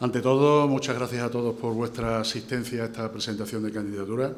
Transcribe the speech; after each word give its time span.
Ante 0.00 0.22
todo, 0.22 0.66
muchas 0.66 0.96
gracias 0.96 1.22
a 1.22 1.30
todos 1.30 1.54
por 1.56 1.74
vuestra 1.74 2.20
asistencia 2.20 2.84
a 2.84 2.86
esta 2.86 3.12
presentación 3.12 3.62
de 3.62 3.70
candidatura. 3.70 4.32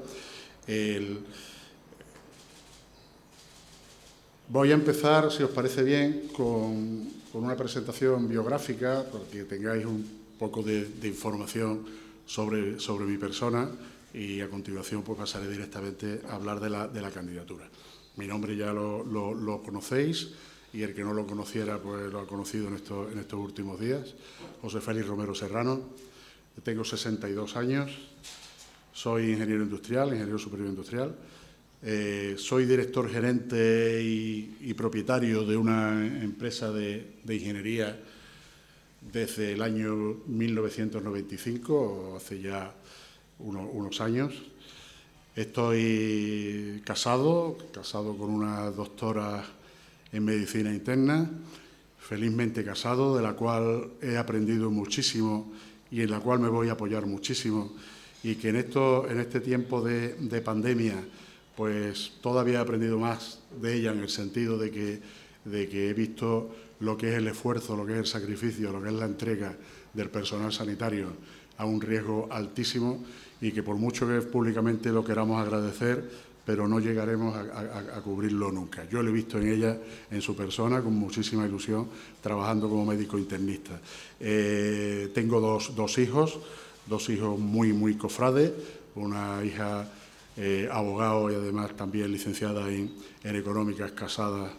Voy 4.49 4.73
a 4.73 4.75
empezar, 4.75 5.31
si 5.31 5.45
os 5.45 5.51
parece 5.51 5.85
bien, 5.85 6.31
con, 6.35 7.09
una 7.35 7.57
presentación 7.57 8.29
biográfica, 8.29 9.05
para 9.09 9.23
que 9.31 9.45
tengáis 9.45 9.87
un 9.87 10.05
poco 10.37 10.65
de, 10.65 10.85
información 11.05 11.87
sobre, 12.27 12.81
sobre, 12.81 13.05
mi 13.05 13.17
persona 13.17 13.71
y 14.13 14.41
a 14.41 14.51
continuación 14.51 15.03
pues, 15.03 15.17
pasaré 15.17 15.49
directamente 15.49 16.23
a 16.29 16.35
hablar 16.35 16.59
de 16.59 16.71
la, 16.71 17.11
candidatura. 17.15 17.69
Mi 18.17 18.27
nombre 18.27 18.57
ya 18.57 18.73
lo 18.73 19.63
conocéis 19.65 20.33
y 20.73 20.83
el 20.83 20.95
que 20.95 21.05
no 21.05 21.13
lo 21.13 21.27
conociera 21.27 21.79
pues 21.79 22.11
lo 22.13 22.21
ha 22.21 22.27
conocido 22.27 22.69
en 22.69 22.75
estos, 22.75 23.35
últimos 23.35 23.79
días. 23.79 24.15
José 24.61 24.81
Félix 24.81 25.07
Romero 25.07 25.35
Serrano, 25.35 25.81
tengo 26.63 26.85
62 26.85 27.57
años, 27.57 27.91
soy 28.93 29.33
ingeniero 29.33 29.63
industrial, 29.63 30.09
ingeniero 30.09 30.39
superior 30.39 30.69
industrial, 30.69 31.15
eh, 31.83 32.37
soy 32.39 32.65
director 32.65 33.11
gerente 33.11 34.01
y, 34.03 34.73
propietario 34.75 35.45
de 35.45 35.57
una 35.57 36.07
empresa 36.23 36.73
de, 36.73 37.19
ingeniería 37.29 38.01
desde 39.13 39.53
el 39.53 39.63
año 39.63 40.23
1995, 40.27 42.15
hace 42.17 42.41
ya 42.41 42.73
unos 43.39 44.01
años. 44.01 44.35
Estoy 45.35 46.83
casado, 46.85 47.57
casado 47.73 48.17
con 48.17 48.31
una 48.31 48.71
doctora 48.71 49.45
en 50.13 50.25
medicina 50.25 50.73
interna, 50.73 51.31
felizmente 51.99 52.65
casado, 52.65 53.17
de 53.17 53.23
la 53.23 53.33
cual 53.33 53.93
he 54.03 54.17
aprendido 54.17 54.71
muchísimo 54.71 55.53
y 55.91 56.03
en 56.03 56.11
la 56.11 56.21
cual 56.21 56.41
me 56.41 56.49
voy 56.49 56.69
a 56.69 56.73
apoyar 56.73 57.07
muchísimo 57.07 57.73
y 58.23 58.37
que 58.37 58.51
en, 58.51 58.57
esto, 58.57 59.09
en 59.09 59.21
este 59.21 59.41
tiempo 59.41 59.83
de, 59.83 60.43
pandemia 60.45 60.97
pues 61.57 62.13
todavía 62.21 62.59
he 62.59 62.63
aprendido 62.63 62.99
más 62.99 63.41
de 63.61 63.75
ella 63.75 63.93
en 63.93 64.01
el 64.01 64.09
sentido 64.09 64.59
de 64.59 64.71
que, 64.71 65.01
de 65.45 65.69
que 65.69 65.91
he 65.91 65.95
visto 65.95 66.55
lo 66.81 66.97
que 66.97 67.11
es 67.11 67.19
el 67.19 67.29
esfuerzo, 67.29 67.77
lo 67.77 67.85
que 67.85 67.93
es 67.93 67.99
el 67.99 68.07
sacrificio, 68.07 68.73
lo 68.73 68.83
que 68.83 68.89
es 68.89 68.95
la 68.95 69.05
entrega 69.05 69.55
del 69.93 70.09
personal 70.09 70.53
sanitario 70.53 71.09
a 71.59 71.67
un 71.67 71.81
riesgo 71.81 72.29
altísimo 72.31 73.05
y 73.41 73.53
que 73.53 73.63
por 73.63 73.77
mucho 73.77 74.07
que 74.09 74.21
públicamente 74.23 74.91
lo 74.91 75.05
queramos 75.05 75.41
agradecer, 75.41 76.09
pero 76.45 76.67
no 76.67 76.81
llegaremos 76.81 77.37
a, 77.37 78.01
cubrirlo 78.03 78.51
nunca. 78.51 78.85
Yo 78.89 79.03
lo 79.03 79.11
he 79.11 79.13
visto 79.13 79.39
en 79.39 79.49
ella, 79.49 79.79
en 80.11 80.21
su 80.21 80.35
persona, 80.35 80.83
con 80.83 80.95
muchísima 80.95 81.47
ilusión, 81.47 81.89
trabajando 82.21 82.69
como 82.69 82.85
médico 82.85 83.19
internista. 83.19 83.81
Eh, 84.19 85.11
tengo 85.15 85.41
dos, 85.41 85.75
dos, 85.77 85.99
hijos, 85.99 86.39
dos 86.87 87.09
hijos 87.11 87.39
muy, 87.39 87.73
muy 87.73 87.95
cofrades, 87.95 88.53
una 88.97 89.45
hija 89.45 89.89
eh, 90.37 90.69
abogado 90.73 91.31
y 91.31 91.35
además 91.35 91.77
también 91.77 92.11
licenciada 92.11 92.69
en, 92.71 92.91
económicas, 93.23 93.93
casada 93.93 94.51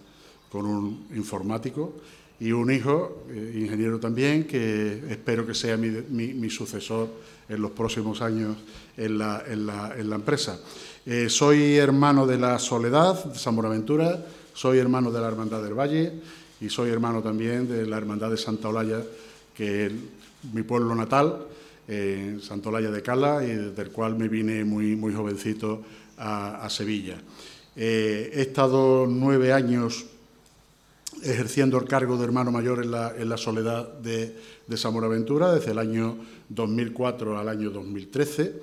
con 0.49 0.65
un 0.65 1.07
informático, 1.15 1.95
y 2.43 2.51
un 2.51 2.69
hijo, 2.71 3.23
eh, 3.29 3.59
ingeniero 3.61 3.99
también, 3.99 4.43
que 4.43 5.01
espero 5.09 5.47
que 5.47 5.53
sea 5.53 5.77
mi, 5.77 6.49
sucesor 6.49 7.07
en 7.47 7.61
los 7.61 7.71
próximos 7.71 8.21
años 8.21 8.57
en 8.97 9.17
la, 9.17 9.43
en 9.47 10.09
la 10.09 10.15
empresa. 10.15 10.59
Eh, 11.05 11.29
soy 11.29 11.75
hermano 11.75 12.27
de 12.27 12.37
la 12.37 12.59
Soledad, 12.59 13.25
de 13.25 13.39
San 13.39 13.55
Buenaventura, 13.55 14.25
soy 14.53 14.77
hermano 14.77 15.09
de 15.11 15.21
la 15.21 15.27
Hermandad 15.27 15.63
del 15.63 15.73
Valle 15.73 16.13
y 16.59 16.69
soy 16.69 16.91
hermano 16.91 17.21
también 17.21 17.67
de 17.67 17.85
la 17.85 17.97
Hermandad 17.97 18.29
de 18.29 18.37
Santa 18.37 18.69
Olalla, 18.69 19.01
que 19.55 19.85
es 19.85 19.91
mi 20.53 20.63
pueblo 20.63 20.95
natal, 20.95 21.45
eh, 21.87 22.39
Santa 22.41 22.69
Olalla 22.69 22.91
de 22.91 23.01
Cala, 23.01 23.43
y 23.43 23.53
del 23.53 23.89
cual 23.91 24.17
me 24.17 24.27
vine 24.27 24.63
muy, 24.63 24.95
muy 24.95 25.13
jovencito 25.13 25.81
a, 26.17 26.69
Sevilla. 26.69 27.15
Eh, 27.75 28.31
he 28.33 28.41
estado 28.41 29.05
nueve 29.05 29.51
años 29.51 30.05
ejerciendo 31.23 31.77
el 31.77 31.85
cargo 31.85 32.17
de 32.17 32.25
hermano 32.25 32.51
mayor 32.51 32.83
en 32.83 32.91
la, 33.29 33.37
Soledad 33.37 33.93
de, 33.99 34.35
de, 34.67 34.77
San 34.77 34.93
Buenaventura, 34.93 35.53
desde 35.53 35.71
el 35.71 35.79
año 35.79 36.17
2004 36.49 37.37
al 37.37 37.49
año 37.49 37.69
2013 37.69 38.61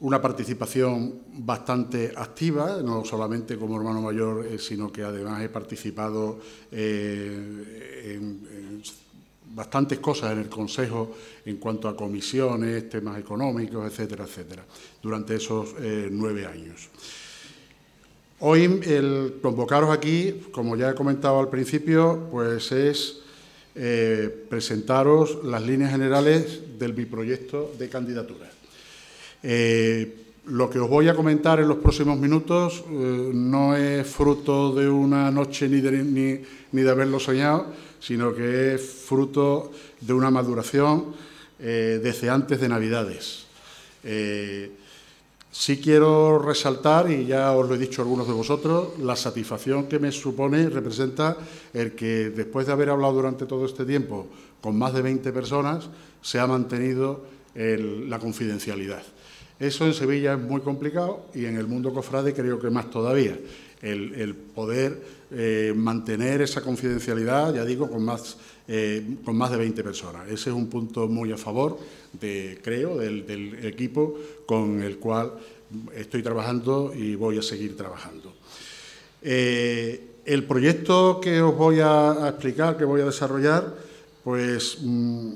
una 0.00 0.20
participación 0.20 1.22
bastante 1.34 2.12
activa, 2.16 2.80
no 2.82 3.04
solamente 3.04 3.58
como 3.58 3.76
hermano 3.76 4.00
mayor, 4.00 4.46
eh, 4.46 4.58
sino 4.58 4.90
que 4.90 5.02
además 5.02 5.42
he 5.42 5.48
participado 5.48 6.40
eh, 6.72 8.14
en, 8.14 8.82
bastantes 9.52 9.98
cosas 9.98 10.32
en 10.32 10.38
el 10.38 10.48
Consejo 10.48 11.12
en 11.44 11.56
cuanto 11.56 11.88
a 11.88 11.96
comisiones, 11.96 12.88
temas 12.88 13.18
económicos, 13.18 13.84
etcétera, 13.84 14.24
etcétera, 14.24 14.64
durante 15.02 15.34
esos 15.34 15.74
eh, 15.80 16.08
nueve 16.10 16.46
años. 16.46 16.88
Hoy 18.40 18.80
el 18.86 19.38
convocaros 19.42 19.90
aquí, 19.90 20.42
como 20.50 20.76
ya 20.76 20.90
he 20.90 20.94
comentado 20.94 21.38
al 21.40 21.48
principio, 21.48 22.28
pues 22.30 22.72
es 22.72 23.20
presentaros 24.48 25.44
las 25.44 25.62
líneas 25.62 25.92
generales 25.92 26.78
del 26.78 26.92
biproyecto 26.92 27.72
de 27.78 27.88
candidatura. 27.88 28.50
Eh, 29.42 30.16
lo 30.46 30.68
que 30.68 30.78
os 30.78 30.88
voy 30.88 31.08
a 31.08 31.14
comentar 31.14 31.60
en 31.60 31.68
los 31.68 31.78
próximos 31.78 32.18
minutos 32.18 32.82
eh, 32.88 33.30
no 33.32 33.76
es 33.76 34.06
fruto 34.06 34.74
de 34.74 34.88
una 34.88 35.30
noche 35.30 35.68
ni 35.68 35.80
de, 35.80 36.90
haberlo 36.90 37.20
soñado, 37.20 37.66
sino 38.00 38.34
que 38.34 38.74
es 38.74 38.82
fruto 38.82 39.70
de 40.00 40.12
una 40.12 40.30
maduración 40.30 41.14
eh, 41.58 42.00
desde 42.02 42.30
antes 42.30 42.60
de 42.60 42.68
Navidades. 42.68 43.46
Sí 45.60 45.76
quiero 45.76 46.38
resaltar, 46.38 47.10
y 47.10 47.26
ya 47.26 47.52
os 47.52 47.68
lo 47.68 47.74
he 47.74 47.78
dicho 47.78 48.00
a 48.00 48.04
algunos 48.04 48.26
de 48.26 48.32
vosotros, 48.32 48.98
la 48.98 49.14
satisfacción 49.14 49.88
que 49.88 49.98
me 49.98 50.10
supone 50.10 50.70
representa 50.70 51.36
el 51.74 51.92
que 51.92 52.30
después 52.30 52.66
de 52.66 52.72
haber 52.72 52.88
hablado 52.88 53.12
durante 53.12 53.44
todo 53.44 53.66
este 53.66 53.84
tiempo 53.84 54.26
con 54.62 54.78
más 54.78 54.94
de 54.94 55.02
20 55.02 55.30
personas, 55.32 55.90
se 56.22 56.38
ha 56.38 56.46
mantenido 56.46 57.26
la 57.54 58.18
confidencialidad. 58.18 59.02
Eso 59.58 59.84
en 59.84 59.92
Sevilla 59.92 60.32
es 60.32 60.40
muy 60.40 60.62
complicado 60.62 61.26
y 61.34 61.44
en 61.44 61.58
el 61.58 61.66
mundo 61.66 61.92
cofrade 61.92 62.32
creo 62.32 62.58
que 62.58 62.70
más 62.70 62.90
todavía. 62.90 63.38
El, 63.82 64.34
poder 64.34 65.02
eh, 65.30 65.74
mantener 65.76 66.40
esa 66.40 66.62
confidencialidad, 66.62 67.54
ya 67.54 67.66
digo, 67.66 67.90
con 67.90 68.02
más, 68.02 68.38
eh, 68.72 69.16
con 69.24 69.36
más 69.36 69.50
de 69.50 69.56
20 69.56 69.82
personas. 69.82 70.26
Ese 70.28 70.50
es 70.50 70.54
un 70.54 70.68
punto 70.68 71.08
muy 71.08 71.32
a 71.32 71.36
favor, 71.36 71.76
de, 72.12 72.60
creo, 72.62 72.98
del, 72.98 73.58
equipo 73.64 74.14
con 74.46 74.80
el 74.80 74.98
cual 74.98 75.32
estoy 75.92 76.22
trabajando 76.22 76.92
y 76.94 77.16
voy 77.16 77.36
a 77.36 77.42
seguir 77.42 77.76
trabajando. 77.76 78.32
Eh, 79.22 80.00
el 80.24 80.44
proyecto 80.44 81.18
que 81.20 81.42
os 81.42 81.56
voy 81.56 81.80
a, 81.80 82.28
explicar, 82.28 82.76
que 82.76 82.84
voy 82.84 83.00
a 83.00 83.06
desarrollar, 83.06 83.74
pues 84.22 84.78
mm, 84.80 85.32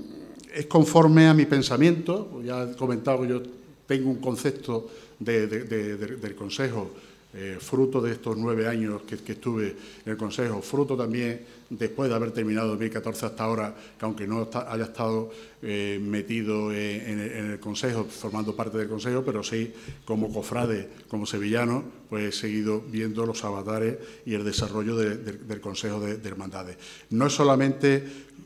es 0.54 0.66
conforme 0.66 1.26
a 1.26 1.34
mi 1.34 1.46
pensamiento. 1.46 2.40
Ya 2.44 2.62
he 2.62 2.76
comentado 2.76 3.22
que 3.22 3.28
yo 3.28 3.42
tengo 3.88 4.10
un 4.10 4.20
concepto 4.20 4.88
del 5.18 6.34
Consejo, 6.36 6.88
eh, 7.34 7.58
fruto 7.60 8.00
de 8.00 8.12
estos 8.12 8.36
nueve 8.36 8.68
años 8.68 9.02
que, 9.02 9.16
estuve 9.32 9.76
en 10.04 10.12
el 10.12 10.16
Consejo, 10.16 10.62
fruto 10.62 10.96
también 10.96 11.40
después 11.68 12.08
de 12.08 12.14
haber 12.14 12.30
terminado 12.30 12.68
2014 12.68 13.26
hasta 13.26 13.44
ahora, 13.44 13.74
que 13.98 14.04
aunque 14.04 14.26
no 14.26 14.48
haya 14.68 14.84
estado 14.84 15.30
eh, 15.62 15.98
metido 16.00 16.72
en, 16.72 17.18
el 17.18 17.60
Consejo, 17.60 18.04
formando 18.04 18.54
parte 18.54 18.78
del 18.78 18.88
Consejo, 18.88 19.22
pero 19.24 19.42
sí 19.42 19.72
como 20.04 20.32
cofrade, 20.32 20.88
como 21.08 21.26
sevillano, 21.26 21.82
pues 22.08 22.36
he 22.36 22.40
seguido 22.40 22.80
viendo 22.80 23.26
los 23.26 23.42
avatares 23.44 23.96
y 24.24 24.34
el 24.34 24.44
desarrollo 24.44 24.96
del 24.96 25.60
Consejo 25.60 25.98
de, 25.98 26.18
de 26.18 26.28
Hermandades. 26.28 26.76
No 27.10 27.26
es 27.26 27.32
solamente 27.32 28.04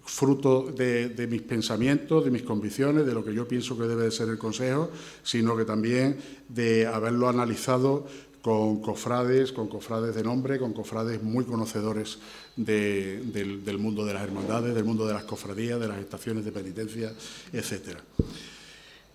fruto 0.09 0.73
de, 0.75 1.29
mis 1.31 1.43
pensamientos, 1.43 2.25
de 2.25 2.31
mis 2.31 2.43
convicciones, 2.43 3.05
de 3.05 3.12
lo 3.12 3.23
que 3.23 3.35
yo 3.35 3.47
pienso 3.47 3.77
que 3.77 3.85
debe 3.85 4.05
de 4.05 4.11
ser 4.11 4.29
el 4.31 4.39
Consejo, 4.39 4.91
sino 5.23 5.57
que 5.57 5.65
también 5.65 6.17
de 6.49 6.87
haberlo 6.87 7.29
analizado 7.29 8.07
con 8.49 8.81
cofrades, 8.81 9.53
con 9.53 9.69
cofrades 9.69 10.15
de 10.15 10.23
nombre, 10.23 10.59
con 10.59 10.73
cofrades 10.73 11.23
muy 11.23 11.45
conocedores 11.45 12.19
del, 12.56 13.77
mundo 13.79 14.06
de 14.06 14.15
las 14.15 14.23
hermandades, 14.23 14.75
del 14.75 14.85
mundo 14.85 15.06
de 15.06 15.12
las 15.12 15.25
cofradías, 15.25 15.79
de 15.79 15.87
las 15.87 15.99
estaciones 15.99 16.47
de 16.47 16.53
penitencia, 16.53 17.12
etcétera. 17.53 18.00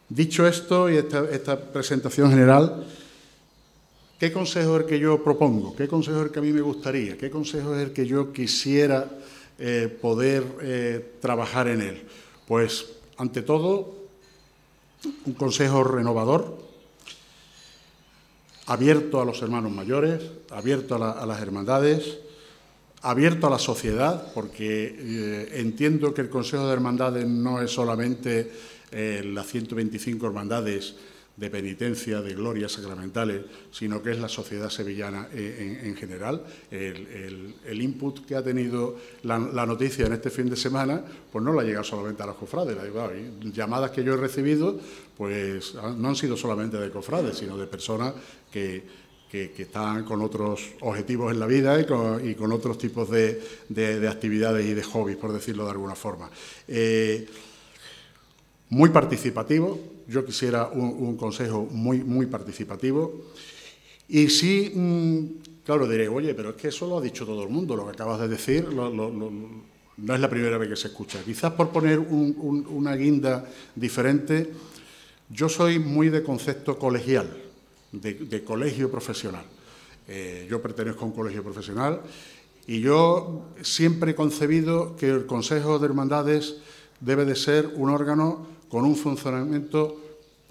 Dicho 0.07 0.45
esto 0.45 0.87
y 0.87 0.97
esta, 0.97 1.59
presentación 1.59 2.29
general, 2.29 2.85
¿qué 4.19 4.31
consejo 4.31 4.75
es 4.75 4.81
el 4.83 4.87
que 4.87 4.99
yo 4.99 5.23
propongo? 5.23 5.75
¿Qué 5.75 5.87
consejo 5.87 6.19
es 6.19 6.25
el 6.27 6.31
que 6.31 6.37
a 6.37 6.43
mí 6.43 6.53
me 6.53 6.61
gustaría? 6.61 7.17
¿Qué 7.17 7.31
consejo 7.31 7.73
es 7.75 7.87
el 7.87 7.91
que 7.91 8.05
yo 8.05 8.31
quisiera 8.31 9.09
eh, 9.57 9.97
poder 9.99 10.43
eh, 10.61 11.13
trabajar 11.19 11.69
en 11.69 11.81
él? 11.81 12.03
Pues, 12.47 12.85
ante 13.17 13.41
todo, 13.41 13.95
un 15.25 15.33
consejo 15.33 15.83
renovador, 15.83 16.62
abierto 18.65 19.21
a 19.21 19.25
los 19.25 19.41
hermanos 19.41 19.71
mayores, 19.71 20.21
abierto 20.51 20.95
a, 20.95 21.25
las 21.25 21.41
hermandades, 21.41 22.19
abierto 23.01 23.47
a 23.47 23.49
la 23.49 23.59
sociedad, 23.59 24.31
porque 24.33 24.95
eh, 24.97 25.49
entiendo 25.59 26.13
que 26.13 26.21
el 26.21 26.29
Consejo 26.29 26.67
de 26.67 26.73
Hermandades 26.73 27.27
no 27.27 27.61
es 27.61 27.71
solamente 27.71 28.51
eh, 28.91 29.21
las 29.25 29.47
125 29.47 30.25
hermandades 30.25 30.95
de 31.35 31.49
penitencia, 31.49 32.21
de 32.21 32.35
glorias 32.35 32.73
sacramentales, 32.73 33.41
sino 33.71 34.03
que 34.03 34.11
es 34.11 34.19
la 34.19 34.29
sociedad 34.29 34.69
sevillana 34.69 35.29
eh, 35.33 35.81
en, 35.83 35.95
general. 35.95 36.43
El, 36.69 37.81
input 37.81 38.25
que 38.25 38.35
ha 38.35 38.43
tenido 38.43 38.97
la, 39.23 39.65
noticia 39.65 40.05
en 40.05 40.13
este 40.13 40.29
fin 40.29 40.47
de 40.49 40.55
semana, 40.55 41.03
pues 41.31 41.43
no 41.43 41.51
la 41.53 41.63
llega 41.63 41.83
solamente 41.83 42.21
a 42.21 42.27
los 42.27 42.35
cofrades. 42.35 42.77
La, 42.77 43.09
llamadas 43.51 43.91
que 43.91 44.03
yo 44.03 44.13
he 44.13 44.17
recibido, 44.17 44.79
pues 45.17 45.73
no 45.73 46.09
han 46.09 46.15
sido 46.15 46.37
solamente 46.37 46.77
de 46.77 46.91
cofrades, 46.91 47.37
sino 47.37 47.57
de 47.57 47.65
personas 47.65 48.13
que, 48.51 49.03
están 49.33 50.03
con 50.03 50.21
otros 50.21 50.73
objetivos 50.81 51.31
en 51.31 51.39
la 51.39 51.47
vida 51.47 51.81
y 51.81 51.85
con, 52.35 52.51
otros 52.51 52.77
tipos 52.77 53.09
de, 53.09 54.07
actividades 54.07 54.63
y 54.67 54.75
de 54.75 54.83
hobbies, 54.83 55.17
por 55.17 55.33
decirlo 55.33 55.65
de 55.65 55.71
alguna 55.71 55.95
forma. 55.95 56.29
Eh, 56.67 57.27
muy 58.69 58.89
participativo, 58.89 59.79
yo 60.07 60.25
quisiera 60.25 60.67
un, 60.67 61.17
consejo 61.17 61.67
muy, 61.71 62.03
muy 62.03 62.25
participativo. 62.25 63.25
Y 64.07 64.29
sí, 64.29 64.71
mm, 64.73 65.63
claro, 65.65 65.87
diré, 65.87 66.07
oye, 66.07 66.33
pero 66.33 66.51
es 66.51 66.55
que 66.55 66.67
eso 66.69 66.87
lo 66.87 66.97
ha 66.97 67.01
dicho 67.01 67.25
todo 67.25 67.43
el 67.43 67.49
mundo, 67.49 67.75
lo 67.75 67.85
que 67.85 67.91
acabas 67.91 68.19
de 68.19 68.27
decir, 68.27 68.67
no 68.69 70.13
es 70.13 70.19
la 70.19 70.29
primera 70.29 70.57
vez 70.57 70.69
que 70.69 70.75
se 70.75 70.87
escucha. 70.87 71.23
Quizás 71.23 71.53
por 71.53 71.69
poner 71.69 71.99
una 71.99 72.95
guinda 72.95 73.45
diferente, 73.75 74.51
yo 75.29 75.49
soy 75.49 75.79
muy 75.79 76.09
de 76.09 76.23
concepto 76.23 76.77
colegial, 76.77 77.29
de, 77.91 78.43
colegio 78.43 78.91
profesional. 78.91 79.45
Eh, 80.07 80.47
yo 80.49 80.61
pertenezco 80.61 81.05
a 81.05 81.07
un 81.07 81.13
colegio 81.13 81.43
profesional 81.43 82.01
y 82.67 82.81
yo 82.81 83.45
siempre 83.61 84.11
he 84.11 84.15
concebido 84.15 84.95
que 84.95 85.09
el 85.09 85.25
Consejo 85.25 85.79
de 85.79 85.85
Hermandades 85.85 86.57
debe 86.99 87.25
de 87.25 87.35
ser 87.35 87.71
un 87.75 87.89
órgano 87.89 88.47
con 88.73 88.85
un 88.85 88.95
funcionamiento 88.95 90.01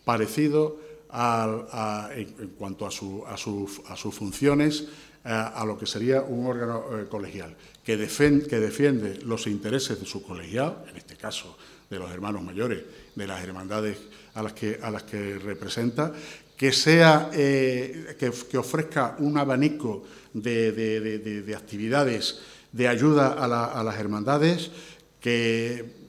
parecido 0.04 0.78
en, 1.10 2.54
cuanto 2.56 2.86
a, 2.86 2.90
sus 2.92 4.14
funciones 4.14 4.82
eh, 4.82 4.86
a, 5.24 5.64
lo 5.66 5.76
que 5.76 5.86
sería 5.86 6.22
un 6.22 6.46
órgano 6.46 6.84
eh, 6.92 7.06
colegial, 7.10 7.56
que, 7.82 7.98
que 7.98 8.60
defiende 8.60 9.18
los 9.24 9.48
intereses 9.48 9.98
de 9.98 10.06
su 10.06 10.22
colegiado, 10.22 10.84
en 10.88 10.98
este 10.98 11.16
caso 11.16 11.58
de 11.90 11.98
los 11.98 12.12
hermanos 12.12 12.44
mayores, 12.44 12.84
de 13.16 13.26
las 13.26 13.42
hermandades 13.42 13.98
a 14.34 14.42
las 14.44 14.52
que, 14.52 14.78
a 14.80 14.92
las 14.92 15.02
que 15.02 15.40
representa, 15.40 16.12
que, 16.56 16.70
sea, 16.70 17.28
eh, 17.32 18.14
que, 18.20 18.56
ofrezca 18.56 19.16
un 19.18 19.36
abanico 19.36 20.04
de, 20.32 21.54
actividades 21.56 22.38
de 22.70 22.86
ayuda 22.86 23.32
a 23.32 23.82
las 23.82 23.98
hermandades, 23.98 24.70
que 25.20 26.01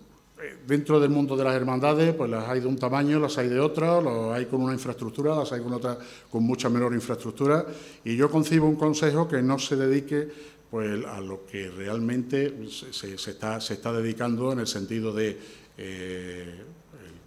dentro 0.65 0.99
del 0.99 1.09
mundo 1.09 1.35
de 1.35 1.43
las 1.43 1.55
hermandades, 1.55 2.13
pues 2.13 2.29
las 2.29 2.47
hay 2.47 2.59
de 2.59 2.67
un 2.67 2.77
tamaño, 2.77 3.19
las 3.19 3.37
hay 3.37 3.49
de 3.49 3.59
otra, 3.59 4.01
las 4.01 4.37
hay 4.37 4.45
con 4.45 4.61
una 4.61 4.73
infraestructura, 4.73 5.35
las 5.35 5.51
hay 5.51 5.61
con 5.61 5.73
otra 5.73 5.97
con 6.29 6.43
mucha 6.43 6.69
menor 6.69 6.93
infraestructura, 6.93 7.65
y 8.03 8.15
yo 8.15 8.29
concibo 8.29 8.67
un 8.67 8.75
consejo 8.75 9.27
que 9.27 9.41
no 9.41 9.59
se 9.59 9.75
dedique 9.75 10.27
pues, 10.69 11.05
a 11.05 11.21
lo 11.21 11.45
que 11.45 11.69
realmente 11.69 12.67
se, 12.69 13.13
está, 13.13 13.61
se 13.61 13.75
está, 13.75 13.93
dedicando 13.93 14.51
en 14.51 14.59
el 14.59 14.67
sentido 14.67 15.13
de 15.13 15.37
eh, 15.77 16.55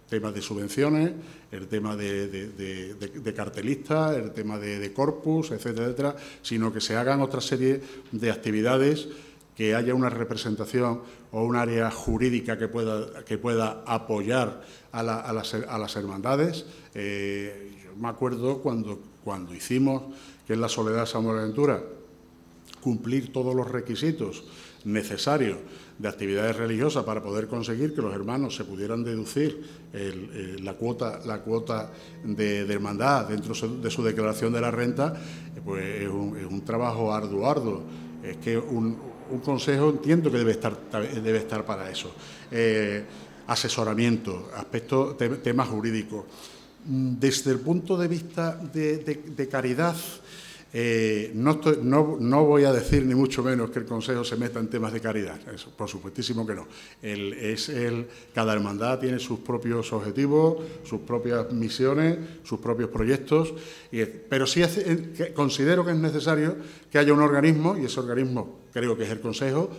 tema 0.09 0.31
de 0.31 0.41
subvenciones, 0.41 1.11
el 1.51 1.67
tema 1.67 1.95
de, 1.95 2.27
de, 2.27 3.33
cartelistas, 3.33 4.15
el 4.17 4.31
tema 4.31 4.57
de, 4.57 4.91
corpus, 4.93 5.51
etcétera, 5.51 5.85
etcétera, 5.85 6.15
sino 6.41 6.73
que 6.73 6.81
se 6.81 6.95
hagan 6.95 7.21
otra 7.21 7.41
serie 7.41 7.81
de 8.11 8.31
actividades 8.31 9.07
que 9.57 9.73
haya 9.73 9.95
una 9.95 10.11
representación 10.11 11.01
o 11.31 11.43
un 11.43 11.55
área 11.55 11.89
jurídica 11.89 12.59
que 12.59 12.67
pueda, 12.67 13.25
que 13.25 13.39
pueda 13.39 13.81
apoyar 13.87 14.61
a, 14.91 15.01
las, 15.01 15.95
hermandades. 15.95 16.67
Eh, 16.93 17.73
yo 17.83 17.95
me 17.99 18.07
acuerdo 18.07 18.59
cuando, 18.59 19.01
cuando 19.23 19.55
hicimos 19.55 20.03
que 20.45 20.53
en 20.53 20.61
la 20.61 20.69
Soledad 20.69 21.01
de 21.01 21.07
San 21.07 21.23
Buenaventura 21.23 21.81
cumplir 22.81 23.33
todos 23.33 23.55
los 23.55 23.69
requisitos 23.69 24.43
necesarios 24.85 25.57
de 25.97 26.07
actividades 26.07 26.55
religiosas 26.55 27.03
para 27.03 27.23
poder 27.23 27.47
conseguir 27.47 27.95
que 27.95 28.01
los 28.03 28.13
hermanos 28.13 28.55
se 28.55 28.63
pudieran 28.63 29.03
deducir 29.03 29.65
la 30.61 30.73
cuota, 30.73 31.19
la 31.25 31.41
cuota 31.41 31.91
de, 32.23 32.71
hermandad 32.71 33.27
dentro 33.27 33.55
de 33.55 33.89
su 33.89 34.03
declaración 34.03 34.53
de 34.53 34.61
la 34.61 34.69
renta, 34.69 35.19
pues 35.65 36.03
es 36.03 36.09
un, 36.09 36.37
es 36.37 36.45
un 36.45 36.63
trabajo 36.63 37.11
arduo, 37.11 37.49
arduo. 37.49 37.81
Es 38.23 38.37
que 38.37 38.57
un, 38.57 39.06
un 39.31 39.39
consejo 39.39 39.89
entiendo 39.89 40.31
que 40.31 40.37
debe 40.37 40.51
estar, 40.51 40.75
debe 40.91 41.37
estar 41.39 41.65
para 41.65 41.89
eso. 41.89 42.11
Eh, 42.51 43.03
asesoramiento, 43.47 44.49
aspectos, 44.55 45.17
temas 45.17 45.67
jurídicos. 45.67 46.25
Mm, 46.85 47.15
desde 47.19 47.51
el 47.51 47.59
punto 47.59 47.97
de 47.97 48.07
vista 48.07 48.55
de 48.55 49.47
caridad, 49.49 49.95
eh, 50.79 51.31
no, 51.33 52.45
voy 52.45 52.63
a 52.65 52.71
decir 52.71 53.03
ni 53.03 53.15
mucho 53.15 53.41
menos 53.41 53.71
que 53.71 53.79
el 53.79 53.85
Consejo 53.85 54.23
se 54.23 54.35
meta 54.35 54.59
en 54.59 54.67
temas 54.67 54.93
de 54.93 55.01
caridad, 55.01 55.39
por 55.75 55.89
supuestísimo 55.89 56.45
que 56.45 56.53
no. 56.53 56.67
cada 58.31 58.53
hermandad 58.53 58.99
tiene 58.99 59.17
sus 59.17 59.39
propios 59.39 59.91
objetivos, 59.91 60.57
sus 60.83 61.01
propias 61.01 61.51
misiones, 61.51 62.19
sus 62.43 62.59
propios 62.59 62.91
proyectos, 62.91 63.55
pero 64.29 64.45
sí 64.45 64.61
considero 65.33 65.83
que 65.83 65.93
es 65.93 65.97
necesario 65.97 66.55
que 66.91 66.99
haya 66.99 67.11
un 67.11 67.21
organismo, 67.21 67.75
y 67.75 67.85
ese 67.85 67.99
organismo 67.99 68.59
creo 68.71 68.95
que 68.95 69.05
es 69.05 69.09
el 69.09 69.19
Consejo, 69.19 69.71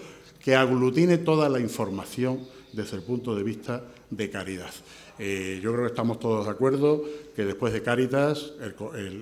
que 0.43 0.57
aglutine 0.57 1.19
toda 1.19 1.49
la 1.49 1.61
información 1.61 2.41
desde 2.73 2.97
el 2.97 3.05
punto 3.05 3.37
de 3.37 3.45
vista 3.45 3.85
de 4.11 4.31
caridad. 4.31 4.73
Eh, 5.19 5.61
yo 5.63 5.73
creo 5.73 5.85
que 5.85 5.91
estamos 5.91 6.21
todos 6.21 6.47
de 6.47 6.53
acuerdo 6.53 7.03
que 7.35 7.45
después 7.45 7.73
de 7.73 7.83
Cáritas, 7.83 8.53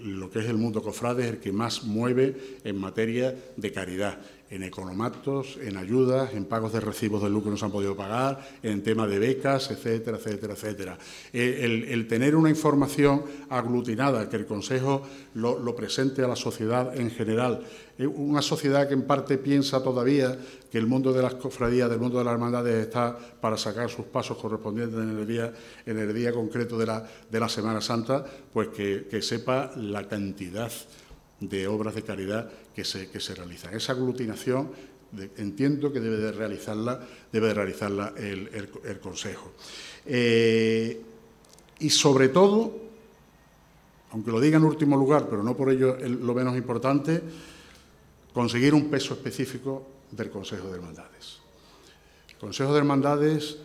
lo 0.04 0.30
que 0.30 0.40
es 0.40 0.46
el 0.46 0.56
mundo 0.56 0.82
cofrade 0.82 1.24
es 1.24 1.30
el 1.30 1.38
que 1.38 1.52
más 1.52 1.84
mueve 1.84 2.58
en 2.64 2.78
materia 2.78 3.34
de 3.56 3.72
caridad 3.72 4.18
en 4.50 4.62
economatos, 4.62 5.58
en 5.60 5.76
ayudas, 5.76 6.32
en 6.34 6.44
pagos 6.44 6.72
de 6.72 6.80
recibos 6.80 7.22
de 7.22 7.30
luz 7.30 7.42
que 7.42 7.50
no 7.50 7.56
se 7.56 7.64
han 7.64 7.72
podido 7.72 7.96
pagar, 7.96 8.46
en 8.62 8.82
tema 8.82 9.06
de 9.06 9.18
becas, 9.18 9.70
etcétera, 9.70 10.18
etcétera, 10.18 10.54
etcétera. 10.54 10.98
Eh, 11.32 11.86
el, 11.88 12.06
tener 12.06 12.36
una 12.36 12.48
información 12.48 13.24
aglutinada, 13.48 14.28
que 14.28 14.36
el 14.36 14.46
Consejo 14.46 15.02
lo, 15.34 15.74
presente 15.74 16.22
a 16.22 16.28
la 16.28 16.36
sociedad 16.36 16.96
en 16.96 17.10
general, 17.10 17.62
una 17.98 18.42
sociedad 18.42 18.86
que 18.86 18.94
en 18.94 19.02
parte 19.02 19.38
piensa 19.38 19.82
todavía 19.82 20.38
que 20.70 20.78
el 20.78 20.86
mundo 20.86 21.12
de 21.12 21.22
las 21.22 21.34
cofradías, 21.34 21.90
del 21.90 21.98
mundo 21.98 22.18
de 22.18 22.24
las 22.24 22.34
hermandades 22.34 22.86
está 22.86 23.16
para 23.40 23.56
sacar 23.56 23.90
sus 23.90 24.06
pasos 24.06 24.36
correspondientes 24.36 24.98
en 24.98 25.18
el 25.18 25.26
día, 25.26 25.52
en 25.84 25.98
el 25.98 26.14
día 26.14 26.32
concreto 26.32 26.78
de 26.78 26.86
la, 26.86 27.04
de 27.30 27.40
la 27.40 27.48
Semana 27.48 27.80
Santa, 27.80 28.24
pues 28.52 28.68
que 28.68 29.22
sepa 29.22 29.72
la 29.76 30.06
cantidad 30.06 30.70
de 31.40 31.66
obras 31.66 31.94
de 31.94 32.02
caridad 32.02 32.50
que 32.74 32.84
se, 32.84 33.10
que 33.10 33.20
se 33.20 33.34
realizan. 33.34 33.74
Esa 33.74 33.92
aglutinación 33.92 34.70
entiendo 35.36 35.92
que 35.92 36.00
debe 36.00 36.16
de 36.16 36.32
realizarla, 36.32 37.00
debe 37.32 37.48
de 37.48 37.54
realizarla 37.54 38.12
el, 38.16 38.98
Consejo. 39.00 39.52
Eh, 40.04 41.00
y 41.78 41.90
sobre 41.90 42.28
todo, 42.28 42.74
aunque 44.10 44.30
lo 44.30 44.40
diga 44.40 44.56
en 44.56 44.64
último 44.64 44.96
lugar, 44.96 45.26
pero 45.28 45.42
no 45.42 45.56
por 45.56 45.70
ello 45.70 45.96
lo 45.96 46.34
menos 46.34 46.56
importante, 46.56 47.22
conseguir 48.32 48.74
un 48.74 48.90
peso 48.90 49.14
específico 49.14 49.86
del 50.10 50.30
Consejo 50.30 50.68
de 50.68 50.76
Hermandades. 50.76 51.38
El 52.28 52.36
Consejo 52.36 52.72
de 52.72 52.78
Hermandades 52.78 53.58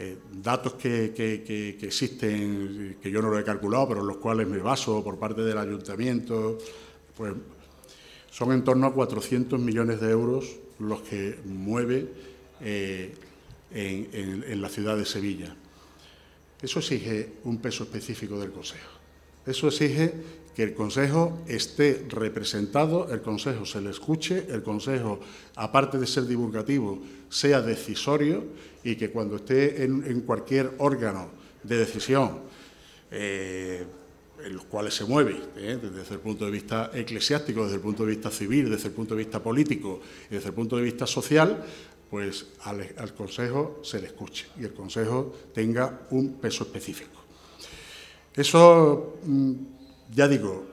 eh, 0.00 0.16
datos 0.30 0.74
que, 0.74 1.76
existen, 1.82 2.98
que 3.02 3.10
yo 3.10 3.20
no 3.20 3.30
lo 3.30 3.38
he 3.38 3.44
calculado, 3.44 3.88
pero 3.88 4.00
en 4.00 4.06
los 4.06 4.18
cuales 4.18 4.46
me 4.46 4.58
baso 4.58 5.02
por 5.02 5.18
parte 5.18 5.42
del 5.42 5.58
ayuntamiento, 5.58 6.58
pues 7.16 7.34
son 8.30 8.52
en 8.52 8.62
torno 8.62 8.86
a 8.86 8.94
400 8.94 9.58
millones 9.58 10.00
de 10.00 10.10
euros 10.10 10.56
los 10.78 11.00
que 11.00 11.40
mueve 11.44 12.06
eh, 12.60 13.12
en, 13.72 14.62
la 14.62 14.68
ciudad 14.68 14.96
de 14.96 15.04
Sevilla. 15.04 15.54
Eso 16.62 16.78
exige 16.78 17.32
un 17.44 17.58
peso 17.58 17.84
específico 17.84 18.38
del 18.38 18.52
Consejo. 18.52 18.97
Eso 19.48 19.68
exige 19.68 20.12
que 20.54 20.62
el 20.62 20.74
Consejo 20.74 21.38
esté 21.46 22.04
representado, 22.08 23.10
el 23.12 23.22
Consejo 23.22 23.64
se 23.64 23.80
le 23.80 23.90
escuche, 23.90 24.46
el 24.50 24.62
Consejo, 24.62 25.20
aparte 25.54 25.98
de 25.98 26.06
ser 26.06 26.26
divulgativo, 26.26 27.00
sea 27.28 27.62
decisorio 27.62 28.44
y 28.84 28.96
que 28.96 29.10
cuando 29.10 29.36
esté 29.36 29.84
en, 29.84 30.20
cualquier 30.22 30.72
órgano 30.78 31.30
de 31.62 31.78
decisión 31.78 32.40
eh, 33.10 33.84
en 34.44 34.54
los 34.54 34.64
cuales 34.64 34.94
se 34.94 35.04
mueve, 35.04 35.40
eh, 35.56 35.78
desde 35.80 36.14
el 36.14 36.20
punto 36.20 36.44
de 36.44 36.50
vista 36.50 36.90
eclesiástico, 36.92 37.64
desde 37.64 37.76
el 37.76 37.82
punto 37.82 38.04
de 38.04 38.10
vista 38.10 38.30
civil, 38.30 38.68
desde 38.68 38.88
el 38.88 38.94
punto 38.94 39.14
de 39.14 39.18
vista 39.24 39.42
político 39.42 40.00
y 40.30 40.34
desde 40.34 40.48
el 40.48 40.54
punto 40.54 40.76
de 40.76 40.82
vista 40.82 41.06
social, 41.06 41.64
pues 42.10 42.46
al, 42.64 43.14
Consejo 43.14 43.80
se 43.82 44.00
le 44.00 44.08
escuche 44.08 44.46
y 44.60 44.64
el 44.64 44.72
Consejo 44.72 45.34
tenga 45.54 46.06
un 46.10 46.34
peso 46.34 46.64
específico. 46.64 47.17
Eso, 48.38 49.18
mm, 49.24 49.52
ya 50.14 50.28
digo, 50.28 50.66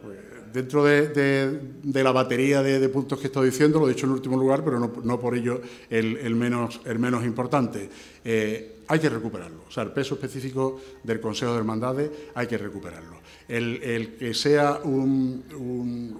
dentro 0.53 0.83
de, 0.83 1.59
la 1.83 2.11
batería 2.11 2.61
de, 2.61 2.89
puntos 2.89 3.19
que 3.19 3.25
estoy 3.25 3.49
diciendo, 3.49 3.79
lo 3.79 3.87
he 3.87 3.93
dicho 3.93 4.05
en 4.05 4.11
último 4.11 4.37
lugar, 4.37 4.63
pero 4.63 4.79
no, 4.79 5.19
por 5.19 5.35
ello 5.35 5.61
el, 5.89 6.35
menos, 6.35 6.79
el 6.85 6.99
menos 6.99 7.25
importante. 7.25 7.89
Eh, 8.23 8.83
hay 8.87 8.99
que 8.99 9.09
recuperarlo. 9.09 9.63
O 9.67 9.71
sea, 9.71 9.81
el 9.81 9.91
peso 9.91 10.13
específico 10.13 10.79
del 11.01 11.19
Consejo 11.19 11.53
de 11.53 11.57
Hermandades 11.57 12.11
hay 12.35 12.45
que 12.45 12.59
recuperarlo. 12.59 13.17
El, 13.47 14.15
que 14.19 14.35
sea 14.35 14.81
un, 14.83 16.13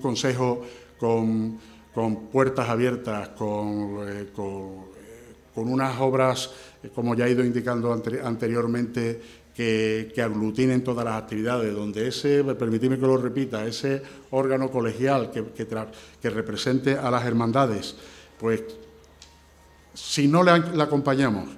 consejo 0.00 0.62
con, 0.98 1.58
puertas 2.30 2.68
abiertas, 2.68 3.30
con, 3.30 4.08
eh, 4.08 4.28
con, 4.32 4.92
unas 5.54 6.00
obras, 6.00 6.50
como 6.94 7.16
ya 7.16 7.26
he 7.26 7.32
ido 7.32 7.44
indicando 7.44 7.92
anteriormente, 7.92 9.41
que, 9.54 10.12
aglutinen 10.22 10.82
todas 10.82 11.04
las 11.04 11.22
actividades, 11.22 11.74
donde 11.74 12.08
ese, 12.08 12.42
permitidme 12.54 12.98
que 12.98 13.06
lo 13.06 13.16
repita, 13.16 13.66
ese 13.66 14.02
órgano 14.30 14.70
colegial 14.70 15.30
que, 15.30 15.44
que, 15.52 16.30
represente 16.30 16.96
a 16.96 17.10
las 17.10 17.24
hermandades, 17.24 17.94
pues 18.38 18.62
si 19.94 20.26
no 20.26 20.42
le, 20.42 20.52
acompañamos 20.82 21.48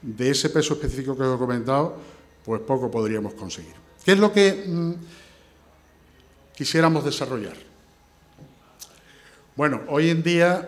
de 0.00 0.30
ese 0.30 0.50
peso 0.50 0.74
específico 0.74 1.16
que 1.16 1.22
os 1.22 1.36
he 1.36 1.38
comentado, 1.38 1.96
pues 2.44 2.60
poco 2.62 2.90
podríamos 2.90 3.34
conseguir. 3.34 3.74
¿Qué 4.04 4.12
es 4.12 4.18
lo 4.18 4.32
que 4.32 4.64
mm, 4.66 4.92
quisiéramos 6.56 7.04
desarrollar? 7.04 7.56
Bueno, 9.54 9.82
hoy 9.88 10.08
en 10.08 10.22
día, 10.22 10.66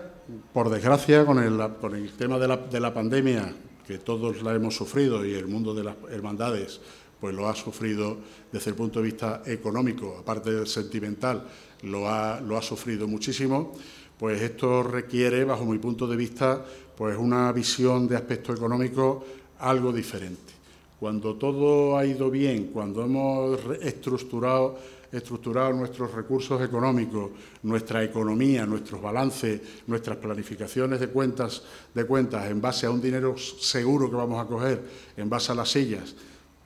por 0.53 0.69
desgracia, 0.69 1.25
con 1.25 1.43
el, 1.43 1.59
con 1.81 1.95
el 1.97 2.13
tema 2.13 2.39
de 2.39 2.49
la, 2.49 2.57
de 2.59 2.81
la 2.81 2.93
pandemia 2.93 3.55
que 3.87 3.99
todos 3.99 4.43
la 4.43 4.55
hemos 4.55 4.75
sufrido 4.75 5.25
y 5.25 5.35
el 5.35 5.47
mundo 5.47 5.75
de 5.75 5.85
las 5.85 5.97
hermandades 6.11 6.81
pues 7.21 7.35
lo 7.35 7.49
ha 7.49 7.55
sufrido 7.55 8.19
desde 8.53 8.71
el 8.71 8.77
punto 8.77 9.01
de 9.01 9.07
vista 9.07 9.43
económico, 9.47 10.19
aparte 10.21 10.53
del 10.53 10.67
sentimental, 10.67 11.43
lo 11.83 12.09
ha, 12.09 12.41
lo 12.41 12.57
ha 12.57 12.63
sufrido 12.63 13.09
muchísimo, 13.09 13.73
pues 14.19 14.43
esto 14.43 14.83
requiere, 14.83 15.45
bajo 15.45 15.65
mi 15.65 15.79
punto 15.79 16.07
de 16.07 16.17
vista, 16.17 16.65
pues 16.97 17.17
una 17.17 17.51
visión 17.53 18.07
de 18.07 18.17
aspecto 18.17 18.53
económico 18.53 19.25
algo 19.61 19.93
diferente. 19.93 20.53
Cuando 21.01 21.37
todo 21.37 21.97
ha 21.97 22.05
ido 22.05 22.31
bien, 22.31 22.67
cuando 22.67 23.03
hemos 23.03 23.59
estructurado 23.81 24.79
estructurado 25.17 25.73
nuestros 25.73 26.13
recursos 26.13 26.61
económicos, 26.63 27.31
nuestra 27.63 28.03
economía, 28.03 28.67
nuestros 28.67 29.01
balances, 29.01 29.61
nuestras 29.87 30.17
planificaciones 30.17 31.01
de 31.01 31.09
cuentas, 31.09 31.63
de 31.95 32.05
cuentas 32.05 32.51
en 32.51 32.61
base 32.61 32.87
a 32.87 32.91
un 32.91 33.01
dinero 33.01 33.37
seguro 33.39 34.11
que 34.11 34.17
vamos 34.17 34.45
a 34.45 34.49
coger, 34.49 34.83
en 35.17 35.31
base 35.31 35.53
a 35.53 35.55
las 35.55 35.71
sillas, 35.71 36.15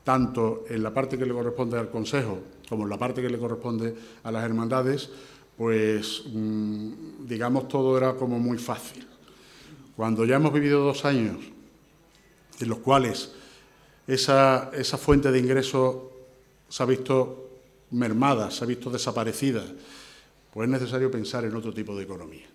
tanto 0.03 0.65
en 0.69 0.83
la 0.83 0.93
parte 0.93 1.19
que 1.19 1.27
le 1.27 1.35
corresponde 1.35 1.79
al 1.79 1.91
Consejo 1.91 2.39
como 2.69 2.85
en 2.85 2.91
la 2.91 2.99
parte 2.99 3.23
que 3.23 3.31
le 3.31 3.39
corresponde 3.39 3.95
a 4.23 4.31
las 4.31 4.45
hermandades, 4.45 5.09
pues 5.57 6.25
mm, 6.33 7.27
digamos 7.27 7.67
todo 7.69 7.97
era 7.97 8.15
como 8.15 8.39
muy 8.39 8.59
fácil. 8.59 9.07
Cuando 9.97 10.25
ya 10.25 10.37
hemos 10.37 10.53
vivido 10.53 10.85
dos 10.85 11.05
años 11.05 11.39
en 12.61 12.69
los 12.69 12.79
cuales 12.79 13.33
esa, 14.07 14.71
esa 14.75 14.99
fuente 14.99 15.33
de 15.33 15.39
ingreso 15.39 16.13
se 16.69 16.83
ha 16.83 16.87
visto 16.87 17.48
mermada, 17.91 18.51
se 18.51 18.65
ha 18.65 18.67
visto 18.67 18.91
desaparecida, 18.91 19.65
pues 20.53 20.67
es 20.67 20.73
necesario 20.73 21.11
pensar 21.11 21.45
en 21.45 21.55
otro 21.55 21.73
tipo 21.73 21.97
de 21.97 22.05
economía. 22.05 22.47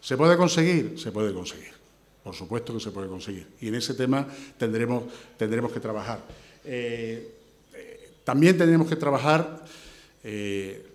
¿Se 0.00 0.16
puede 0.16 0.36
conseguir? 0.36 0.98
Se 0.98 1.10
puede 1.10 1.34
conseguir. 1.34 1.74
Por 2.22 2.34
supuesto 2.34 2.72
que 2.74 2.80
se 2.80 2.90
puede 2.90 3.08
conseguir. 3.08 3.46
Y 3.60 3.68
en 3.68 3.76
ese 3.76 3.94
tema 3.94 4.26
tendremos, 4.58 5.04
tendremos 5.36 5.72
que 5.72 5.80
trabajar. 5.80 6.20
Eh, 6.64 7.34
eh, 7.74 8.10
también 8.24 8.56
tendremos 8.56 8.88
que 8.88 8.96
trabajar 8.96 9.64
eh, 10.24 10.86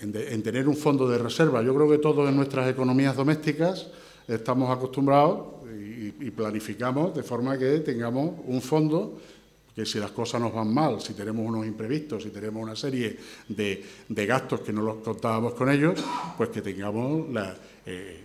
en, 0.00 0.42
tener 0.42 0.68
un 0.68 0.76
fondo 0.76 1.08
de 1.08 1.18
reserva. 1.18 1.62
Yo 1.62 1.74
creo 1.74 1.90
que 1.90 1.98
todos 1.98 2.28
en 2.28 2.36
nuestras 2.36 2.70
economías 2.70 3.16
domésticas 3.16 3.88
estamos 4.26 4.70
acostumbrados 4.70 5.62
y 6.20 6.30
planificamos 6.30 7.14
de 7.14 7.22
forma 7.22 7.58
que 7.58 7.80
tengamos 7.80 8.34
un 8.46 8.62
fondo 8.62 9.18
que 9.74 9.86
si 9.86 9.98
las 9.98 10.10
cosas 10.10 10.40
nos 10.40 10.52
van 10.52 10.72
mal, 10.72 11.00
si 11.00 11.14
tenemos 11.14 11.46
unos 11.46 11.66
imprevistos, 11.66 12.22
si 12.22 12.30
tenemos 12.30 12.62
una 12.62 12.76
serie 12.76 13.16
de, 13.48 13.84
gastos 14.26 14.60
que 14.60 14.72
no 14.72 14.82
los 14.82 14.96
contábamos 14.96 15.54
con 15.54 15.70
ellos, 15.70 15.98
pues 16.36 16.50
que 16.50 16.60
tengamos 16.60 17.26
eh, 17.86 18.24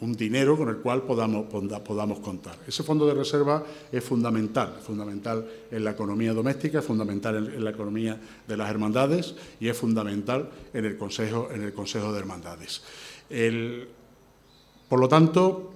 un, 0.00 0.14
dinero 0.14 0.56
con 0.56 0.68
el 0.68 0.76
cual 0.76 1.02
podamos, 1.02 1.46
podamos 1.46 2.20
contar. 2.20 2.58
Ese 2.66 2.82
fondo 2.82 3.06
de 3.06 3.14
reserva 3.14 3.64
es 3.90 4.04
fundamental, 4.04 4.78
fundamental 4.82 5.48
en 5.70 5.82
la 5.82 5.92
economía 5.92 6.32
doméstica, 6.32 6.80
es 6.80 6.84
fundamental 6.84 7.36
en, 7.36 7.64
la 7.64 7.70
economía 7.70 8.20
de 8.46 8.56
las 8.56 8.70
hermandades 8.70 9.34
y 9.58 9.68
es 9.68 9.76
fundamental 9.76 10.48
en 10.72 10.84
el 10.84 10.96
Consejo, 10.96 11.48
en 11.52 11.62
el 11.62 11.72
consejo 11.72 12.12
de 12.12 12.18
Hermandades. 12.18 12.82
por 14.88 15.00
lo 15.00 15.08
tanto, 15.08 15.72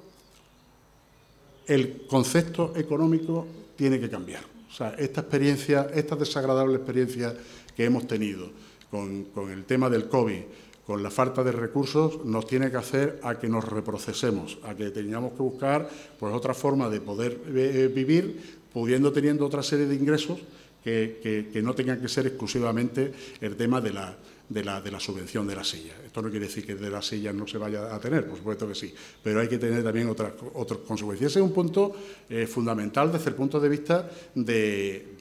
el 1.67 2.07
concepto 2.07 2.73
económico 2.77 3.47
tiene 3.77 3.99
que 3.99 4.11
cambiar. 4.11 4.58
O 4.69 4.73
sea, 4.73 4.95
esta 4.99 5.23
experiencia, 5.23 5.89
esta 5.95 6.17
desagradable 6.17 6.77
experiencia 6.77 7.35
que 7.77 7.85
hemos 7.85 8.07
tenido 8.07 8.51
con, 8.91 9.27
el 9.51 9.65
tema 9.65 9.89
del 9.89 10.09
COVID, 10.09 10.43
con 10.87 11.03
la 11.03 11.11
falta 11.11 11.43
de 11.43 11.53
recursos, 11.53 12.25
nos 12.25 12.47
tiene 12.47 12.71
que 12.71 12.77
hacer 12.77 13.21
a 13.23 13.39
que 13.39 13.49
nos 13.49 13.65
reprocesemos, 13.65 14.59
a 14.65 14.75
que 14.75 14.91
tengamos 14.91 15.33
que 15.33 15.43
buscar 15.43 15.89
pues, 16.19 16.35
otra 16.35 16.55
forma 16.55 16.89
de 16.89 17.01
poder 17.01 17.41
eh, 17.55 17.91
vivir, 17.95 18.59
pudiendo 18.73 19.13
teniendo 19.13 19.47
otra 19.47 19.63
serie 19.63 19.87
de 19.87 19.95
ingresos 19.95 20.39
que, 20.83 21.61
no 21.63 21.75
tengan 21.75 22.01
que 22.01 22.09
ser 22.09 22.27
exclusivamente 22.27 23.13
el 23.41 23.57
tema 23.57 23.81
de 23.81 23.93
la, 23.93 24.17
de 24.49 24.65
la, 24.65 24.81
de 24.81 24.91
la, 24.91 25.01
subvención 25.01 25.47
de 25.47 25.57
la 25.57 25.65
silla. 25.65 25.93
Esto 26.05 26.23
no 26.23 26.31
quiere 26.31 26.47
decir 26.47 26.65
que 26.65 26.75
de 26.75 26.91
la 26.91 27.03
silla 27.03 27.33
no 27.33 27.47
se 27.47 27.59
vaya 27.59 27.95
a 27.95 28.01
tener, 28.01 28.27
por 28.27 28.39
supuesto 28.39 28.67
que 28.69 28.75
sí, 28.75 28.95
pero 29.23 29.41
hay 29.41 29.49
que 29.49 29.59
tener 29.59 29.83
también 29.83 30.09
otras, 30.09 30.33
otras 30.55 30.81
consecuencias. 30.81 31.33
Ese 31.33 31.41
es 31.41 31.45
un 31.45 31.53
punto 31.53 31.95
eh, 32.31 32.47
fundamental 32.47 33.13
desde 33.13 33.31
el 33.31 33.37
punto 33.37 33.61
de 33.61 33.69
vista 33.69 34.11
de, 34.35 35.17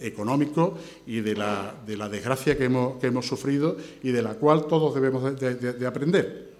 económico 0.00 0.78
y 1.06 1.20
de 1.20 1.34
la, 1.34 1.74
de 1.84 1.96
la 1.96 2.08
desgracia 2.08 2.56
que 2.56 2.64
hemos, 2.64 2.98
que 2.98 3.08
hemos, 3.08 3.26
sufrido 3.26 3.76
y 4.02 4.10
de 4.10 4.22
la 4.22 4.34
cual 4.34 4.66
todos 4.66 4.94
debemos 4.94 5.38
de 5.40 5.86
aprender. 5.86 6.56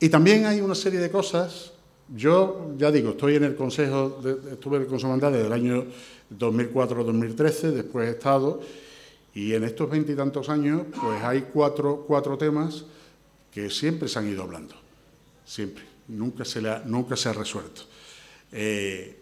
Y 0.00 0.08
también 0.08 0.46
hay 0.46 0.62
una 0.62 0.74
serie 0.74 0.98
de 0.98 1.10
cosas 1.10 1.72
yo, 2.14 2.74
ya 2.76 2.90
digo, 2.90 3.10
estoy 3.10 3.36
en 3.36 3.44
el 3.44 3.54
Consejo, 3.54 4.20
estuve 4.50 4.76
en 4.76 4.82
el 4.82 4.88
Consejo 4.88 5.10
Mandal 5.10 5.32
desde 5.32 5.46
el 5.46 5.52
año 5.52 5.84
2004-2013, 6.36 7.70
después 7.70 8.08
he 8.08 8.12
estado, 8.12 8.60
y 9.34 9.54
en 9.54 9.64
estos 9.64 9.88
veintitantos 9.88 10.48
años, 10.48 10.82
pues 11.00 11.22
hay 11.22 11.42
cuatro, 11.52 12.04
cuatro 12.06 12.36
temas 12.36 12.84
que 13.52 13.70
siempre 13.70 14.08
se 14.08 14.18
han 14.18 14.28
ido 14.28 14.42
hablando, 14.42 14.74
siempre, 15.44 15.84
nunca 16.08 16.44
se, 16.44 16.62
le 16.62 16.70
ha, 16.70 16.82
nunca 16.84 17.16
se 17.16 17.28
ha 17.28 17.32
resuelto. 17.32 17.82
Eh, 18.52 19.16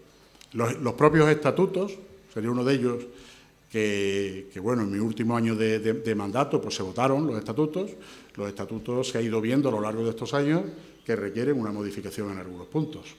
los, 0.53 0.95
propios 0.95 1.29
estatutos, 1.29 1.99
sería 2.33 2.51
uno 2.51 2.65
de 2.65 2.75
ellos, 2.75 3.07
que, 3.71 4.51
bueno, 4.63 4.83
en 4.83 4.93
mi 4.93 4.99
último 4.99 5.37
año 5.37 5.55
de, 5.55 5.79
de 5.79 6.15
mandato, 6.15 6.59
pues 6.59 6.75
se 6.75 6.83
votaron 6.83 7.27
los 7.27 7.37
estatutos, 7.37 7.91
los 8.35 8.49
estatutos 8.49 9.09
se 9.09 9.19
ha 9.19 9.21
ido 9.21 9.43
viendo 9.43 9.69
a 9.69 9.73
lo 9.73 9.81
largo 9.83 10.05
de 10.05 10.11
estos 10.11 10.33
años, 10.33 10.63
que 11.09 11.17
requieren 11.17 11.59
una 11.59 11.73
modificación 11.73 12.31
en 12.33 12.37
algunos 12.37 12.67
puntos. 12.67 13.17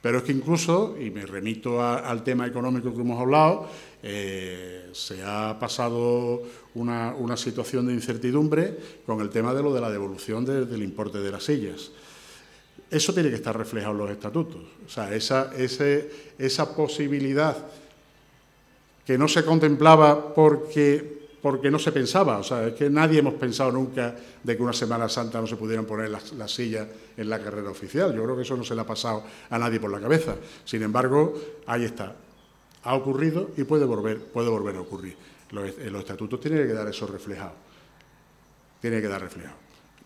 Pero 0.00 0.16
es 0.16 0.24
que 0.24 0.32
incluso, 0.32 0.96
y 0.98 1.10
me 1.10 1.26
remito 1.26 1.82
al 1.82 2.24
tema 2.24 2.46
económico 2.46 2.94
que 2.94 3.02
hemos 3.02 3.20
hablado, 3.20 3.68
eh, 4.02 4.88
se 4.92 5.22
ha 5.22 5.58
pasado 5.60 6.42
una, 6.76 7.36
situación 7.36 7.88
de 7.88 7.92
incertidumbre 7.92 8.78
con 9.04 9.20
el 9.20 9.28
tema 9.28 9.52
de 9.52 9.62
lo 9.62 9.74
de 9.74 9.82
la 9.82 9.90
devolución 9.90 10.46
del 10.46 10.82
importe 10.82 11.18
de 11.18 11.30
las 11.30 11.44
sillas. 11.44 11.90
Eso 12.90 13.12
tiene 13.12 13.28
que 13.28 13.36
estar 13.36 13.54
reflejado 13.54 13.92
en 13.92 13.98
los 13.98 14.10
estatutos. 14.10 14.62
O 14.86 14.88
sea, 14.88 15.14
esa, 15.14 15.50
esa 16.38 16.74
posibilidad 16.74 17.66
que 19.04 19.18
no 19.18 19.28
se 19.28 19.44
contemplaba 19.44 20.34
porque 20.34 21.15
porque 21.46 21.70
no 21.70 21.78
se 21.78 21.92
pensaba, 21.92 22.38
o 22.38 22.42
sea, 22.42 22.66
es 22.66 22.74
que 22.74 22.90
nadie 22.90 23.20
hemos 23.20 23.34
pensado 23.34 23.70
nunca 23.70 24.16
de 24.42 24.56
que 24.56 24.62
una 24.64 24.72
Semana 24.72 25.08
Santa 25.08 25.40
no 25.40 25.46
se 25.46 25.54
pudieran 25.54 25.84
poner 25.84 26.10
las, 26.10 26.50
sillas 26.50 26.88
en 27.16 27.30
la 27.30 27.38
carrera 27.38 27.70
oficial. 27.70 28.12
Yo 28.16 28.24
creo 28.24 28.34
que 28.34 28.42
eso 28.42 28.56
no 28.56 28.64
se 28.64 28.74
le 28.74 28.80
ha 28.80 28.84
pasado 28.84 29.22
a 29.48 29.56
nadie 29.56 29.78
por 29.78 29.92
la 29.92 30.00
cabeza. 30.00 30.34
Sin 30.64 30.82
embargo, 30.82 31.34
ahí 31.68 31.84
está. 31.84 32.16
Ha 32.82 32.94
ocurrido 32.96 33.50
y 33.56 33.62
puede 33.62 33.84
volver, 33.84 34.24
puede 34.24 34.48
volver 34.48 34.74
a 34.74 34.80
ocurrir. 34.80 35.16
Los, 35.52 35.78
los 35.78 36.00
estatutos 36.00 36.40
tienen 36.40 36.66
que 36.66 36.72
dar 36.72 36.88
eso 36.88 37.06
reflejado. 37.06 37.52
Tiene 38.80 39.00
que 39.00 39.06
dar 39.06 39.20
reflejado. 39.20 39.54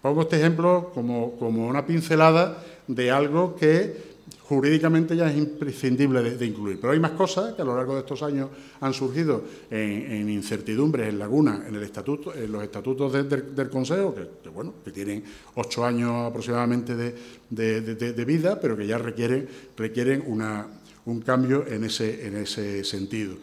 Pongo 0.03 0.21
este 0.21 0.37
ejemplo 0.37 0.91
como, 0.93 1.39
como 1.39 1.69
una 1.69 1.87
pincelada 1.87 2.63
de 2.87 3.11
algo 3.11 3.57
que 3.57 4.10
jurídicamente 4.43 5.17
ya 5.17 5.31
es 5.31 5.37
imprescindible 5.37 6.37
de, 6.37 6.47
incluir. 6.47 6.81
Pero 6.81 6.93
hay 6.93 6.99
más 6.99 7.13
cosas 7.13 7.55
que 7.55 7.63
a 7.63 7.65
lo 7.65 7.77
largo 7.77 7.95
de 7.95 8.01
estos 8.01 8.23
años 8.23 8.49
han 8.81 8.93
surgido 8.93 9.45
en, 9.71 10.29
incertidumbres, 10.29 11.09
en 11.09 11.19
lagunas, 11.19 11.67
en, 11.69 11.75
el 11.77 11.83
estatuto, 11.83 12.35
en 12.35 12.51
los 12.51 12.63
estatutos 12.63 13.13
del 13.13 13.71
Consejo, 13.71 14.15
que, 14.15 14.49
bueno, 14.49 14.75
que 14.85 14.91
tienen 14.91 15.23
ocho 15.55 15.85
años 15.85 16.27
aproximadamente 16.27 16.97
de, 16.97 18.25
vida, 18.25 18.61
pero 18.61 18.77
que 18.77 18.87
ya 18.87 18.99
requieren, 18.99 19.49
requieren 19.77 20.25
un 20.27 21.21
cambio 21.21 21.67
en 21.67 21.85
ese, 21.85 22.27
en 22.27 22.37
ese 22.37 22.83
sentido. 22.85 23.37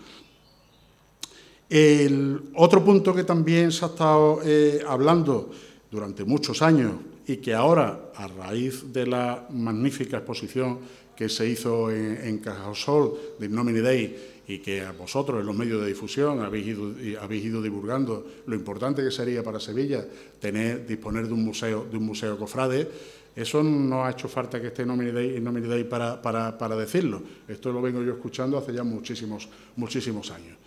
El 1.70 2.52
otro 2.56 2.84
punto 2.84 3.14
que 3.14 3.24
también 3.24 3.72
se 3.72 3.84
ha 3.84 3.90
estado 3.90 4.40
eh, 4.44 4.82
hablando 4.88 5.52
durante 5.92 6.24
muchos 6.24 6.62
años 6.62 6.94
y 7.28 7.38
que 7.38 7.54
ahora, 7.54 8.12
a 8.16 8.28
raíz 8.28 8.92
de 8.94 9.06
la 9.06 9.46
magnífica 9.50 10.18
exposición 10.18 10.80
que 11.16 11.28
se 11.28 11.48
hizo 11.48 11.92
en, 11.92 12.18
en 12.24 12.38
Cajasol 12.40 13.36
de 13.38 13.50
Nomini 13.50 14.16
y 14.48 14.60
que 14.60 14.82
a 14.82 14.94
vosotros 14.94 15.42
en 15.42 15.46
los 15.46 15.56
medios 15.56 15.82
de 15.82 15.88
difusión 15.88 16.40
habéis 16.40 16.68
ido, 16.68 16.94
habéis 17.20 17.44
ido 17.44 17.62
divulgando 17.62 18.26
lo 18.46 18.56
importante 18.56 19.04
que 19.04 19.12
sería 19.12 19.44
para 19.44 19.60
Sevilla 19.60 20.06
tener, 20.40 20.88
disponer 20.88 21.28
de 21.28 21.34
un 21.34 21.44
museo, 21.44 21.86
de 21.92 21.98
un 21.98 22.06
museo 22.06 22.38
cofrade, 22.38 22.88
eso 23.36 23.62
no 23.62 24.06
ha 24.06 24.12
hecho 24.12 24.28
falta 24.28 24.60
que 24.60 24.68
esté 24.68 24.86
Nomini 24.86 25.12
Dei, 25.12 25.84
para, 25.84 26.20
para, 26.20 26.58
para, 26.58 26.76
decirlo. 26.76 27.22
Esto 27.48 27.72
lo 27.72 27.82
vengo 27.82 28.02
yo 28.02 28.14
escuchando 28.14 28.58
hace 28.58 28.74
ya 28.74 28.84
muchísimos, 28.84 29.48
muchísimos 29.76 30.32
años. 30.32 30.58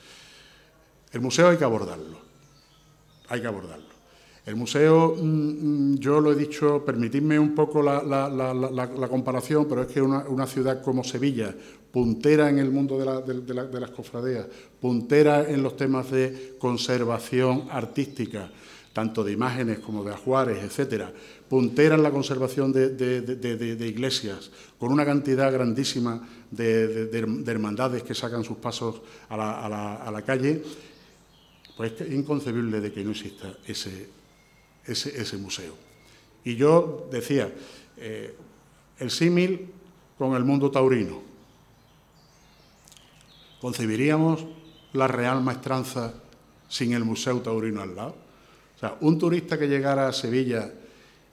El 1.11 1.21
museo 1.21 1.49
hay 1.49 1.57
que 1.57 1.65
abordarlo, 1.65 2.21
hay 3.29 3.41
que 3.41 3.47
abordarlo. 3.49 4.00
El 4.47 4.57
museo, 4.57 5.17
mm, 5.17 5.23
mm, 5.23 5.99
yo 5.99 6.21
lo 6.21 6.33
he 6.33 6.35
dicho, 6.35 6.83
permitidme 6.85 7.39
un 7.39 7.55
poco 7.55 7.83
la, 7.83 9.09
comparación, 9.09 9.67
pero 9.69 9.83
es 9.83 9.89
que 9.89 10.01
una, 10.01 10.47
ciudad 10.47 10.83
como 10.83 11.05
Sevilla, 11.05 11.55
puntera 11.93 12.49
en 12.49 12.59
el 12.59 12.71
mundo 12.71 12.99
de, 12.99 13.81
las 13.81 13.91
cofradías, 13.91 14.47
puntera 14.81 15.49
en 15.49 15.63
los 15.63 15.77
temas 15.77 16.11
de 16.11 16.55
conservación 16.59 17.67
artística, 17.71 18.51
tanto 18.93 19.23
de 19.23 19.33
imágenes 19.33 19.81
como 19.81 20.03
de 20.03 20.15
ajuares, 20.15 20.65
etcétera, 20.65 21.13
puntera 21.49 21.97
en 21.97 22.03
la 22.03 22.11
conservación 22.11 22.73
de, 22.73 22.91
de, 22.91 23.87
iglesias, 23.87 24.51
con 24.79 24.91
una 24.91 25.05
cantidad 25.05 25.53
grandísima 25.53 26.27
de, 26.51 27.11
hermandades 27.47 28.05
que 28.05 28.15
sacan 28.15 28.43
sus 28.43 28.57
pasos 28.57 29.03
a 29.29 29.37
la, 29.37 29.61
a 29.67 29.69
la, 29.69 29.97
a 29.97 30.11
la 30.11 30.23
calle, 30.23 30.63
pues 31.77 32.01
es 32.01 32.13
inconcebible 32.13 32.81
de 32.81 32.93
que 32.93 33.05
no 33.05 33.11
exista 33.11 33.53
ese, 33.67 34.20
ese, 34.87 35.21
ese 35.21 35.37
museo. 35.37 35.75
Y 36.45 36.57
yo 36.57 37.09
decía, 37.11 37.53
eh, 37.97 38.35
el 38.99 39.11
símil 39.11 39.71
con 40.19 40.35
el 40.35 40.45
mundo 40.45 40.71
taurino. 40.71 41.21
¿Concebiríamos 43.61 44.47
la 44.95 45.07
Real 45.07 45.43
Maestranza 45.43 46.15
sin 46.69 46.95
el 46.95 47.05
Museo 47.05 47.41
Taurino 47.41 47.83
al 47.83 47.95
lado? 47.95 48.17
O 48.77 48.79
sea, 48.79 48.97
un 49.01 49.19
turista 49.19 49.59
que 49.59 49.69
llegara 49.69 50.09
a 50.09 50.13
Sevilla 50.13 50.73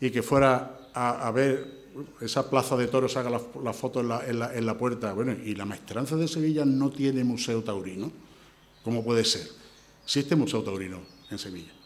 y 0.01 0.09
que 0.09 0.21
fuera 0.21 0.89
a, 0.93 1.31
ver 1.31 1.87
esa 2.19 2.49
plaza 2.49 2.75
de 2.75 2.87
toros, 2.87 3.15
haga 3.15 3.29
la, 3.29 3.41
la 3.63 3.73
foto 3.73 4.01
en 4.01 4.65
la, 4.65 4.77
puerta, 4.77 5.13
bueno, 5.13 5.31
y 5.31 5.55
la 5.55 5.65
Maestranza 5.65 6.15
de 6.15 6.27
Sevilla 6.27 6.65
no 6.65 6.89
tiene 6.89 7.23
Museo 7.23 7.63
Taurino. 7.63 8.11
¿Cómo 8.83 9.03
puede 9.03 9.23
ser? 9.23 9.47
Existe 10.03 10.35
Museo 10.35 10.63
Taurino 10.63 10.99
en 11.29 11.37
Sevilla. 11.39 11.76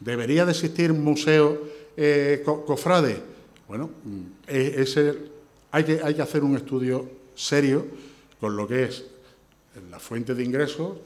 ¿Debería 0.00 0.44
de 0.44 0.52
existir 0.52 0.92
museo 0.92 1.60
eh, 1.96 2.42
co 2.44 2.64
cofrade? 2.64 3.22
Bueno, 3.68 3.90
ese, 4.46 5.14
hay, 5.70 5.84
que, 5.84 6.00
hay 6.02 6.14
que 6.14 6.22
hacer 6.22 6.44
un 6.44 6.56
estudio 6.56 7.08
serio 7.34 7.86
con 8.40 8.56
lo 8.56 8.68
que 8.68 8.84
es 8.84 9.04
la 9.90 9.98
fuente 9.98 10.34
de 10.34 10.44
ingresos, 10.44 10.98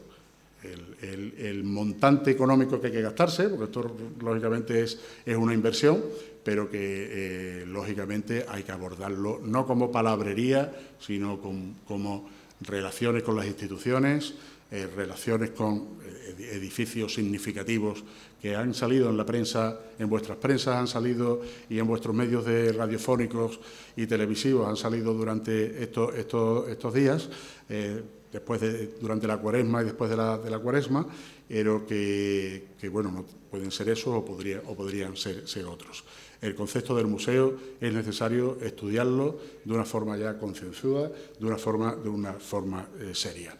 el, 1.00 1.62
montante 1.64 2.30
económico 2.30 2.80
que 2.80 2.88
hay 2.88 2.92
que 2.92 3.02
gastarse, 3.02 3.48
porque 3.48 3.64
esto 3.64 3.96
lógicamente 4.20 4.82
es, 4.82 4.98
es 5.24 5.36
una 5.36 5.54
inversión, 5.54 6.02
pero 6.42 6.70
que 6.70 6.80
eh, 6.80 7.66
lógicamente 7.66 8.44
hay 8.48 8.62
que 8.62 8.72
abordarlo 8.72 9.40
no 9.44 9.66
como 9.66 9.92
palabrería, 9.92 10.72
sino 10.98 11.40
con, 11.40 11.76
como 11.86 12.28
relaciones 12.60 13.22
con 13.22 13.36
las 13.36 13.46
instituciones, 13.46 14.34
eh, 14.70 14.88
relaciones 14.94 15.50
con 15.50 15.98
edificios 16.40 17.14
significativos 17.14 18.04
que 18.40 18.54
han 18.54 18.74
salido 18.74 19.10
en 19.10 19.16
la 19.16 19.26
prensa, 19.26 19.78
en 19.98 20.08
vuestras 20.08 20.38
prensas 20.38 20.76
han 20.76 20.86
salido 20.86 21.40
y 21.68 21.78
en 21.78 21.86
vuestros 21.86 22.14
medios 22.14 22.44
de 22.44 22.72
radiofónicos 22.72 23.60
y 23.96 24.06
televisivos 24.06 24.68
han 24.68 24.76
salido 24.76 25.12
durante 25.14 25.82
estos, 25.82 26.14
estos, 26.14 26.68
estos 26.68 26.94
días, 26.94 27.28
eh, 27.68 28.02
después 28.32 28.60
de, 28.60 28.94
durante 29.00 29.26
la 29.26 29.38
cuaresma 29.38 29.82
y 29.82 29.86
después 29.86 30.10
de 30.10 30.16
la, 30.16 30.38
de 30.38 30.50
la 30.50 30.58
cuaresma, 30.58 31.06
pero 31.48 31.86
que, 31.86 32.68
que, 32.78 32.88
bueno, 32.88 33.10
no 33.10 33.24
pueden 33.50 33.70
ser 33.70 33.88
esos 33.88 34.14
o, 34.14 34.24
podría, 34.24 34.62
o 34.66 34.76
podrían 34.76 35.16
ser, 35.16 35.44
otros. 35.66 36.04
El 36.40 36.54
concepto 36.54 36.94
del 36.94 37.06
museo 37.06 37.54
es 37.80 37.92
necesario 37.92 38.58
estudiarlo 38.60 39.40
de 39.64 39.72
una 39.72 39.84
forma 39.84 40.16
ya 40.16 40.38
concienzuda, 40.38 41.10
de 41.38 41.46
una 41.46 41.56
forma, 41.56 41.96
de 41.96 42.08
una 42.08 42.34
forma 42.34 42.86
eh, 43.00 43.14
seria. 43.14 43.56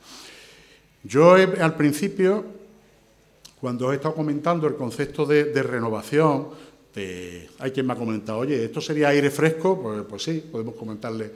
Yo 1.02 1.36
he, 1.36 1.44
al 1.60 1.76
principio 1.76 2.44
cuando 3.60 3.92
he 3.92 3.96
estado 3.96 4.14
comentando 4.14 4.66
el 4.66 4.76
concepto 4.76 5.26
de, 5.26 5.62
renovación, 5.62 6.48
hay 7.58 7.70
quien 7.72 7.86
me 7.86 7.92
ha 7.92 7.96
comentado, 7.96 8.38
oye, 8.38 8.64
¿esto 8.64 8.80
sería 8.80 9.08
aire 9.08 9.30
fresco? 9.30 9.80
Pues, 9.80 10.02
pues 10.08 10.22
sí, 10.22 10.44
podemos 10.50 10.74
comentarle, 10.74 11.30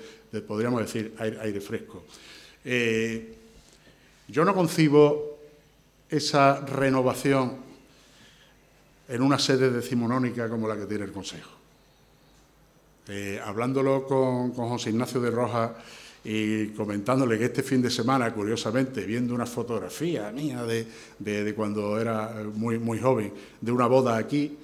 podríamos 0.47 0.81
decir 0.81 1.15
aire, 1.19 1.61
fresco. 1.61 2.05
Eh, 2.65 3.35
yo 4.29 4.45
no 4.45 4.55
concibo 4.55 5.39
esa 6.09 6.61
renovación 6.61 7.57
en 9.09 9.23
una 9.23 9.39
sede 9.39 9.71
decimonónica 9.71 10.49
como 10.49 10.69
la 10.69 10.77
que 10.77 10.87
tiene 10.87 11.05
el 11.05 11.13
Consejo. 11.13 11.51
Eh, 13.09 13.41
hablándolo 13.45 14.07
con 14.07 14.53
José 14.53 14.91
Ignacio 14.91 15.21
de 15.21 15.31
Rojas, 15.31 15.73
y 16.25 16.69
comentándole 16.69 17.37
que 17.39 17.47
este 17.47 17.63
fin 17.63 17.83
de 17.83 17.91
semana, 17.91 18.33
curiosamente, 18.33 19.05
viendo 19.05 19.35
una 19.35 19.47
fotografía 19.47 20.31
mía 20.31 20.63
de, 20.63 20.87
de, 21.19 21.55
cuando 21.55 22.01
era 22.01 22.45
muy, 22.55 22.79
muy 22.79 23.01
joven, 23.01 23.33
de 23.61 23.73
una 23.73 23.87
boda 23.87 24.17
aquí, 24.17 24.57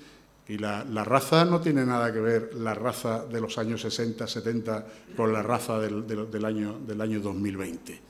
y 0.47 0.57
la, 0.57 0.85
raza 1.05 1.45
no 1.45 1.61
tiene 1.61 1.85
nada 1.85 2.13
que 2.13 2.21
ver, 2.21 2.55
la 2.55 2.75
raza 2.75 3.27
de 3.27 3.41
los 3.41 3.59
años 3.59 3.83
60, 3.83 4.27
70, 4.27 4.87
con 5.17 5.33
la 5.33 5.43
raza 5.43 5.79
del, 5.79 6.07
del, 6.07 6.31
del, 6.31 6.45
año, 6.45 6.79
del 6.87 7.01
año 7.01 7.21
2020. 7.21 8.01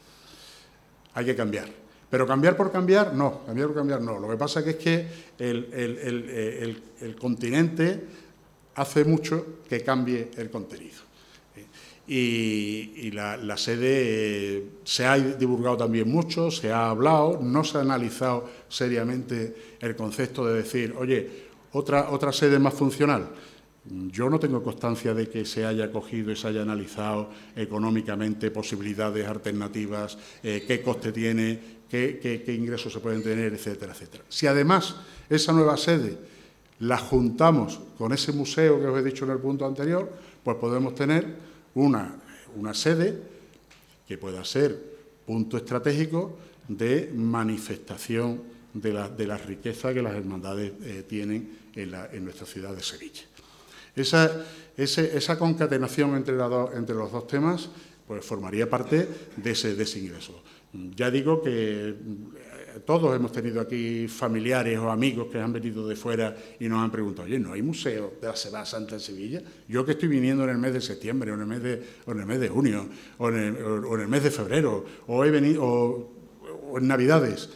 Hay 1.15 1.25
que 1.25 1.35
cambiar. 1.35 1.69
Pero 2.09 2.27
cambiar 2.27 2.57
por 2.57 2.71
cambiar, 2.71 3.15
no, 3.15 3.45
cambiar 3.45 3.69
por 3.69 3.77
cambiar 3.77 4.03
no. 4.03 4.19
Lo 4.19 4.29
que 4.29 4.37
pasa 4.37 4.63
que 4.63 4.71
es 4.71 4.77
que 4.77 5.09
el, 5.39 5.69
el, 5.73 5.99
el, 5.99 6.83
el 7.01 7.17
continente 7.17 8.05
hace 8.77 9.05
mucho 9.05 9.59
que 9.69 9.83
cambie 9.83 10.31
el 10.37 10.49
contenido 10.49 11.08
y, 12.09 13.11
la, 13.11 13.57
sede 13.57 14.57
eh, 14.57 14.71
se 14.83 15.05
ha 15.05 15.19
divulgado 15.19 15.77
también 15.77 16.11
mucho, 16.11 16.51
se 16.51 16.73
ha 16.73 16.89
hablado, 16.89 17.39
no 17.43 17.63
se 17.65 17.79
ha 17.79 17.83
analizado 17.83 18.49
seriamente 18.69 19.77
el 19.79 19.95
concepto 19.95 20.47
de 20.47 20.55
decir, 20.63 20.95
oye, 20.99 21.29
otra, 21.73 22.11
otra 22.11 22.33
sede 22.33 22.59
más 22.59 22.73
funcional. 22.73 23.29
Yo 24.11 24.29
no 24.31 24.39
tengo 24.39 24.63
constancia 24.63 25.13
de 25.13 25.29
que 25.29 25.45
se 25.45 25.65
haya 25.65 25.91
cogido 25.93 26.33
y 26.33 26.37
se 26.37 26.49
haya 26.49 26.63
analizado 26.63 27.31
económicamente 27.55 28.51
posibilidades 28.51 29.27
alternativas, 29.27 30.19
eh, 30.43 30.65
qué 30.67 30.83
coste 30.83 31.13
tiene, 31.13 31.59
qué, 31.91 32.19
qué, 32.23 32.43
qué 32.43 32.55
ingresos 32.55 32.93
se 32.93 33.01
pueden 33.01 33.23
tener, 33.23 33.53
etcétera, 33.53 33.93
etcétera. 33.93 34.25
Si 34.29 34.47
además 34.47 34.97
esa 35.29 35.53
nueva 35.53 35.77
sede 35.77 36.19
la 36.81 36.97
juntamos 36.97 37.81
con 37.99 38.13
ese 38.13 38.33
museo 38.33 38.81
que 38.81 38.87
os 38.87 38.99
he 38.99 39.03
dicho 39.03 39.25
en 39.25 39.33
el 39.33 39.39
punto 39.39 39.67
anterior, 39.67 40.11
pues 40.43 40.57
podemos 40.57 40.95
tener 40.95 41.49
una, 41.79 42.17
una 42.57 42.75
sede 42.75 43.17
que 44.07 44.19
pueda 44.19 44.45
ser 44.45 44.77
punto 45.25 45.57
estratégico 45.57 46.37
de 46.67 47.13
manifestación 47.15 48.43
de 48.75 48.93
la, 48.93 49.09
de 49.09 49.27
la 49.27 49.39
riqueza 49.39 49.95
que 49.95 50.03
las 50.03 50.15
hermandades 50.15 50.73
eh, 50.83 51.05
tienen 51.09 51.59
en, 51.75 51.91
la, 51.91 52.09
en, 52.13 52.25
nuestra 52.25 52.47
ciudad 52.47 52.75
de 52.75 52.83
Sevilla. 52.83 53.23
Esa, 53.95 54.45
ese, 54.77 55.17
esa 55.17 55.39
concatenación 55.39 56.17
entre, 56.17 56.37
la 56.37 56.69
entre, 56.75 56.95
los 56.95 57.13
dos 57.13 57.27
temas 57.27 57.69
pues, 58.07 58.25
formaría 58.25 58.69
parte 58.69 59.09
de 59.37 59.51
ese, 59.51 59.75
de 59.75 59.83
ese 59.85 60.01
ingreso. 60.01 60.43
Ya 60.97 61.11
digo 61.11 61.43
que 61.43 61.95
todos 62.89 63.15
hemos 63.15 63.31
tenido 63.31 63.61
aquí 63.61 64.09
familiares 64.09 64.79
o 64.79 64.91
amigos 64.91 65.29
que 65.31 65.39
han 65.39 65.53
venido 65.53 65.87
de 65.87 65.95
fuera 65.95 66.35
y 66.59 66.71
nos 66.71 66.83
han 66.83 66.91
preguntado, 66.91 67.29
oye, 67.29 67.39
¿no 67.39 67.53
hay 67.53 67.61
museo 67.61 68.15
de 68.19 68.27
la 68.27 68.35
Semana 68.35 68.65
Santa 68.65 68.95
en 68.95 69.01
Sevilla? 69.01 69.43
Yo 69.69 69.85
que 69.85 69.93
estoy 69.93 70.09
viniendo 70.09 70.45
en 70.45 70.49
el 70.49 70.57
mes 70.57 70.73
de 70.73 70.81
septiembre, 70.81 71.31
o 71.31 71.35
en 71.35 71.41
el 71.43 71.47
mes 71.47 71.63
de, 71.63 71.83
o 72.07 72.13
en 72.13 72.21
el 72.21 72.25
mes 72.25 72.41
de 72.41 72.49
junio, 72.49 72.89
o 73.19 73.29
en 73.29 73.37
el, 73.37 74.09
mes 74.09 74.23
de 74.23 74.31
febrero, 74.31 74.87
o, 75.07 75.23
he 75.23 75.31
venido, 75.31 75.63
o, 75.63 76.79
en 76.79 76.89
Navidades, 76.89 77.51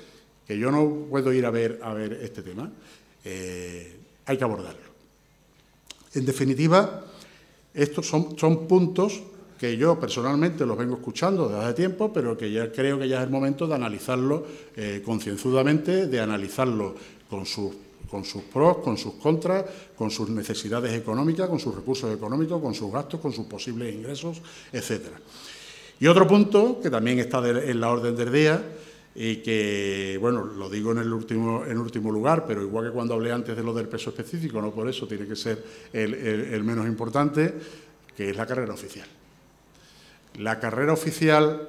que 0.47 0.59
yo 0.59 0.71
no 0.71 1.07
puedo 1.09 1.33
ir 1.33 1.47
a 1.47 1.51
ver, 1.51 1.81
a 1.83 1.95
ver 1.95 2.13
este 2.23 2.43
tema, 2.43 2.71
eh, 3.25 4.01
hay 4.27 4.37
que 4.37 4.45
abordarlo. 4.45 4.93
En 6.13 6.27
definitiva, 6.27 7.07
estos 7.73 8.07
son, 8.07 8.39
son 8.39 8.69
puntos 8.69 9.23
que 9.63 9.77
yo 9.77 9.97
personalmente 9.97 10.67
los 10.67 10.77
vengo 10.77 10.97
escuchando 10.97 11.47
desde 11.47 11.63
hace 11.63 11.75
tiempo, 11.75 12.13
pero 12.13 12.37
que 12.37 12.51
ya 12.51 12.73
creo 12.73 12.99
que 12.99 13.07
ya 13.07 13.19
es 13.19 13.23
el 13.23 13.31
momento 13.31 13.69
de 13.69 13.77
analizarlo 13.77 14.45
eh, 14.75 15.01
concienzudamente, 15.05 16.09
de 16.09 16.19
analizarlo 16.19 16.97
con 17.31 17.47
sus, 17.47 17.71
con 18.11 18.25
sus 18.25 18.43
pros, 18.43 18.79
con 18.79 18.99
sus 18.99 19.15
contras, 19.15 19.65
con 19.97 20.11
sus 20.11 20.31
necesidades 20.31 20.93
económicas, 20.95 21.49
con 21.49 21.61
sus 21.61 21.77
recursos 21.77 22.13
económicos, 22.13 22.61
con 22.61 22.75
sus 22.75 22.91
gastos, 22.91 23.21
con 23.21 23.33
sus 23.33 23.47
posibles 23.47 23.95
ingresos, 23.95 24.43
etcétera. 24.73 25.21
Y 26.01 26.09
otro 26.09 26.27
punto 26.27 26.81
que 26.83 26.91
también 26.91 27.21
está 27.21 27.39
en 27.49 27.81
la 27.81 27.89
orden 27.89 28.17
del 28.17 28.33
día 28.33 28.61
y 29.15 29.37
que, 29.37 30.19
bueno, 30.21 30.45
lo 30.45 30.69
digo 30.69 30.91
en 30.91 30.99
el 30.99 31.13
último, 31.13 31.65
en 31.65 31.79
último 31.79 32.11
lugar, 32.11 32.47
pero 32.49 32.63
igual 32.63 32.87
que 32.87 32.91
cuando 32.91 33.15
hablé 33.15 33.31
antes 33.31 33.57
de 33.57 33.63
lo 33.63 33.73
del 33.73 33.87
peso 33.87 34.11
específico, 34.11 34.61
no 34.61 34.73
por 34.73 34.89
eso 34.89 35.07
tiene 35.07 35.25
que 35.25 35.37
ser 35.37 35.65
el, 35.93 36.65
menos 36.65 36.85
importante, 36.89 37.55
que 38.17 38.31
es 38.31 38.37
la 38.37 38.45
carrera 38.45 38.75
oficial. 38.75 39.07
La 40.39 40.59
carrera 40.59 40.93
oficial 40.93 41.69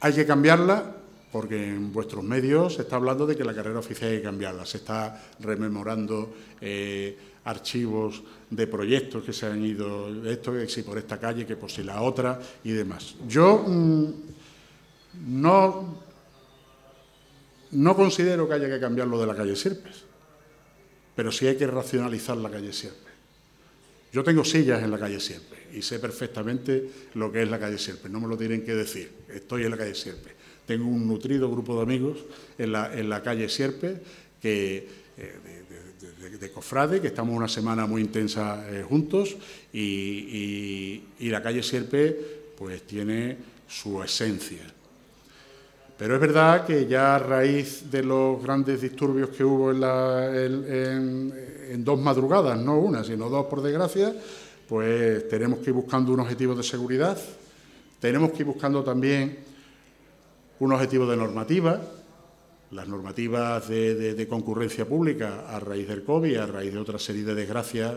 hay 0.00 0.12
que 0.12 0.26
cambiarla 0.26 0.94
porque 1.32 1.68
en 1.68 1.92
vuestros 1.92 2.22
medios 2.22 2.74
se 2.74 2.82
está 2.82 2.96
hablando 2.96 3.26
de 3.26 3.36
que 3.36 3.44
la 3.44 3.54
carrera 3.54 3.80
oficial 3.80 4.10
hay 4.10 4.18
que 4.18 4.22
cambiarla, 4.22 4.64
se 4.64 4.76
está 4.78 5.20
rememorando 5.40 6.32
eh, 6.60 7.18
archivos 7.44 8.22
de 8.50 8.66
proyectos 8.68 9.24
que 9.24 9.32
se 9.32 9.46
han 9.46 9.64
ido, 9.64 10.24
esto, 10.24 10.52
que 10.52 10.68
si 10.68 10.82
por 10.82 10.96
esta 10.96 11.18
calle, 11.18 11.44
que 11.44 11.56
por 11.56 11.70
si 11.70 11.82
la 11.82 12.02
otra 12.02 12.40
y 12.62 12.70
demás. 12.70 13.16
Yo 13.26 13.64
mm, 13.66 14.12
no 15.26 16.04
no 17.74 17.96
considero 17.96 18.46
que 18.48 18.54
haya 18.54 18.68
que 18.68 18.80
cambiar 18.80 19.08
lo 19.08 19.20
de 19.20 19.26
la 19.26 19.34
calle 19.34 19.56
Sierpes, 19.56 20.04
pero 21.14 21.32
sí 21.32 21.46
hay 21.46 21.56
que 21.56 21.66
racionalizar 21.66 22.36
la 22.36 22.50
calle 22.50 22.72
Sierpes. 22.72 23.13
Yo 24.14 24.22
tengo 24.22 24.44
sillas 24.44 24.80
en 24.80 24.92
la 24.92 24.98
calle 25.00 25.18
Sierpes 25.18 25.58
y 25.74 25.82
sé 25.82 25.98
perfectamente 25.98 26.88
lo 27.14 27.32
que 27.32 27.42
es 27.42 27.50
la 27.50 27.58
calle 27.58 27.78
Sierpes, 27.78 28.12
no 28.12 28.20
me 28.20 28.28
lo 28.28 28.36
tienen 28.36 28.64
que 28.64 28.72
decir, 28.72 29.10
estoy 29.28 29.64
en 29.64 29.72
la 29.72 29.76
calle 29.76 29.96
Sierpes. 29.96 30.32
Tengo 30.64 30.86
un 30.86 31.08
nutrido 31.08 31.50
grupo 31.50 31.74
de 31.74 31.82
amigos 31.82 32.24
en 32.56 32.70
la, 32.70 33.22
calle 33.24 33.48
Sierpes 33.48 33.98
que, 34.40 34.86
eh, 35.18 36.38
de, 36.38 36.50
Cofrade, 36.52 37.00
que 37.00 37.08
estamos 37.08 37.36
una 37.36 37.48
semana 37.48 37.86
muy 37.86 38.02
intensa 38.02 38.64
eh, 38.70 38.84
juntos 38.88 39.36
y, 39.72 41.02
y 41.18 41.28
la 41.28 41.42
calle 41.42 41.64
Sierpes 41.64 42.14
pues 42.56 42.82
tiene 42.82 43.36
su 43.66 44.00
esencia 44.00 44.73
pero 45.96 46.14
es 46.14 46.20
verdad 46.20 46.66
que 46.66 46.86
ya 46.86 47.14
a 47.14 47.18
raíz 47.18 47.90
de 47.90 48.02
los 48.02 48.42
grandes 48.42 48.80
disturbios 48.80 49.30
que 49.30 49.44
hubo 49.44 49.70
en, 49.70 51.84
dos 51.84 52.00
madrugadas, 52.00 52.58
no 52.58 52.78
una, 52.78 53.04
sino 53.04 53.28
dos 53.28 53.46
por 53.46 53.62
desgracia, 53.62 54.12
pues 54.68 55.28
tenemos 55.28 55.60
que 55.60 55.70
ir 55.70 55.74
buscando 55.74 56.12
un 56.12 56.20
objetivo 56.20 56.54
de 56.54 56.62
seguridad, 56.62 57.16
tenemos 58.00 58.32
que 58.32 58.38
ir 58.38 58.46
buscando 58.46 58.82
también 58.82 59.38
un 60.58 60.72
objetivo 60.72 61.06
de 61.06 61.16
normativa, 61.16 61.80
las 62.72 62.88
normativas 62.88 63.68
de, 63.68 64.26
concurrencia 64.28 64.84
pública 64.84 65.44
a 65.48 65.60
raíz 65.60 65.86
del 65.86 66.02
COVID, 66.02 66.36
a 66.36 66.46
raíz 66.46 66.72
de 66.72 66.80
otra 66.80 66.98
serie 66.98 67.22
de 67.22 67.36
desgracias, 67.36 67.94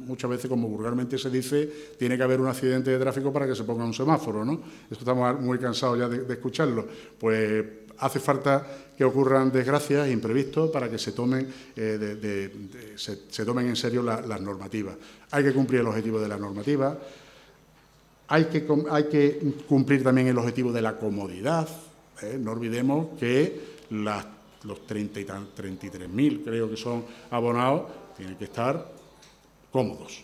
muchas 0.00 0.30
veces, 0.30 0.48
como 0.48 0.68
vulgarmente 0.68 1.18
se 1.18 1.30
dice, 1.30 1.70
tiene 1.98 2.16
que 2.16 2.22
haber 2.22 2.40
un 2.40 2.48
accidente 2.48 2.90
de 2.90 2.98
tráfico 2.98 3.32
para 3.32 3.46
que 3.46 3.54
se 3.54 3.64
ponga 3.64 3.84
un 3.84 3.94
semáforo, 3.94 4.44
¿no? 4.44 4.60
Esto 4.90 5.00
estamos 5.00 5.40
muy 5.40 5.58
cansados 5.58 5.98
ya 5.98 6.08
de, 6.08 6.32
escucharlo. 6.32 6.86
Pues 7.18 7.64
hace 7.98 8.20
falta 8.20 8.66
que 8.96 9.04
ocurran 9.04 9.52
desgracias, 9.52 10.08
imprevistos, 10.08 10.70
para 10.70 10.90
que 10.90 10.98
se 10.98 11.12
tomen, 11.12 11.46
eh, 11.76 12.50
se, 12.96 13.44
tomen 13.44 13.68
en 13.68 13.76
serio 13.76 14.02
las 14.02 14.40
normativas. 14.40 14.96
Hay 15.30 15.44
que 15.44 15.52
cumplir 15.52 15.80
el 15.80 15.86
objetivo 15.86 16.20
de 16.20 16.28
la 16.28 16.36
normativa, 16.36 16.98
hay 18.28 18.44
que, 18.44 18.66
hay 18.90 19.04
que 19.04 19.54
cumplir 19.68 20.04
también 20.04 20.28
el 20.28 20.38
objetivo 20.38 20.72
de 20.72 20.82
la 20.82 20.96
comodidad. 20.96 21.68
¿eh? 22.22 22.38
No 22.38 22.52
olvidemos 22.52 23.18
que 23.18 23.78
los 23.90 24.86
30 24.86 25.20
y 25.20 25.24
33.000, 25.24 26.44
creo 26.44 26.70
que 26.70 26.76
son 26.76 27.04
abonados, 27.30 27.82
tienen 28.16 28.36
que 28.36 28.44
estar 28.44 28.99
cómodos. 29.70 30.22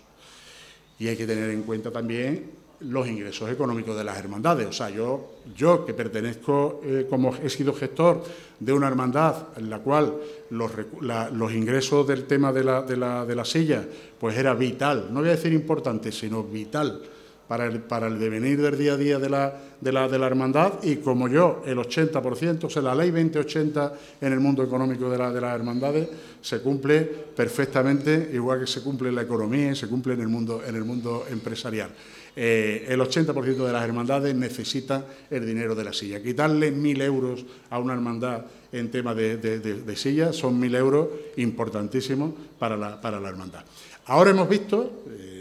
Y 0.98 1.08
hay 1.08 1.16
que 1.16 1.26
tener 1.26 1.50
en 1.50 1.62
cuenta 1.62 1.90
también 1.90 2.50
los 2.80 3.06
ingresos 3.08 3.50
económicos 3.50 3.96
de 3.96 4.04
las 4.04 4.18
hermandades. 4.18 4.66
O 4.66 4.72
sea, 4.72 4.90
yo, 4.90 5.36
yo 5.56 5.84
que 5.84 5.94
pertenezco, 5.94 6.80
eh, 6.84 7.06
como 7.08 7.34
he 7.36 7.48
sido 7.48 7.72
gestor 7.72 8.22
de 8.60 8.72
una 8.72 8.88
hermandad 8.88 9.48
en 9.56 9.70
la 9.70 9.78
cual 9.78 10.14
los, 10.50 10.72
los 11.00 11.52
ingresos 11.52 12.06
del 12.06 12.24
tema 12.24 12.52
de 12.52 12.64
la, 12.64 12.82
de, 12.82 12.96
la, 12.96 13.24
de 13.24 13.34
la 13.34 13.44
silla, 13.44 13.84
pues 14.18 14.36
era 14.36 14.54
vital, 14.54 15.08
no 15.10 15.20
voy 15.20 15.30
a 15.30 15.32
decir 15.32 15.52
importante, 15.52 16.12
sino 16.12 16.42
vital 16.42 17.02
para 17.48 17.66
el, 17.66 17.80
para 17.80 18.08
el 18.08 18.18
devenir 18.18 18.60
del 18.60 18.76
día 18.76 18.94
a 18.94 18.96
día 18.96 19.18
de 19.18 19.28
la, 19.28 19.54
de 19.80 19.92
la, 19.92 20.08
de 20.08 20.18
la 20.18 20.26
hermandad 20.26 20.82
y 20.82 20.96
como 20.96 21.28
yo, 21.28 21.62
el 21.66 21.78
80%, 21.78 22.64
o 22.64 22.70
sea, 22.70 22.82
la 22.82 22.94
ley 22.94 23.10
2080 23.10 23.92
en 24.20 24.32
el 24.32 24.40
mundo 24.40 24.62
económico 24.62 25.08
de, 25.10 25.18
la, 25.18 25.32
de 25.32 25.40
las 25.40 25.54
hermandades 25.54 26.08
se 26.40 26.60
cumple 26.60 27.02
perfectamente, 27.02 28.30
igual 28.32 28.60
que 28.60 28.66
se 28.66 28.82
cumple 28.82 29.10
en 29.10 29.14
la 29.14 29.22
economía 29.22 29.72
y 29.72 29.76
se 29.76 29.88
cumple 29.88 30.14
en 30.14 30.20
el 30.20 30.28
mundo, 30.28 30.62
en 30.66 30.74
el 30.74 30.84
mundo 30.84 31.24
empresarial. 31.30 31.90
Eh, 32.38 32.84
el 32.88 33.00
80% 33.00 33.64
de 33.64 33.72
las 33.72 33.82
hermandades 33.82 34.34
necesitan 34.34 35.04
el 35.30 35.46
dinero 35.46 35.74
de 35.74 35.84
la 35.84 35.92
silla. 35.92 36.22
Quitarle 36.22 36.70
mil 36.70 37.00
euros 37.00 37.46
a 37.70 37.78
una 37.78 37.94
hermandad 37.94 38.44
en 38.72 38.90
tema 38.90 39.14
de, 39.14 39.38
de, 39.38 39.96
silla 39.96 40.34
son 40.34 40.60
mil 40.60 40.74
euros 40.74 41.08
importantísimos 41.36 42.32
para 42.58 42.76
la, 42.76 43.00
para 43.00 43.18
la 43.20 43.30
hermandad. 43.30 43.64
Ahora 44.06 44.30
hemos 44.30 44.48
visto... 44.48 45.04
Eh, 45.08 45.35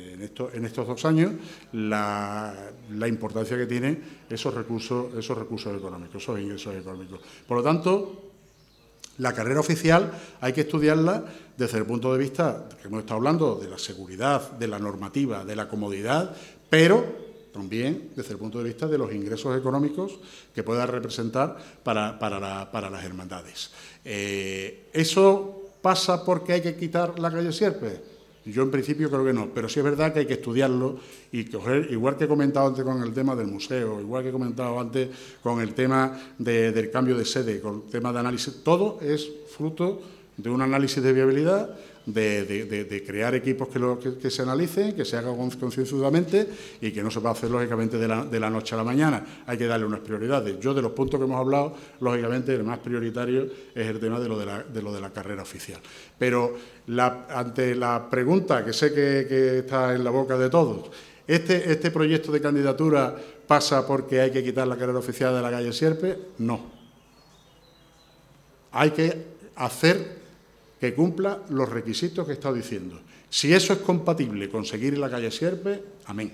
en, 0.53 0.65
estos 0.65 0.88
dos 0.88 1.05
años 1.05 1.33
la, 1.73 2.53
importancia 3.07 3.57
que 3.57 3.65
tienen 3.65 4.03
esos 4.29 4.53
recursos, 4.53 5.13
esos 5.17 5.38
recursos 5.38 5.75
económicos, 5.77 6.21
esos 6.21 6.39
ingresos 6.39 6.75
económicos. 6.75 7.19
Por 7.47 7.57
lo 7.57 7.63
tanto, 7.63 8.31
la 9.17 9.33
carrera 9.33 9.59
oficial 9.59 10.11
hay 10.41 10.53
que 10.53 10.61
estudiarla 10.61 11.23
desde 11.57 11.77
el 11.77 11.85
punto 11.85 12.11
de 12.13 12.19
vista, 12.19 12.67
que 12.81 12.88
hemos 12.88 12.99
estado 13.01 13.17
hablando, 13.17 13.55
de 13.55 13.69
la 13.69 13.77
seguridad, 13.77 14.51
de 14.51 14.67
la 14.67 14.79
normativa, 14.79 15.45
de 15.45 15.55
la 15.55 15.69
comodidad, 15.69 16.35
pero 16.69 17.25
también 17.53 18.11
desde 18.13 18.33
el 18.33 18.38
punto 18.38 18.57
de 18.57 18.65
vista 18.65 18.85
de 18.85 18.97
los 18.97 19.13
ingresos 19.13 19.57
económicos 19.57 20.19
que 20.53 20.63
pueda 20.63 20.85
representar 20.85 21.55
para, 21.83 22.89
las 22.91 23.05
hermandades. 23.05 23.71
Eh, 24.03 24.89
¿Eso 24.91 25.69
pasa 25.81 26.25
porque 26.25 26.51
hay 26.51 26.61
que 26.61 26.75
quitar 26.75 27.17
la 27.17 27.31
calle 27.31 27.53
Sierpe? 27.53 28.14
Yo 28.45 28.62
en 28.62 28.69
principio 28.69 29.10
creo 29.10 29.25
que 29.25 29.34
no, 29.34 29.49
pero 29.53 29.67
sí 29.67 29.79
es 29.79 29.84
verdad 29.84 30.13
que 30.13 30.19
hay 30.19 30.25
que 30.27 30.36
estudiarlo 30.36 30.99
y 31.31 31.45
coger, 31.45 31.88
igual 31.91 32.15
que 32.15 32.25
he 32.25 32.27
comentado 32.27 32.67
antes 32.67 32.84
con 32.84 33.01
el 33.01 33.12
tema 33.12 33.36
del 33.36 33.47
museo, 33.47 33.99
igual 33.99 34.21
que 34.21 34.29
he 34.29 34.31
comentado 34.31 34.79
antes 34.79 35.10
con 35.41 35.60
el 35.62 35.73
tema 35.73 36.19
del 36.38 36.91
cambio 36.91 37.17
de 37.17 37.25
sede, 37.25 37.60
con 37.60 37.84
el 37.86 37.91
tema 37.91 38.13
de 38.13 38.19
análisis, 38.19 38.63
todo 38.63 38.99
es 39.01 39.27
fruto 39.55 40.01
de 40.38 40.49
un 40.49 40.62
análisis 40.62 41.01
de 41.01 41.12
viabilidad 41.12 41.75
de, 42.06 43.04
crear 43.06 43.34
equipos 43.36 43.68
que, 43.70 44.30
se 44.30 44.41
analicen, 44.41 44.96
que 44.96 45.06
se 45.06 45.18
hagan 45.18 45.36
concienzudamente 45.36 46.48
y 46.82 46.91
que 46.91 47.02
no 47.02 47.10
se 47.10 47.20
va 47.20 47.32
a 47.32 47.34
hacer, 47.34 47.50
lógicamente, 47.50 47.98
de 47.98 48.39
la, 48.39 48.50
noche 48.50 48.76
a 48.76 48.78
la 48.78 48.84
mañana. 48.84 49.44
Hay 49.46 49.58
que 49.58 49.65
darle 49.65 49.86
unas 49.86 50.02
prioridades. 50.02 50.60
Yo, 50.60 50.74
de 50.74 50.82
los 50.82 50.91
puntos 50.91 51.20
que 51.20 51.26
hemos 51.26 51.39
hablado, 51.39 51.76
lógicamente, 52.00 52.54
el 52.54 52.63
más 52.63 52.80
prioritario 52.80 53.48
es 53.74 53.88
el 53.88 54.00
tema 54.00 54.20
de 54.20 54.30
lo 54.30 54.38
de 54.38 55.02
la, 55.02 55.10
carrera 55.10 55.41
oficial. 55.41 55.80
Pero 56.18 56.56
ante 57.30 57.76
la 57.76 58.08
pregunta, 58.10 58.63
que 58.63 58.74
sé 58.74 58.94
que, 58.94 59.60
está 59.60 59.94
en 59.94 60.04
la 60.04 60.12
boca 60.12 60.38
de 60.38 60.50
todos, 60.50 60.89
¿este, 61.28 61.72
¿este 61.72 61.91
proyecto 61.91 62.32
de 62.32 62.41
candidatura 62.41 63.15
pasa 63.48 63.86
porque 63.86 64.22
hay 64.22 64.32
que 64.32 64.44
quitar 64.44 64.68
la 64.68 64.78
carrera 64.78 65.00
oficial 65.00 65.34
de 65.34 65.41
la 65.41 65.52
calle 65.52 65.72
Sierpe? 65.72 66.18
No. 66.39 66.76
Hay 68.72 68.91
que 68.91 69.26
hacer 69.56 70.14
que 70.86 70.93
cumpla 70.93 71.41
los 71.50 71.67
requisitos 71.67 72.26
que 72.26 72.32
he 72.32 72.36
estado 72.36 72.54
diciendo. 72.54 73.02
Si 73.30 73.52
eso 73.52 73.74
es 73.74 73.80
compatible 73.80 74.50
con 74.50 74.65
seguir 74.65 74.93
en 74.93 75.02
la 75.02 75.10
calle 75.10 75.32
Sierpe, 75.32 75.82
amén. 76.06 76.32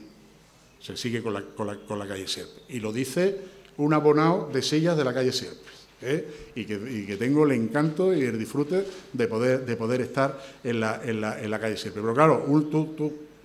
Se 0.80 0.98
sigue 0.98 1.24
con 1.24 1.34
la, 1.34 2.08
calle 2.08 2.28
Sierpe. 2.28 2.62
Y 2.70 2.80
lo 2.80 2.92
dice 2.92 3.38
un 3.78 3.94
abonado 3.94 4.50
de 4.52 4.62
sillas 4.62 4.98
de 4.98 5.04
la 5.06 5.14
calle 5.14 5.32
Sierpe. 5.32 5.70
¿eh? 6.02 6.52
Y, 6.56 6.66
que, 6.66 7.16
tengo 7.18 7.46
el 7.46 7.54
encanto 7.54 8.14
y 8.14 8.24
el 8.24 8.38
disfrute 8.38 8.86
de 9.14 9.28
poder, 9.28 9.66
de 9.66 9.76
poder 9.78 10.02
estar 10.02 10.38
en 10.64 10.82
la, 10.82 11.02
en 11.04 11.22
la, 11.22 11.60
calle 11.60 11.78
Sierpe. 11.78 12.02
Pero 12.02 12.14
claro, 12.14 12.44
un, 12.46 12.70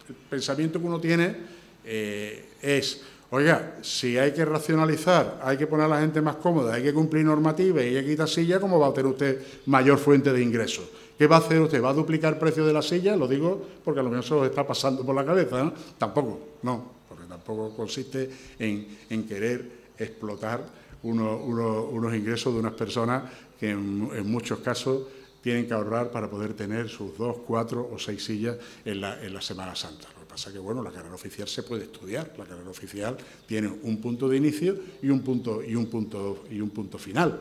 el 0.09 0.14
pensamiento 0.29 0.81
que 0.81 0.87
uno 0.87 1.01
tiene 1.01 1.37
eh, 1.85 2.47
es 2.61 3.01
Oiga, 3.37 3.75
si 3.83 4.16
hay 4.16 4.33
que 4.33 4.46
racionalizar, 4.46 5.42
hay 5.44 5.59
que 5.59 5.66
poner 5.66 5.85
a 5.85 5.88
la 5.90 6.01
gente 6.01 6.22
más 6.22 6.37
cómoda, 6.37 6.72
hay 6.72 6.83
que 6.83 6.94
cumplir 6.94 7.22
normativas 7.22 7.85
y 7.85 7.88
hay 7.88 8.03
que 8.03 8.07
quitar 8.12 8.31
sillas, 8.31 8.59
¿cómo 8.59 8.79
va 8.79 8.87
a 8.87 8.94
tener 8.94 9.12
usted 9.12 9.42
mayor 9.66 9.99
fuente 9.99 10.33
de 10.33 10.42
ingresos? 10.42 10.87
¿Qué 11.18 11.27
va 11.27 11.37
a 11.37 11.40
hacer 11.40 11.61
usted? 11.61 11.85
¿Va 11.85 11.90
a 11.90 11.92
duplicar 11.92 12.33
el 12.33 12.38
precio 12.38 12.64
de 12.64 12.72
la 12.72 12.81
silla? 12.81 13.14
Lo 13.14 13.29
digo 13.29 13.62
porque 13.85 14.01
a 14.01 14.03
lo 14.03 14.09
mejor 14.09 14.25
se 14.25 14.35
lo 14.37 14.46
está 14.46 14.66
pasando 14.66 15.05
por 15.05 15.14
la 15.14 15.22
cabeza. 15.22 15.62
¿no? 15.62 15.75
Tampoco, 15.99 16.40
no, 16.62 16.92
porque 17.07 17.27
tampoco 17.27 17.77
consiste 17.77 18.31
en, 18.59 19.29
querer 19.29 19.70
explotar 19.99 20.64
unos 21.03 22.14
ingresos 22.14 22.55
de 22.55 22.61
unas 22.61 22.72
personas 22.72 23.25
que 23.61 23.68
en, 23.68 24.31
muchos 24.31 24.61
casos 24.61 25.09
tienen 25.42 25.66
que 25.66 25.75
ahorrar 25.75 26.11
para 26.11 26.31
poder 26.31 26.55
tener 26.55 26.88
sus 26.88 27.18
dos, 27.18 27.37
cuatro 27.46 27.87
o 27.92 27.99
seis 27.99 28.25
sillas 28.25 28.57
en 28.83 29.03
la, 29.03 29.22
en 29.22 29.35
la 29.35 29.42
Semana 29.42 29.75
Santa 29.75 30.15
pasa 30.37 30.53
que, 30.53 30.59
bueno, 30.59 30.83
la 30.83 30.90
carrera 30.90 31.14
oficial 31.14 31.49
se 31.49 31.62
puede 31.62 31.85
estudiar. 31.85 32.35
La 32.37 32.44
carrera 32.44 32.68
oficial 32.68 33.16
tiene 33.46 33.68
un 33.68 33.96
punto 34.03 34.29
de 34.29 34.37
inicio 34.37 34.77
y 35.01 35.09
un 35.09 35.22
punto, 35.22 35.64
y 35.64 35.75
un 35.75 35.87
punto, 35.87 36.44
y 36.51 36.61
un 36.61 36.68
punto 36.68 36.99
final. 36.99 37.40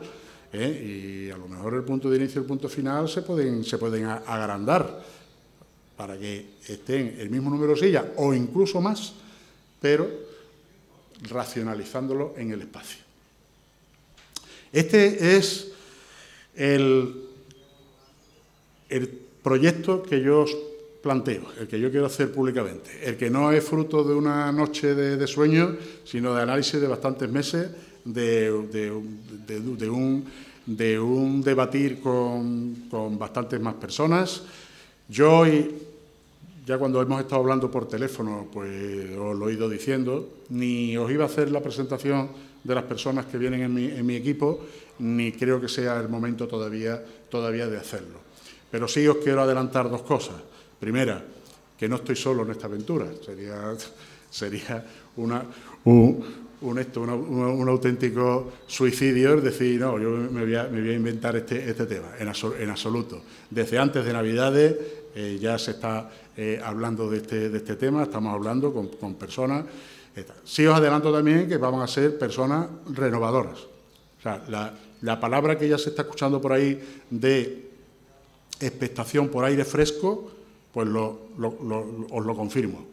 ¿eh? 0.50 1.26
Y 1.28 1.30
a 1.30 1.36
lo 1.36 1.46
mejor 1.46 1.74
el 1.74 1.82
punto 1.82 2.08
de 2.08 2.16
inicio 2.16 2.40
y 2.40 2.44
el 2.44 2.48
punto 2.48 2.70
final 2.70 3.06
se 3.06 3.20
pueden, 3.20 3.64
se 3.64 3.76
pueden 3.76 4.06
agrandar 4.06 5.04
para 5.94 6.18
que 6.18 6.54
estén 6.66 7.16
el 7.18 7.28
mismo 7.28 7.50
número 7.50 7.74
de 7.74 7.80
sillas 7.80 8.06
o 8.16 8.32
incluso 8.32 8.80
más, 8.80 9.12
pero 9.78 10.08
racionalizándolo 11.28 12.32
en 12.38 12.52
el 12.52 12.62
espacio. 12.62 13.04
Este 14.72 15.36
es 15.36 15.70
el, 16.54 17.28
el 18.88 19.08
proyecto 19.42 20.02
que 20.02 20.22
yo 20.22 20.40
os 20.40 20.56
planteo, 21.06 21.42
el 21.60 21.68
que 21.68 21.78
yo 21.78 21.88
quiero 21.88 22.06
hacer 22.06 22.32
públicamente, 22.32 22.90
el 23.04 23.16
que 23.16 23.30
no 23.30 23.52
es 23.52 23.62
fruto 23.62 24.02
de 24.02 24.12
una 24.12 24.50
noche 24.50 24.92
de, 24.96 25.26
sueño, 25.28 25.76
sino 26.02 26.34
de 26.34 26.42
análisis 26.42 26.80
de 26.80 26.88
bastantes 26.88 27.30
meses, 27.30 27.70
de, 28.04 28.50
un, 28.50 30.24
de 30.66 30.98
un, 30.98 31.42
debatir 31.42 32.00
con, 32.00 32.88
con 32.90 33.16
bastantes 33.16 33.60
más 33.60 33.74
personas. 33.74 34.42
Yo 35.08 35.38
hoy 35.38 35.70
ya 36.66 36.76
cuando 36.76 37.00
hemos 37.00 37.20
estado 37.20 37.40
hablando 37.42 37.70
por 37.70 37.86
teléfono, 37.86 38.48
pues 38.52 39.16
os 39.16 39.38
lo 39.38 39.48
he 39.48 39.52
ido 39.52 39.70
diciendo, 39.70 40.42
ni 40.48 40.96
os 40.96 41.08
iba 41.12 41.22
a 41.22 41.28
hacer 41.28 41.52
la 41.52 41.60
presentación 41.60 42.30
de 42.64 42.74
las 42.74 42.82
personas 42.82 43.26
que 43.26 43.38
vienen 43.38 43.62
en 43.62 44.04
mi, 44.04 44.16
equipo, 44.16 44.66
ni 44.98 45.30
creo 45.30 45.60
que 45.60 45.68
sea 45.68 46.00
el 46.00 46.08
momento 46.08 46.48
todavía, 46.48 47.00
todavía 47.30 47.68
de 47.68 47.76
hacerlo. 47.76 48.18
Pero 48.68 48.88
sí 48.88 49.06
os 49.06 49.18
quiero 49.18 49.42
adelantar 49.42 49.88
dos 49.88 50.02
cosas. 50.02 50.34
Primera, 50.78 51.24
que 51.78 51.88
no 51.88 51.96
estoy 51.96 52.16
solo 52.16 52.44
en 52.44 52.50
esta 52.50 52.66
aventura. 52.66 53.06
Sería, 53.24 53.74
sería 54.30 54.84
una, 55.16 55.44
un, 55.84 56.46
un, 56.60 57.68
auténtico 57.68 58.52
suicidio 58.66 59.34
es 59.34 59.44
decir, 59.44 59.80
no, 59.80 59.98
yo 59.98 60.10
me 60.10 60.44
voy 60.44 60.54
a, 60.54 60.68
inventar 60.68 61.36
este, 61.36 61.68
este 61.68 61.86
tema, 61.86 62.12
en, 62.18 62.70
absoluto. 62.70 63.22
Desde 63.50 63.78
antes 63.78 64.04
de 64.04 64.12
Navidades 64.12 64.76
eh, 65.14 65.38
ya 65.40 65.58
se 65.58 65.72
está 65.72 66.10
eh, 66.36 66.60
hablando 66.62 67.08
de 67.10 67.18
este, 67.18 67.48
de 67.50 67.58
este, 67.58 67.76
tema, 67.76 68.02
estamos 68.02 68.34
hablando 68.34 68.72
con, 68.72 69.14
personas. 69.14 69.64
Sí 70.44 70.66
os 70.66 70.74
adelanto 70.74 71.12
también 71.12 71.46
que 71.46 71.58
vamos 71.58 71.82
a 71.82 71.86
ser 71.86 72.18
personas 72.18 72.68
renovadoras. 72.90 73.58
O 74.18 74.22
sea, 74.22 74.42
la, 75.02 75.20
palabra 75.20 75.58
que 75.58 75.68
ya 75.68 75.76
se 75.76 75.90
está 75.90 76.02
escuchando 76.02 76.40
por 76.40 76.52
ahí 76.52 76.80
de 77.10 77.70
expectación 78.60 79.28
por 79.28 79.44
aire 79.44 79.64
fresco, 79.64 80.30
pues 80.76 80.88
lo, 80.88 81.30
os 82.10 82.26
lo 82.26 82.36
confirmo. 82.36 82.84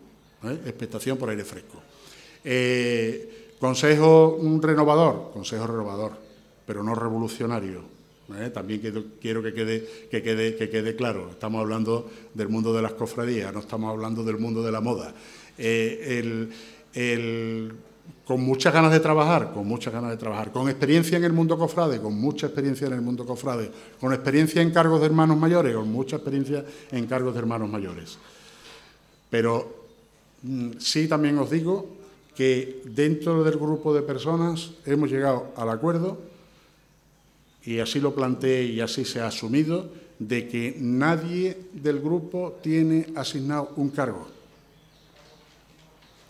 ¿eh? 0.45 0.57
Expectación 0.67 1.17
por 1.17 1.29
aire 1.29 1.43
fresco. 1.43 1.81
Eh, 2.41 3.55
consejo 3.59 4.39
renovador, 4.61 5.31
consejo 5.33 5.67
renovador, 5.67 6.13
pero 6.65 6.81
no 6.81 6.95
revolucionario. 6.95 7.81
¿eh? 8.39 8.51
También 8.53 8.79
quiero 9.19 9.43
que 9.43 9.53
quede, 9.53 10.07
que, 10.09 10.23
quede, 10.23 10.55
que 10.55 10.69
quede 10.69 10.95
claro, 10.95 11.31
estamos 11.31 11.59
hablando 11.59 12.09
del 12.33 12.47
mundo 12.47 12.73
de 12.73 12.83
las 12.83 12.93
cofradías, 12.93 13.51
no 13.51 13.59
estamos 13.59 13.91
hablando 13.91 14.23
del 14.23 14.37
mundo 14.37 14.63
de 14.63 14.71
la 14.71 14.79
moda. 14.79 15.13
Eh, 15.57 16.47
con 18.25 18.41
muchas 18.41 18.73
ganas 18.73 18.91
de 18.91 18.99
trabajar, 18.99 19.51
con 19.53 19.67
muchas 19.67 19.93
ganas 19.93 20.11
de 20.11 20.17
trabajar, 20.17 20.51
con 20.51 20.69
experiencia 20.69 21.17
en 21.17 21.25
el 21.25 21.33
mundo 21.33 21.57
cofrade, 21.57 22.01
con 22.01 22.19
mucha 22.19 22.47
experiencia 22.47 22.87
en 22.87 22.93
el 22.93 23.01
mundo 23.01 23.25
cofrade, 23.25 23.69
con 23.99 24.13
experiencia 24.13 24.61
en 24.61 24.71
cargos 24.71 25.01
de 25.01 25.07
hermanos 25.07 25.37
mayores, 25.37 25.75
con 25.75 25.91
mucha 25.91 26.17
experiencia 26.17 26.63
en 26.91 27.05
cargos 27.05 27.33
de 27.33 27.39
hermanos 27.39 27.69
mayores. 27.69 28.17
Pero 29.29 29.87
mm, 30.43 30.71
sí 30.79 31.07
también 31.07 31.37
os 31.37 31.49
digo 31.49 31.87
que 32.35 32.81
dentro 32.85 33.43
del 33.43 33.57
grupo 33.57 33.93
de 33.93 34.01
personas 34.01 34.71
hemos 34.85 35.11
llegado 35.11 35.51
al 35.55 35.69
acuerdo 35.69 36.17
y 37.65 37.79
así 37.79 37.99
lo 37.99 38.15
planteé 38.15 38.63
y 38.63 38.81
así 38.81 39.05
se 39.05 39.21
ha 39.21 39.27
asumido, 39.27 39.89
de 40.19 40.47
que 40.47 40.77
nadie 40.79 41.57
del 41.73 41.99
grupo 41.99 42.59
tiene 42.61 43.07
asignado 43.15 43.73
un 43.75 43.89
cargo. 43.89 44.27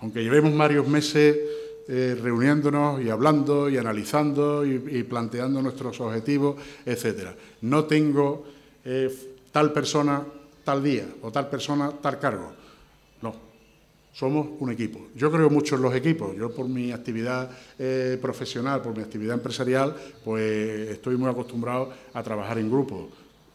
Aunque 0.02 0.24
llevemos 0.24 0.56
varios 0.58 0.88
meses 0.88 1.38
eh, 1.88 2.18
reuniéndonos 2.22 3.02
y 3.02 3.10
hablando 3.10 3.70
y 3.70 3.78
analizando 3.78 4.66
y, 4.66 5.04
planteando 5.04 5.62
nuestros 5.62 6.00
objetivos, 6.02 6.56
etcétera. 6.86 7.36
No 7.62 7.86
tengo 7.86 8.46
eh, 8.86 9.10
tal 9.52 9.72
persona 9.72 10.24
tal 10.64 10.82
día 10.82 11.08
o 11.22 11.32
tal 11.32 11.50
persona 11.50 11.92
tal 11.92 12.20
cargo 12.20 12.64
somos 14.14 14.48
un 14.60 14.72
equipo. 14.72 15.08
Yo 15.16 15.32
creo 15.32 15.50
mucho 15.50 15.76
en 15.76 15.82
los 15.82 15.96
equipos. 15.96 16.36
Yo 16.38 16.54
por 16.54 16.70
mi 16.70 16.92
actividad 16.92 17.50
eh, 17.80 18.18
profesional, 18.22 18.82
por 18.82 18.96
mi 18.96 19.02
actividad 19.02 19.34
empresarial, 19.34 19.96
pues 20.24 20.92
estoy 20.92 21.18
muy 21.18 21.30
acostumbrado 21.30 21.92
a 22.14 22.22
trabajar 22.22 22.60
en 22.60 22.70
grupo. 22.70 23.10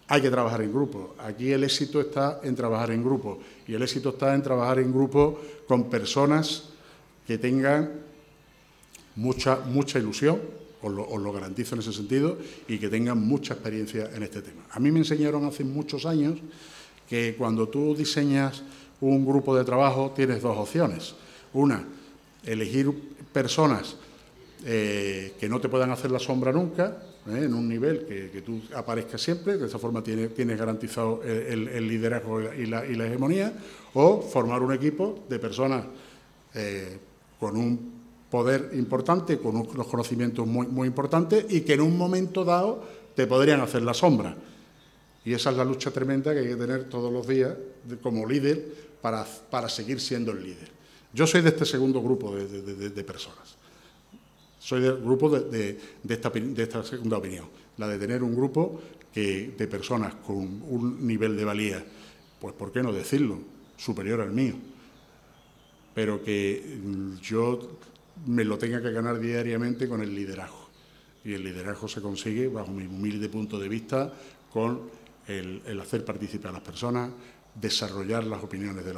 Hay 0.09 0.21
que 0.21 0.31
trabajar 0.31 0.63
en 0.63 0.73
grupo. 0.73 1.15
Aquí 1.21 1.53
el 1.53 1.63
éxito 1.63 2.01
está 2.01 2.41
en 2.43 2.57
trabajar 2.57 2.91
en 2.91 3.05
grupo. 3.05 3.39
Y 3.69 3.75
el 3.75 3.83
éxito 3.83 4.11
está 4.11 4.35
en 4.35 4.43
trabajar 4.43 4.81
en 4.81 4.93
grupo 4.93 5.41
con 5.69 5.89
personas 5.89 6.71
que 7.27 7.39
tengan 7.39 8.08
mucha, 9.19 9.57
mucha 9.67 9.99
ilusión, 9.99 10.41
os 10.81 10.93
lo, 10.93 11.33
garantizo 11.33 11.75
en 11.75 11.81
ese 11.81 11.93
sentido, 11.93 12.39
y 12.69 12.79
que 12.79 12.89
tengan 12.89 13.19
mucha 13.19 13.55
experiencia 13.55 14.11
en 14.15 14.23
este 14.23 14.43
tema. 14.43 14.63
A 14.71 14.79
mí 14.79 14.93
me 14.93 15.01
enseñaron 15.01 15.45
hace 15.45 15.65
muchos 15.65 16.07
años 16.07 16.39
que 17.09 17.35
cuando 17.37 17.69
tú 17.69 17.97
diseñas 17.97 18.63
un 19.01 19.27
grupo 19.27 19.57
de 19.57 19.65
trabajo 19.65 20.13
tienes 20.15 20.41
dos 20.41 20.57
opciones. 20.57 21.15
Una, 21.53 21.85
elegir 22.45 22.93
personas 23.33 23.97
eh, 24.65 25.35
que 25.41 25.49
no 25.49 25.61
te 25.61 25.69
puedan 25.69 25.91
hacer 25.91 26.13
la 26.13 26.21
sombra 26.21 26.53
nunca, 26.53 27.03
eh, 27.27 27.43
en 27.45 27.55
un 27.55 27.69
nivel 27.69 28.07
que, 28.07 28.43
tú 28.43 28.63
aparezcas 28.77 29.21
siempre, 29.21 29.59
de 29.59 29.67
esa 29.67 29.81
forma 29.81 30.03
tienes, 30.03 30.59
garantizado 30.59 31.23
el, 31.25 31.89
liderazgo 31.89 32.53
y 32.55 32.67
la, 32.67 32.85
hegemonía, 32.85 33.53
o 33.95 34.23
formar 34.23 34.63
un 34.63 34.73
equipo 34.73 35.25
de 35.29 35.39
personas 35.41 35.85
eh, 36.55 36.99
con 37.41 37.57
un 37.57 37.98
poder 38.31 38.71
importante, 38.75 39.39
con 39.39 39.57
unos 39.57 39.87
conocimientos 39.87 40.47
muy, 40.47 40.67
muy 40.67 40.87
importantes 40.87 41.47
y 41.49 41.63
que 41.63 41.75
en 41.75 41.81
un 41.81 41.97
momento 41.97 42.45
dado 42.45 42.83
te 43.15 43.27
podrían 43.27 43.61
hacer 43.61 43.83
la 43.83 43.95
sombra. 43.95 44.37
Y 45.25 45.33
esa 45.33 45.51
es 45.51 45.57
la 45.57 45.65
lucha 45.65 45.91
tremenda 45.91 46.33
que 46.33 46.41
hay 46.41 46.49
que 46.49 46.57
tener 46.57 46.89
todos 46.89 47.13
los 47.13 47.27
días 47.27 47.55
como 48.03 48.27
líder 48.27 48.89
para, 49.01 49.69
seguir 49.69 50.01
siendo 50.01 50.33
el 50.33 50.43
líder. 50.43 50.71
Yo 51.13 51.27
soy 51.27 51.41
de 51.41 51.49
este 51.49 51.65
segundo 51.65 52.03
grupo 52.03 52.35
de, 52.37 53.05
personas. 53.05 53.57
Soy 54.59 54.83
del 54.83 54.99
grupo 54.99 55.31
de, 55.31 55.79
esta, 56.09 56.85
segunda 56.85 57.19
opinión, 57.19 57.47
la 57.79 57.89
de 57.89 57.99
tener 57.99 58.23
un 58.23 58.35
grupo 58.35 58.81
de 59.15 59.69
personas 59.71 60.15
con 60.17 60.37
un 60.37 61.07
nivel 61.07 61.37
de 61.37 61.45
valía, 61.45 61.85
pues 62.41 62.55
¿por 62.55 62.71
qué 62.71 62.83
no 62.83 62.93
decirlo?, 62.93 63.39
superior 63.77 64.21
al 64.21 64.33
mío, 64.33 64.55
pero 65.95 66.23
que 66.23 66.79
mm, 66.83 67.21
yo 67.21 67.79
me 68.27 68.45
lo 68.45 68.59
tenga 68.59 68.83
que 68.83 68.91
ganar 68.91 69.19
diariamente 69.19 69.89
con 69.89 70.03
el 70.03 70.15
liderazgo. 70.15 70.69
Y 71.25 71.35
el 71.35 71.45
liderazgo 71.45 71.89
se 71.89 72.01
consigue, 72.01 72.49
bajo 72.49 72.71
mi 72.71 72.87
humilde 72.87 73.29
punto 73.29 73.59
de 73.59 73.69
vista, 73.69 74.13
con 74.53 74.91
el, 75.27 75.81
hacer 75.81 76.05
participar 76.05 76.51
a 76.51 76.55
las 76.55 76.63
personas, 76.63 77.11
desarrollar 77.55 78.25
las 78.25 78.43
opiniones 78.43 78.85
de, 78.85 78.93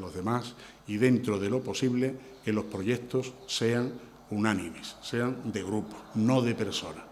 los 0.00 0.14
demás 0.14 0.54
y 0.86 0.96
dentro 0.96 1.38
de 1.38 1.48
lo 1.48 1.60
posible 1.60 2.14
que 2.44 2.52
los 2.52 2.64
proyectos 2.64 3.32
sean 3.46 3.92
unánimes, 4.30 4.96
sean 5.02 5.52
de 5.52 5.62
grupo, 5.62 5.96
no 6.16 6.42
de 6.42 6.54
persona. 6.54 7.04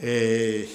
Eh, 0.00 0.68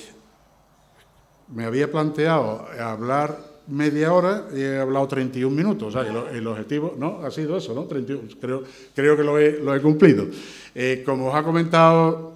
me 1.50 1.66
había 1.66 1.92
planteado 1.92 2.68
hablar 2.80 3.53
media 3.68 4.14
hora 4.14 4.48
y 4.54 4.62
he 4.62 4.78
hablado 4.78 5.08
31 5.08 5.56
minutos. 5.56 5.96
O 5.96 6.04
sea, 6.04 6.30
el, 6.32 6.48
objetivo 6.48 6.96
no 6.98 7.22
ha 7.24 7.32
sido 7.32 7.58
eso, 7.58 7.74
¿no? 7.74 7.88
creo, 7.88 8.64
creo 8.94 9.18
que 9.18 9.24
lo 9.24 9.40
he, 9.40 9.82
cumplido. 9.82 10.28
Eh, 10.76 11.04
como 11.06 11.28
os 11.28 11.36
ha 11.36 11.44
comentado 11.44 12.34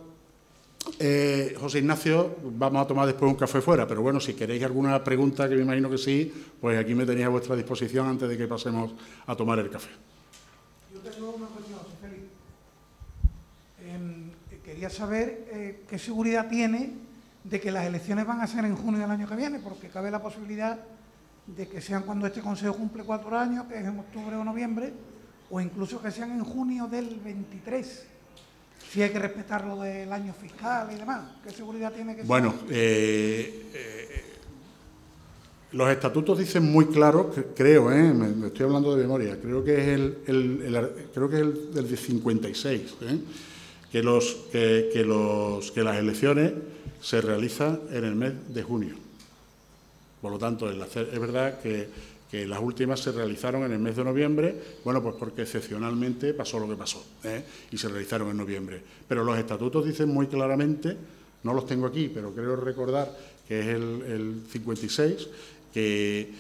eh, 0.99 1.55
José 1.59 1.79
Ignacio, 1.79 2.37
vamos 2.43 2.81
a 2.81 2.87
tomar 2.87 3.05
después 3.05 3.29
un 3.29 3.37
café 3.37 3.61
fuera, 3.61 3.87
pero 3.87 4.01
bueno, 4.01 4.19
si 4.19 4.33
queréis 4.33 4.63
alguna 4.63 5.03
pregunta, 5.03 5.49
que 5.49 5.55
me 5.55 5.61
imagino 5.61 5.89
que 5.89 5.97
sí, 5.97 6.31
pues 6.59 6.79
aquí 6.79 6.95
me 6.95 7.05
tenéis 7.05 7.27
a 7.27 7.29
vuestra 7.29 7.55
disposición 7.55 8.07
antes 8.07 8.29
de 8.29 8.37
que 8.37 8.47
pasemos 8.47 8.93
a 9.25 9.35
tomar 9.35 9.59
el 9.59 9.69
café. 9.69 9.89
Yo 10.93 10.99
tengo 10.99 11.31
una 11.31 11.47
cuestión, 11.47 11.79
Félix. 12.01 12.23
Em, 13.85 14.31
quería 14.63 14.89
saber 14.89 15.47
eh, 15.51 15.83
qué 15.89 15.99
seguridad 15.99 16.47
tiene 16.49 16.93
de 17.43 17.59
que 17.59 17.71
las 17.71 17.85
elecciones 17.85 18.25
van 18.25 18.41
a 18.41 18.47
ser 18.47 18.65
en 18.65 18.75
junio 18.75 18.99
del 18.99 19.11
año 19.11 19.27
que 19.27 19.35
viene, 19.35 19.59
porque 19.59 19.89
cabe 19.89 20.09
la 20.09 20.21
posibilidad 20.21 20.79
de 21.55 21.67
que 21.67 21.81
sean 21.81 22.03
cuando 22.03 22.27
este 22.27 22.41
Consejo 22.41 22.75
cumple 22.75 23.03
cuatro 23.03 23.37
años, 23.37 23.65
que 23.67 23.75
es 23.75 23.85
en 23.85 23.99
octubre 23.99 24.35
o 24.35 24.43
noviembre, 24.43 24.93
o 25.49 25.61
incluso 25.61 26.01
que 26.01 26.11
sean 26.11 26.31
en 26.31 26.43
junio 26.43 26.87
del 26.87 27.19
23 27.23 28.05
si 28.91 29.01
hay 29.01 29.09
que 29.09 29.19
respetar 29.19 29.65
lo 29.65 29.81
del 29.81 30.11
año 30.11 30.33
fiscal 30.33 30.89
y 30.93 30.95
demás. 30.95 31.21
¿Qué 31.43 31.51
seguridad 31.51 31.91
tiene 31.93 32.15
que 32.15 32.23
Bueno, 32.23 32.53
eh, 32.69 33.69
eh, 33.73 34.23
los 35.73 35.89
estatutos 35.89 36.39
dicen 36.39 36.63
muy 36.71 36.85
claro, 36.85 37.31
creo, 37.55 37.91
eh, 37.91 38.13
me, 38.13 38.47
estoy 38.47 38.65
hablando 38.65 38.95
de 38.95 39.01
memoria, 39.01 39.37
creo 39.41 39.63
que 39.63 39.81
es 39.81 39.87
el, 39.87 40.17
creo 41.13 41.29
que 41.29 41.35
es 41.35 41.41
el 41.41 41.73
del 41.73 41.97
56, 41.97 42.95
¿eh? 43.01 43.19
que, 43.91 44.01
los, 44.01 44.37
que, 44.51 45.03
los, 45.05 45.71
que 45.71 45.83
las 45.83 45.97
elecciones 45.97 46.53
se 47.01 47.19
realizan 47.21 47.81
en 47.91 48.05
el 48.05 48.15
mes 48.15 48.33
de 48.53 48.63
junio. 48.63 49.06
Por 50.27 50.33
lo 50.33 50.39
tanto, 50.39 50.69
es 50.69 51.19
verdad 51.21 51.61
que, 51.61 51.87
las 52.45 52.59
últimas 52.59 52.99
se 52.99 53.13
realizaron 53.13 53.63
en 53.63 53.71
el 53.71 53.79
mes 53.79 53.95
de 53.95 54.03
noviembre, 54.03 54.53
bueno, 54.83 55.01
pues 55.01 55.15
porque 55.17 55.43
excepcionalmente 55.43 56.33
pasó 56.33 56.59
lo 56.59 56.67
que 56.67 56.75
pasó, 56.75 57.01
¿eh? 57.23 57.45
y 57.71 57.77
se 57.77 57.87
realizaron 57.87 58.29
en 58.31 58.35
noviembre. 58.35 58.81
Pero 59.07 59.23
los 59.23 59.39
estatutos 59.39 59.85
dicen 59.85 60.09
muy 60.09 60.27
claramente, 60.27 60.97
no 61.43 61.53
los 61.53 61.65
tengo 61.65 61.87
aquí, 61.87 62.11
pero 62.13 62.33
creo 62.33 62.57
recordar 62.57 63.17
que 63.47 63.61
es 63.61 63.67
el, 63.67 64.41
56, 64.51 65.29
que, 65.73 66.33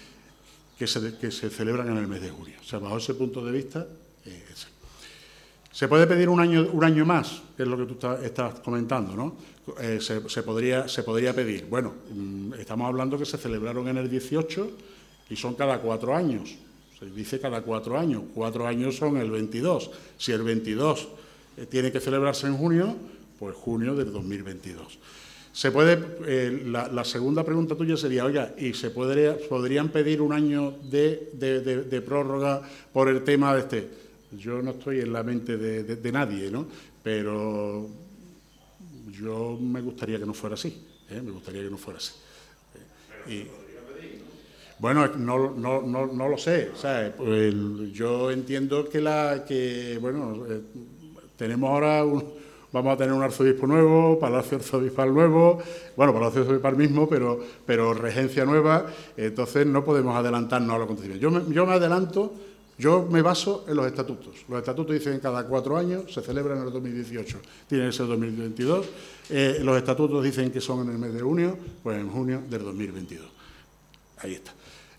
que, 0.77 0.85
se, 0.85 1.49
celebran 1.49 1.87
en 1.87 1.95
el 1.95 2.09
mes 2.09 2.21
de 2.21 2.29
junio. 2.29 2.57
O 2.59 2.65
sea, 2.65 2.79
bajo 2.79 2.97
ese 2.97 3.13
punto 3.13 3.45
de 3.45 3.53
vista, 3.53 3.87
eh, 4.25 4.43
se 5.77 5.87
puede 5.87 6.07
pedir 6.07 6.27
un 6.27 6.39
año, 6.39 6.67
un 6.73 6.83
año 6.83 7.05
más, 7.05 7.39
es 7.55 7.67
lo 7.67 7.77
que 7.77 7.85
tú 7.85 8.07
estás 8.23 8.61
comentando, 8.61 9.15
¿no? 9.15 9.35
Eh, 9.79 9.99
se, 10.01 10.41
podría, 10.41 10.87
se 10.87 11.03
podría 11.03 11.35
pedir. 11.35 11.67
Bueno, 11.69 11.93
mm, 12.09 12.55
estamos 12.55 12.87
hablando 12.87 13.15
que 13.15 13.25
se 13.25 13.37
celebraron 13.37 13.87
en 13.87 13.97
el 13.97 14.09
18 14.09 14.71
y 15.29 15.35
son 15.35 15.53
cada 15.53 15.77
cuatro 15.79 16.15
años. 16.15 16.55
Se 16.97 17.05
dice 17.05 17.39
cada 17.39 17.61
cuatro 17.61 17.95
años. 17.95 18.23
Cuatro 18.33 18.65
años 18.65 18.95
son 18.95 19.17
el 19.17 19.29
22. 19.29 19.91
Si 20.17 20.31
el 20.31 20.41
22 20.41 21.09
eh, 21.57 21.67
tiene 21.67 21.91
que 21.91 21.99
celebrarse 21.99 22.47
en 22.47 22.57
junio, 22.57 22.95
pues 23.37 23.55
junio 23.55 23.93
del 23.93 24.11
2022. 24.11 24.97
Se 25.53 25.69
puede, 25.69 26.03
eh, 26.25 26.63
la, 26.65 27.03
segunda 27.05 27.43
pregunta 27.43 27.75
tuya 27.75 27.97
sería, 27.97 28.25
oiga, 28.25 28.55
¿y 28.57 28.73
se 28.73 28.89
podrían 28.89 29.89
pedir 29.89 30.23
un 30.23 30.33
año 30.33 30.73
de, 30.89 32.03
prórroga 32.03 32.63
por 32.91 33.09
el 33.09 33.23
tema 33.23 33.53
de 33.53 33.59
este? 33.59 34.06
Yo 34.31 34.61
no 34.61 34.71
estoy 34.71 34.99
en 34.99 35.13
la 35.13 35.23
mente 35.23 35.57
de, 35.57 36.11
nadie, 36.11 36.51
¿no? 36.51 36.67
Pero 37.01 37.87
yo 39.11 39.57
me 39.59 39.81
gustaría 39.81 40.19
que 40.19 40.25
no 40.25 40.33
fuera 40.33 40.55
así, 40.55 40.85
¿eh? 41.09 41.21
me 41.21 41.31
gustaría 41.31 41.63
que 41.63 41.69
no 41.69 41.77
fuera 41.77 41.99
así. 41.99 42.13
Bueno, 44.79 45.07
no, 45.07 45.51
no, 45.51 45.81
no, 45.81 46.05
no 46.07 46.27
lo 46.27 46.37
sé. 46.37 46.71
yo 47.93 48.31
entiendo 48.31 48.87
que 48.89 49.01
la 49.01 49.43
que 49.47 49.97
bueno 49.99 50.45
eh, 50.47 50.61
tenemos 51.35 51.69
ahora 51.69 52.05
un, 52.05 52.23
vamos 52.71 52.93
a 52.93 52.97
tener 52.97 53.13
un 53.13 53.23
arzobispo 53.23 53.65
nuevo, 53.65 54.19
palacio 54.19 54.57
arzobispal 54.57 55.13
nuevo, 55.13 55.61
bueno, 55.95 56.13
palacio 56.13 56.41
arzobispal 56.41 56.75
mismo, 56.75 57.07
pero, 57.07 57.39
pero 57.65 57.93
regencia 57.93 58.45
nueva, 58.45 58.85
entonces 59.15 59.65
no 59.65 59.83
podemos 59.83 60.15
adelantarnos 60.15 60.75
a 60.75 60.77
lo 60.77 60.83
acontecimientos. 60.83 61.21
Yo 61.21 61.31
me, 61.31 61.53
yo 61.53 61.65
me 61.65 61.73
adelanto, 61.73 62.33
yo 62.77 63.07
me 63.09 63.21
baso 63.21 63.65
en 63.67 63.75
los 63.75 63.87
estatutos. 63.87 64.45
Los 64.47 64.59
estatutos 64.59 64.93
dicen 64.93 65.13
que 65.13 65.21
cada 65.21 65.45
cuatro 65.45 65.77
años, 65.77 66.13
se 66.13 66.21
celebran 66.21 66.59
en 66.59 66.67
el 66.67 66.73
2018, 66.73 67.39
tiene 67.67 67.87
que 67.87 67.91
ser 67.91 68.07
2022. 68.07 68.85
Eh, 69.29 69.59
los 69.63 69.77
estatutos 69.77 70.23
dicen 70.23 70.51
que 70.51 70.61
son 70.61 70.87
en 70.87 70.93
el 70.93 70.99
mes 70.99 71.13
de 71.13 71.21
junio, 71.21 71.57
pues 71.81 71.99
en 71.99 72.09
junio 72.09 72.41
del 72.49 72.63
2022. 72.63 73.25
Ahí 74.19 74.33
está 74.33 74.53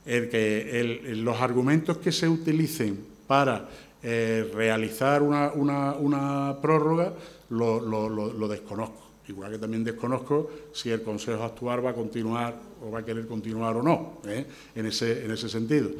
el 0.09 0.31
que 0.31 1.12
los 1.17 1.38
argumentos 1.38 1.99
que 1.99 2.11
se 2.11 2.27
utilicen 2.27 2.99
para 3.27 3.69
eh, 4.03 4.51
realizar 4.55 5.23
una, 5.23 6.57
prórroga 6.62 7.12
lo, 7.51 8.49
desconozco. 8.49 9.07
Igual 9.29 9.53
que 9.53 9.59
también 9.59 9.85
desconozco 9.85 10.51
si 10.73 10.88
el 10.88 11.03
Consejo 11.03 11.43
Actual 11.45 11.85
va 11.85 11.91
a 11.91 11.95
continuar 11.95 12.57
o 12.83 12.91
va 12.91 13.01
a 13.01 13.05
querer 13.05 13.27
continuar 13.27 13.77
o 13.77 13.83
no, 13.83 14.23
¿eh? 14.27 14.47
en, 14.75 14.87
ese, 14.87 15.27
en 15.27 15.31
ese 15.31 15.51
sentido. 15.51 15.91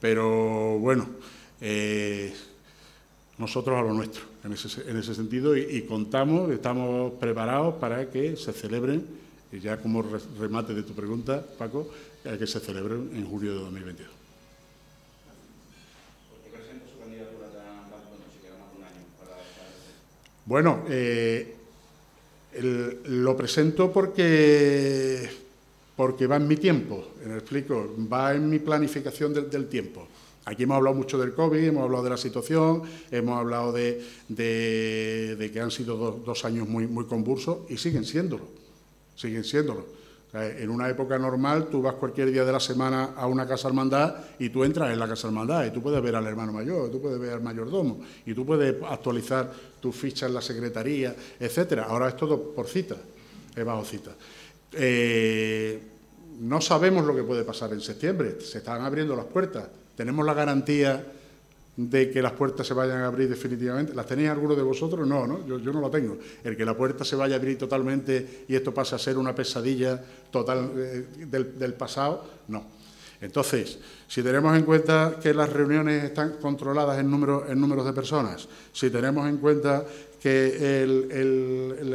Pero 0.00 0.78
bueno, 0.78 1.06
eh, 1.60 2.32
nosotros 3.38 3.78
a 3.78 3.82
lo 3.82 3.92
nuestro, 3.92 4.22
en 4.44 4.52
ese, 4.52 4.90
en 4.90 4.96
ese 4.96 5.14
sentido, 5.14 5.56
y, 5.56 5.82
contamos, 5.82 6.50
estamos 6.50 7.12
preparados 7.20 7.74
para 7.74 8.10
que 8.10 8.36
se 8.36 8.52
celebren, 8.52 9.04
y 9.52 9.60
ya 9.60 9.76
como 9.78 10.04
remate 10.38 10.74
de 10.74 10.82
tu 10.82 10.94
pregunta, 10.94 11.44
Paco, 11.58 11.90
que 12.22 12.46
se 12.46 12.60
celebre 12.60 12.94
en 12.94 13.26
julio 13.28 13.52
de 13.54 13.60
2022. 13.60 14.20
Bueno, 20.50 20.84
eh, 20.88 21.54
lo 23.04 23.36
presento 23.36 23.92
porque, 23.92 25.30
porque 26.00 26.26
va 26.26 26.36
en 26.36 26.48
mi 26.48 26.56
tiempo, 26.56 27.08
me 27.26 27.34
explico, 27.34 27.94
va 28.10 28.32
en 28.32 28.48
mi 28.48 28.58
planificación 28.58 29.34
del, 29.34 29.66
tiempo. 29.66 30.08
Aquí 30.46 30.62
hemos 30.62 30.78
hablado 30.78 30.96
mucho 30.96 31.18
del 31.18 31.34
COVID, 31.34 31.62
hemos 31.62 31.82
hablado 31.84 32.04
de 32.04 32.08
la 32.08 32.16
situación, 32.16 32.84
hemos 33.10 33.38
hablado 33.38 33.70
de, 33.70 34.00
que 34.34 35.60
han 35.60 35.70
sido 35.70 35.98
dos, 36.24 36.44
años 36.46 36.66
muy, 36.66 37.04
convulsos 37.04 37.70
y 37.70 37.76
siguen 37.76 38.06
siéndolo, 38.06 38.44
siguen 39.14 39.44
siéndolo. 39.44 39.84
En 40.32 40.70
una 40.70 40.88
época 40.88 41.18
normal, 41.18 41.68
tú 41.70 41.82
vas 41.82 41.96
cualquier 41.96 42.32
día 42.32 42.46
de 42.46 42.52
la 42.52 42.60
semana 42.60 43.10
a 43.14 43.26
una 43.26 43.46
casa 43.46 43.68
hermandad 43.68 44.14
y 44.38 44.48
tú 44.48 44.64
entras 44.64 44.90
en 44.90 44.98
la 44.98 45.06
casa 45.06 45.26
hermandad 45.26 45.66
y 45.66 45.70
tú 45.70 45.82
puedes 45.82 46.02
ver 46.02 46.16
al 46.16 46.26
hermano 46.26 46.50
mayor, 46.50 46.90
tú 46.90 47.02
puedes 47.02 47.20
ver 47.20 47.34
al 47.34 47.42
mayordomo 47.42 48.00
y 48.24 48.32
tú 48.32 48.46
puedes 48.46 48.74
actualizar 48.88 49.52
tu 49.78 49.92
ficha 49.92 50.24
en 50.24 50.32
la 50.32 50.40
secretaría, 50.40 51.14
etcétera. 51.38 51.84
Ahora 51.90 52.08
es 52.08 52.16
todo 52.16 52.54
por 52.54 52.66
cita, 52.68 52.96
es 53.54 53.64
bajo 53.66 53.84
cita. 53.84 54.12
Eh, 54.72 55.89
no 56.40 56.60
sabemos 56.60 57.04
lo 57.04 57.14
que 57.14 57.22
puede 57.22 57.44
pasar 57.44 57.72
en 57.72 57.80
septiembre, 57.80 58.40
se 58.40 58.58
están 58.58 58.82
abriendo 58.82 59.14
las 59.14 59.26
puertas, 59.26 59.64
tenemos 59.96 60.24
la 60.24 60.34
garantía 60.34 61.04
de 61.76 62.10
que 62.10 62.20
las 62.20 62.32
puertas 62.32 62.66
se 62.66 62.74
vayan 62.74 62.98
a 62.98 63.06
abrir 63.06 63.28
definitivamente. 63.28 63.94
¿Las 63.94 64.06
tenéis 64.06 64.28
alguno 64.28 64.54
de 64.54 64.62
vosotros? 64.62 65.06
No, 65.06 65.26
¿no? 65.26 65.46
Yo, 65.46 65.58
no 65.58 65.80
lo 65.80 65.90
tengo. 65.90 66.18
El 66.44 66.56
que 66.56 66.64
la 66.64 66.76
puerta 66.76 67.04
se 67.04 67.16
vaya 67.16 67.36
a 67.36 67.38
abrir 67.38 67.56
totalmente 67.56 68.44
y 68.48 68.54
esto 68.54 68.74
pase 68.74 68.94
a 68.94 68.98
ser 68.98 69.16
una 69.16 69.34
pesadilla 69.34 70.02
total 70.30 70.70
eh, 70.76 71.06
del, 71.26 71.74
pasado, 71.74 72.24
no. 72.48 72.64
Entonces, 73.20 73.78
si 74.08 74.22
tenemos 74.22 74.56
en 74.56 74.64
cuenta 74.64 75.16
que 75.22 75.32
las 75.32 75.50
reuniones 75.50 76.04
están 76.04 76.36
controladas 76.40 76.98
en, 76.98 77.10
número, 77.10 77.46
en 77.48 77.60
números 77.60 77.84
de 77.84 77.92
personas, 77.92 78.48
si 78.72 78.90
tenemos 78.90 79.28
en 79.28 79.38
cuenta 79.38 79.84
que 80.20 80.82
el, 80.82 81.10
el, 81.10 81.94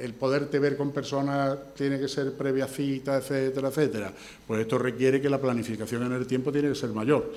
el 0.00 0.14
poderte 0.14 0.58
ver 0.58 0.76
con 0.76 0.92
personas 0.92 1.56
tiene 1.74 1.98
que 1.98 2.08
ser 2.08 2.32
previa 2.32 2.66
cita, 2.66 3.16
etcétera, 3.16 3.68
etcétera, 3.68 4.12
pues 4.46 4.60
esto 4.60 4.78
requiere 4.78 5.20
que 5.20 5.28
la 5.28 5.40
planificación 5.40 6.04
en 6.04 6.12
el 6.12 6.26
tiempo 6.26 6.52
tiene 6.52 6.68
que 6.68 6.74
ser 6.74 6.90
mayor. 6.90 7.32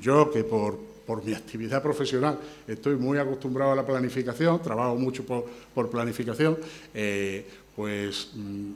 Yo, 0.00 0.30
que 0.30 0.44
por, 0.44 0.78
mi 1.24 1.34
actividad 1.34 1.82
profesional 1.82 2.38
estoy 2.66 2.96
muy 2.96 3.18
acostumbrado 3.18 3.72
a 3.72 3.76
la 3.76 3.86
planificación, 3.86 4.60
trabajo 4.62 4.96
mucho 4.96 5.24
por, 5.24 5.90
planificación, 5.90 6.56
eh, 6.94 7.46
pues 7.76 8.30
mm, 8.34 8.72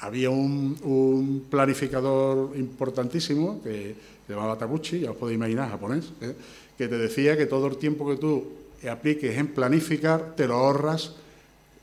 había 0.00 0.30
un, 0.30 1.46
planificador 1.50 2.56
importantísimo 2.56 3.62
que 3.62 3.94
se 4.26 4.32
llamaba 4.32 4.56
Taguchi, 4.56 5.00
ya 5.00 5.10
os 5.10 5.16
podéis 5.16 5.36
imaginar, 5.36 5.68
japonés, 5.70 6.12
¿eh? 6.20 6.34
que 6.78 6.88
te 6.88 6.96
decía 6.96 7.36
que 7.36 7.46
todo 7.46 7.66
el 7.66 7.76
tiempo 7.76 8.08
que 8.08 8.16
tú 8.16 8.44
apliques 8.88 9.36
en 9.36 9.48
planificar, 9.48 10.34
te 10.36 10.46
lo 10.46 10.54
ahorras 10.54 11.14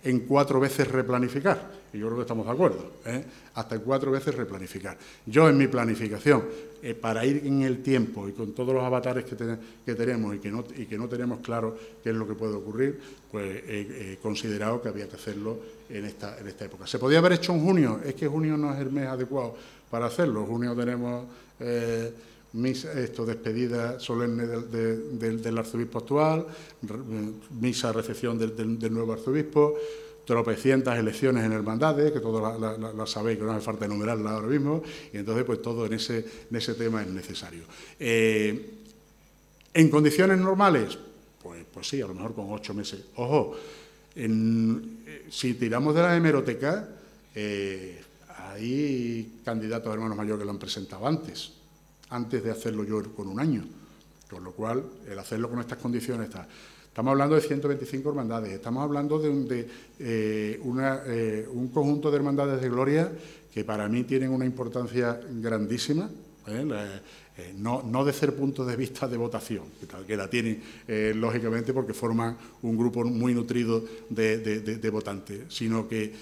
en 0.04 0.22
cuatro 0.22 0.60
veces 0.60 0.88
replanificar. 0.88 1.82
Y 1.94 2.00
yo 2.00 2.06
creo 2.08 2.18
que 2.18 2.22
estamos 2.22 2.46
de 2.46 2.52
acuerdo. 2.52 2.92
¿eh? 3.06 3.24
Hasta 3.56 3.80
cuatro 3.80 4.12
veces 4.12 4.34
replanificar. 4.34 4.98
Yo 5.26 5.50
en 5.50 5.58
mi 5.58 5.68
planificación, 5.68 6.44
eh, 6.82 6.94
para 6.94 7.26
ir 7.26 7.44
en 7.46 7.62
el 7.64 7.84
tiempo 7.84 8.28
y 8.28 8.32
con 8.32 8.54
todos 8.54 8.74
los 8.74 8.84
avatares 8.84 9.26
que, 9.26 9.36
tenemos 9.96 10.36
y 10.36 10.40
que, 10.40 10.50
no, 10.50 10.64
y 10.76 10.86
que 10.86 10.98
no 10.98 11.08
tenemos 11.08 11.40
claro 11.40 11.78
qué 12.02 12.12
es 12.12 12.16
lo 12.16 12.28
que 12.28 12.34
puede 12.34 12.56
ocurrir, 12.56 13.00
pues 13.30 13.64
he, 13.68 14.18
considerado 14.22 14.82
que 14.82 14.90
había 14.90 15.08
que 15.08 15.16
hacerlo 15.16 15.60
en 15.90 16.06
esta, 16.06 16.38
en 16.40 16.48
esta 16.48 16.66
época. 16.66 16.88
¿Se 16.88 16.98
podía 16.98 17.20
haber 17.20 17.34
hecho 17.34 17.54
en 17.54 17.64
junio? 17.64 18.00
Es 18.06 18.16
que 18.16 18.28
junio 18.28 18.56
no 18.56 18.74
es 18.74 18.80
el 18.80 18.92
mes 18.92 19.08
adecuado 19.08 19.56
para 19.90 20.06
hacerlo. 20.06 20.46
Junio 20.46 20.76
tenemos... 20.76 21.26
Eh, 22.54 22.58
misa, 22.58 22.92
esto, 23.00 23.26
despedida 23.26 24.00
solemne 24.00 24.46
del, 24.46 25.58
arzobispo 25.58 26.00
actual, 26.00 26.46
misa 27.60 27.92
recepción 27.92 28.38
del, 28.38 28.94
nuevo 28.94 29.14
arzobispo, 29.14 29.76
tropecientas 30.26 30.98
elecciones 31.00 31.44
en 31.46 31.54
hermandades, 31.54 32.12
que 32.12 32.20
todos 32.20 32.60
la, 32.60 33.08
sabéis, 33.08 33.40
que 33.40 33.46
no 33.46 33.52
hace 33.52 33.62
falta 33.66 33.86
enumerarlas 33.86 34.34
ahora 34.34 34.48
mismo, 34.48 34.84
y 35.14 35.18
entonces 35.18 35.44
pues 35.46 35.62
todo 35.62 35.86
en 35.86 35.94
ese, 35.94 36.26
en 36.50 36.56
ese 36.56 36.74
tema 36.74 37.02
es 37.02 37.08
necesario. 37.08 37.64
Eh, 38.00 38.78
¿En 39.74 39.90
condiciones 39.90 40.38
normales? 40.38 40.98
Pues, 41.42 41.64
pues 41.74 41.88
sí, 41.88 42.02
a 42.02 42.08
lo 42.08 42.14
mejor 42.14 42.36
con 42.36 42.52
ocho 42.52 42.74
meses. 42.74 43.02
Ojo, 43.16 43.56
eh, 44.16 45.26
si 45.30 45.54
tiramos 45.54 45.96
de 45.96 46.02
la 46.02 46.16
hemeroteca, 46.16 46.90
eh, 47.34 48.02
hay 48.38 49.40
candidatos 49.46 49.90
a 49.90 49.94
hermanos 49.94 50.18
mayores 50.18 50.40
que 50.40 50.46
lo 50.46 50.52
han 50.52 50.60
presentado 50.60 51.08
antes 51.08 51.61
antes 52.12 52.44
de 52.44 52.52
hacerlo 52.52 52.84
yo 52.84 53.04
con 53.16 53.28
un 53.28 53.40
año. 53.40 53.66
Con 54.30 54.44
lo 54.44 54.52
cual, 54.54 54.84
el 55.10 55.20
hacerlo 55.20 55.50
con 55.50 55.60
estas 55.60 55.78
condiciones 55.80 56.28
está. 56.28 56.48
Estamos 56.88 57.12
hablando 57.12 57.36
de 57.36 57.42
125 57.42 58.10
hermandades, 58.10 58.52
estamos 58.52 58.84
hablando 58.84 59.18
de, 59.18 59.30
un, 59.30 59.48
eh, 59.50 59.70
eh, 60.00 61.48
un 61.52 61.70
conjunto 61.70 62.12
de 62.12 62.18
hermandades 62.18 62.62
de 62.62 62.70
gloria 62.70 63.12
que 63.54 63.64
para 63.64 63.88
mí 63.88 64.04
tienen 64.04 64.30
una 64.32 64.46
importancia 64.46 65.20
grandísima, 65.42 66.10
¿eh? 66.48 67.00
Eh, 67.38 67.54
no, 67.58 67.82
no 67.84 68.04
desde 68.04 68.28
el 68.28 68.34
punto 68.34 68.66
de 68.66 68.76
vista 68.76 69.08
de 69.08 69.16
votación, 69.16 69.64
que, 70.06 70.18
la 70.18 70.30
tienen 70.30 70.62
eh, 70.86 71.14
lógicamente 71.16 71.74
porque 71.74 71.94
forman 71.94 72.38
un 72.62 72.78
grupo 72.78 73.06
muy 73.06 73.34
nutrido 73.34 73.84
de, 74.10 74.90
votantes, 74.92 75.46
sino, 75.48 75.88
que, 75.88 76.14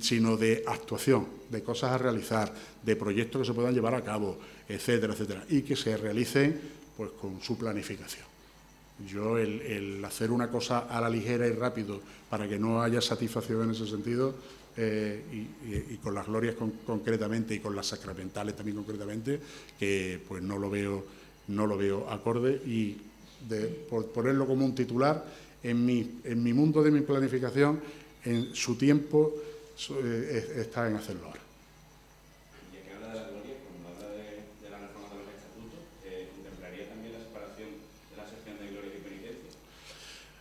sino 0.00 0.36
de 0.36 0.62
actuación, 0.66 1.26
de 1.48 1.62
cosas 1.62 1.92
a 1.92 1.98
realizar, 1.98 2.52
de 2.84 2.94
proyectos 2.94 3.40
que 3.40 3.46
se 3.46 3.54
puedan 3.54 3.72
llevar 3.72 3.94
a 3.94 4.04
cabo, 4.04 4.38
etcétera, 4.70 5.12
etcétera, 5.12 5.44
y 5.48 5.62
que 5.62 5.76
se 5.76 5.96
realicen 5.96 6.60
pues, 6.96 7.10
con 7.20 7.40
su 7.42 7.58
planificación. 7.58 8.24
Yo 9.08 9.38
el, 9.38 10.04
hacer 10.04 10.30
una 10.30 10.50
cosa 10.50 10.80
a 10.80 11.00
la 11.00 11.08
ligera 11.08 11.46
y 11.46 11.52
rápido 11.52 12.00
para 12.28 12.48
que 12.48 12.58
no 12.58 12.82
haya 12.82 13.00
satisfacción 13.00 13.64
en 13.64 13.70
ese 13.70 13.86
sentido 13.86 14.34
eh, 14.76 15.22
y, 15.32 15.96
con 15.96 16.14
las 16.14 16.26
glorias 16.26 16.54
concretamente 16.86 17.54
y 17.54 17.60
con 17.60 17.74
las 17.74 17.86
sacramentales 17.86 18.54
también 18.54 18.76
concretamente, 18.76 19.40
que 19.78 20.20
pues 20.28 20.42
no 20.42 20.58
lo 20.58 20.70
veo, 20.70 21.04
no 21.48 21.66
lo 21.66 21.76
veo 21.76 22.08
acorde 22.10 22.60
y 22.66 22.96
por 23.88 24.06
ponerlo 24.08 24.46
como 24.46 24.66
un 24.66 24.74
titular, 24.74 25.24
en 25.62 25.84
mi, 25.84 26.20
en 26.24 26.42
mi 26.42 26.52
mundo 26.52 26.82
de 26.82 26.90
mi 26.90 27.00
planificación, 27.00 27.80
en 28.24 28.54
su 28.54 28.76
tiempo 28.76 29.34
eh, 30.02 30.56
está 30.56 30.88
en 30.88 30.96
hacerlo 30.96 31.26
ahora. 31.26 31.39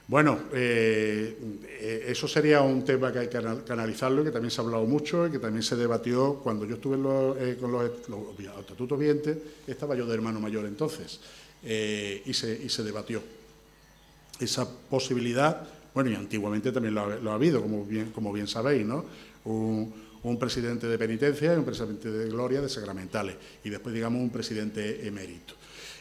Bueno, 0.09 0.39
eh, 0.53 1.37
eh, 1.81 2.05
eso 2.07 2.27
sería 2.27 2.63
un 2.63 2.83
tema 2.83 3.13
que 3.13 3.19
hay 3.19 3.27
que 3.27 3.37
analizarlo 3.37 4.21
y 4.21 4.25
que 4.25 4.31
también 4.31 4.49
se 4.49 4.59
ha 4.59 4.63
hablado 4.63 4.83
mucho 4.85 5.27
y 5.27 5.31
que 5.31 5.37
también 5.37 5.61
se 5.61 5.75
debatió 5.75 6.39
cuando 6.43 6.65
yo 6.65 6.77
estuve 6.77 6.95
eh, 7.39 7.57
con 7.61 7.71
los, 7.71 7.91
estatutos 8.59 8.97
vigentes, 8.97 9.37
estaba 9.67 9.95
yo 9.95 10.07
de 10.07 10.15
hermano 10.15 10.39
mayor 10.39 10.65
entonces, 10.65 11.19
y, 11.61 12.33
se, 12.33 12.83
debatió 12.83 13.21
esa 14.39 14.67
posibilidad, 14.89 15.67
bueno, 15.93 16.09
y 16.09 16.15
antiguamente 16.15 16.71
también 16.71 16.95
lo 16.95 17.29
ha, 17.29 17.35
habido, 17.35 17.61
como 17.61 17.85
bien, 17.85 18.09
como 18.09 18.33
bien 18.33 18.47
sabéis, 18.47 18.87
¿no? 18.87 19.05
Un, 19.43 19.93
presidente 20.39 20.87
de 20.87 20.97
penitencia 20.97 21.53
y 21.53 21.57
un 21.57 21.65
presidente 21.65 22.09
de 22.09 22.29
gloria 22.29 22.61
de 22.61 22.69
sacramentales, 22.69 23.35
y 23.63 23.69
después, 23.69 23.93
digamos, 23.93 24.19
un 24.23 24.31
presidente 24.31 25.05
emérito. 25.05 25.53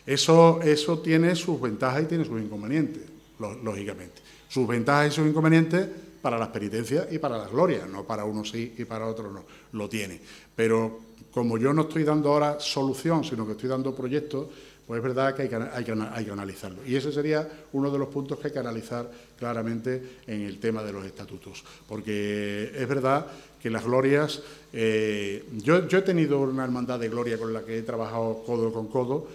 Eso, 0.06 0.62
eso 0.62 0.98
tiene 1.00 1.36
sus 1.36 1.60
ventajas 1.60 2.04
y 2.04 2.06
tiene 2.06 2.24
sus 2.24 2.40
inconvenientes 2.40 3.17
lógicamente. 3.38 4.20
Sus 4.48 4.66
ventajas 4.66 5.12
y 5.12 5.16
sus 5.16 5.26
inconvenientes 5.26 5.88
para 6.20 6.38
las 6.38 6.48
penitencias 6.48 7.06
y 7.10 7.18
para 7.18 7.38
las 7.38 7.50
glorias, 7.50 7.88
no 7.88 8.04
para 8.04 8.24
unos 8.24 8.50
sí 8.50 8.74
y 8.76 8.84
para 8.84 9.06
otros 9.06 9.32
no, 9.32 9.44
lo 9.72 9.88
tiene. 9.88 10.20
Pero 10.54 11.00
como 11.30 11.58
yo 11.58 11.72
no 11.72 11.82
estoy 11.82 12.04
dando 12.04 12.32
ahora 12.32 12.58
solución, 12.60 13.24
sino 13.24 13.46
que 13.46 13.52
estoy 13.52 13.68
dando 13.68 13.94
proyectos, 13.94 14.48
pues 14.86 14.98
es 14.98 15.04
verdad 15.04 15.34
que 15.34 15.42
hay 15.42 15.48
que, 15.48 15.56
hay 15.56 15.84
que, 15.84 15.92
hay 15.92 16.24
que 16.24 16.30
analizarlo. 16.30 16.78
Y 16.86 16.96
ese 16.96 17.12
sería 17.12 17.46
uno 17.72 17.90
de 17.90 17.98
los 17.98 18.08
puntos 18.08 18.38
que 18.38 18.46
hay 18.46 18.52
que 18.52 18.58
analizar 18.58 19.10
claramente 19.38 20.20
en 20.26 20.42
el 20.42 20.58
tema 20.58 20.82
de 20.82 20.92
los 20.92 21.04
estatutos. 21.04 21.62
Porque 21.86 22.72
es 22.74 22.88
verdad 22.88 23.26
que 23.60 23.68
las 23.68 23.84
glorias... 23.84 24.40
Eh, 24.72 25.44
yo, 25.58 25.86
yo 25.88 25.98
he 25.98 26.02
tenido 26.02 26.40
una 26.40 26.64
hermandad 26.64 26.98
de 26.98 27.10
gloria 27.10 27.38
con 27.38 27.52
la 27.52 27.62
que 27.62 27.78
he 27.78 27.82
trabajado 27.82 28.42
codo 28.46 28.72
con 28.72 28.88
codo, 28.88 29.28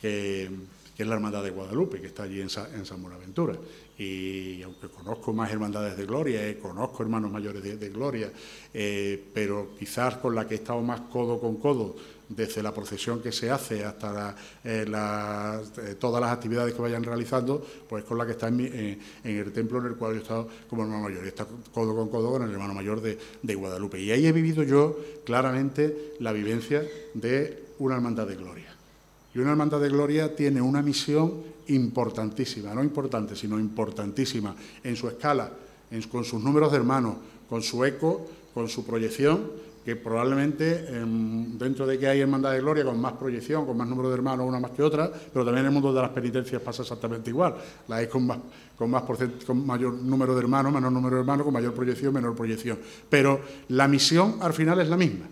que 0.00 0.48
que 1.00 1.04
es 1.04 1.08
la 1.08 1.14
Hermandad 1.14 1.42
de 1.42 1.48
Guadalupe, 1.48 1.98
que 1.98 2.08
está 2.08 2.24
allí 2.24 2.42
en, 2.42 2.50
San 2.50 3.00
Buenaventura. 3.00 3.54
Y 3.96 4.60
aunque 4.60 4.88
conozco 4.88 5.32
más 5.32 5.50
hermandades 5.50 5.96
de 5.96 6.04
gloria, 6.04 6.46
eh, 6.46 6.58
conozco 6.58 7.02
hermanos 7.02 7.32
mayores 7.32 7.62
de, 7.62 7.88
gloria, 7.88 8.30
eh, 8.74 9.18
pero 9.32 9.68
quizás 9.78 10.18
con 10.18 10.34
la 10.34 10.46
que 10.46 10.56
he 10.56 10.58
estado 10.58 10.82
más 10.82 11.00
codo 11.10 11.40
con 11.40 11.56
codo, 11.56 11.96
desde 12.28 12.62
la 12.62 12.74
procesión 12.74 13.22
que 13.22 13.32
se 13.32 13.50
hace 13.50 13.82
hasta 13.82 14.36
eh, 14.62 14.84
todas 15.98 16.20
las 16.20 16.32
actividades 16.32 16.74
que 16.74 16.82
vayan 16.82 17.02
realizando, 17.02 17.66
pues 17.88 18.04
con 18.04 18.18
la 18.18 18.26
que 18.26 18.32
está 18.32 18.48
en, 18.48 19.00
el 19.24 19.52
templo 19.54 19.78
en 19.78 19.86
el 19.86 19.96
cual 19.96 20.12
yo 20.12 20.18
he 20.18 20.22
estado 20.22 20.48
como 20.68 20.82
hermano 20.82 21.04
mayor. 21.04 21.24
Y 21.24 21.28
está 21.28 21.46
codo 21.72 21.96
con 21.96 22.10
codo 22.10 22.32
con 22.32 22.42
el 22.42 22.50
hermano 22.50 22.74
mayor 22.74 23.00
de, 23.00 23.18
de 23.42 23.54
Guadalupe. 23.54 23.98
Y 23.98 24.10
ahí 24.10 24.26
he 24.26 24.32
vivido 24.32 24.64
yo 24.64 24.98
claramente 25.24 26.12
la 26.18 26.32
vivencia 26.32 26.86
de 27.14 27.70
una 27.78 27.94
hermandad 27.94 28.26
de 28.26 28.36
gloria. 28.36 28.69
Y 29.34 29.38
una 29.38 29.50
hermandad 29.50 29.80
de 29.80 29.88
gloria 29.88 30.34
tiene 30.34 30.60
una 30.60 30.82
misión 30.82 31.34
importantísima, 31.68 32.74
no 32.74 32.82
importante, 32.82 33.36
sino 33.36 33.58
importantísima 33.58 34.54
en 34.82 34.96
su 34.96 35.08
escala, 35.08 35.50
con 36.10 36.24
sus 36.24 36.42
números 36.42 36.70
de 36.72 36.78
hermanos, 36.78 37.16
con 37.48 37.62
su 37.62 37.84
eco, 37.84 38.26
con 38.52 38.68
su 38.68 38.84
proyección, 38.84 39.70
que 39.84 39.96
probablemente 39.96 40.86
em, 40.94 41.56
dentro 41.56 41.86
de 41.86 41.98
que 41.98 42.06
hay 42.06 42.20
hermandad 42.20 42.52
de 42.52 42.60
gloria 42.60 42.84
con 42.84 43.00
más 43.00 43.14
proyección, 43.14 43.64
con 43.64 43.76
más 43.76 43.88
número 43.88 44.08
de 44.10 44.14
hermanos, 44.14 44.46
una 44.46 44.60
más 44.60 44.72
que 44.72 44.82
otra, 44.82 45.10
pero 45.32 45.44
también 45.44 45.64
en 45.64 45.66
el 45.66 45.72
mundo 45.72 45.92
de 45.92 46.02
las 46.02 46.10
penitencias 46.10 46.60
pasa 46.60 46.82
exactamente 46.82 47.30
igual. 47.30 47.54
La 47.88 47.96
hay 47.96 48.08
con 48.08 48.26
más, 48.26 48.38
con 48.76 48.90
más 48.90 49.04
con 49.46 49.66
mayor 49.66 49.94
número 49.94 50.34
de 50.34 50.40
hermanos, 50.40 50.72
menor 50.72 50.92
número 50.92 51.16
de 51.16 51.20
hermanos, 51.22 51.44
con 51.44 51.54
mayor 51.54 51.72
proyección, 51.72 52.12
menor 52.12 52.36
proyección. 52.36 52.78
Pero 53.08 53.40
la 53.68 53.88
misión 53.88 54.36
al 54.40 54.52
final 54.52 54.80
es 54.80 54.88
la 54.88 54.96
misma. 54.96 55.26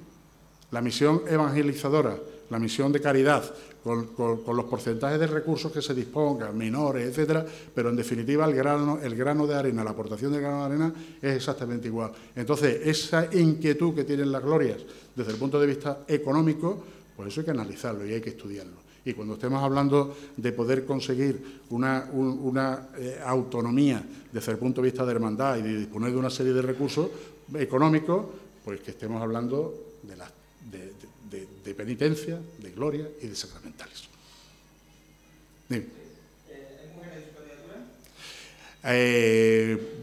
La 0.70 0.80
misión 0.80 1.22
evangelizadora, 1.28 2.16
la 2.51 2.59
misión 2.59 2.90
de 2.90 3.01
caridad, 3.01 3.44
con, 3.89 4.57
los 4.57 4.64
porcentajes 4.66 5.18
de 5.18 5.26
recursos 5.26 5.72
que 5.72 5.80
se 5.80 5.95
dispongan, 5.95 6.57
menores, 6.57 7.09
etcétera, 7.09 7.47
pero 7.74 7.89
en 7.89 7.97
definitiva 7.97 8.45
el 8.45 8.55
grano, 8.55 8.99
el 9.03 9.14
grano 9.14 9.47
de 9.47 9.55
arena, 9.55 9.82
la 9.82 9.91
aportación 9.91 10.32
del 10.32 10.43
grano 10.43 10.59
de 10.61 10.64
arena 10.66 10.95
es 11.22 11.36
exactamente 11.36 11.89
igual. 11.89 12.12
Entonces, 12.36 12.86
esa 12.86 13.34
inquietud 13.34 13.95
que 13.95 14.05
tienen 14.05 14.30
las 14.30 14.43
glorias 14.43 14.78
desde 15.14 15.32
el 15.32 15.39
punto 15.39 15.59
de 15.59 15.66
vista 15.66 16.05
económico, 16.07 16.82
pues 17.16 17.28
eso 17.28 17.41
hay 17.41 17.47
que 17.47 17.51
analizarlo 17.53 18.07
y 18.07 18.12
hay 18.12 18.20
que 18.20 18.30
estudiarlo. 18.30 18.76
Y 19.05 19.14
cuando 19.14 19.34
estemos 19.34 19.62
hablando 19.62 20.14
de 20.36 20.53
poder 20.53 20.84
conseguir 20.84 21.62
una, 21.70 22.89
eh, 22.99 23.20
autonomía 23.24 24.05
desde 24.30 24.53
el 24.53 24.59
punto 24.59 24.82
de 24.82 24.91
vista 24.91 25.07
de 25.07 25.12
hermandad 25.12 25.57
y 25.57 25.62
de 25.62 25.78
disponer 25.78 26.11
de 26.11 26.18
una 26.18 26.30
serie 26.30 26.53
de 26.53 26.61
recursos 26.61 27.09
económicos, 27.55 28.26
pues 28.64 28.80
que 28.80 28.91
estemos 28.91 29.22
hablando 29.22 29.72
de 30.03 30.16
las 30.16 30.30
de, 30.70 30.93
penitencia, 31.74 32.38
de 32.58 32.70
gloria 32.70 33.08
y 33.20 33.28
de 33.28 33.34
sacramentales. 33.34 34.08
¿Hay 35.70 35.86
mujeres 36.94 37.14
de 37.14 37.30
su 37.30 37.36
candidatura? 37.36 37.76
Eh, 38.84 39.98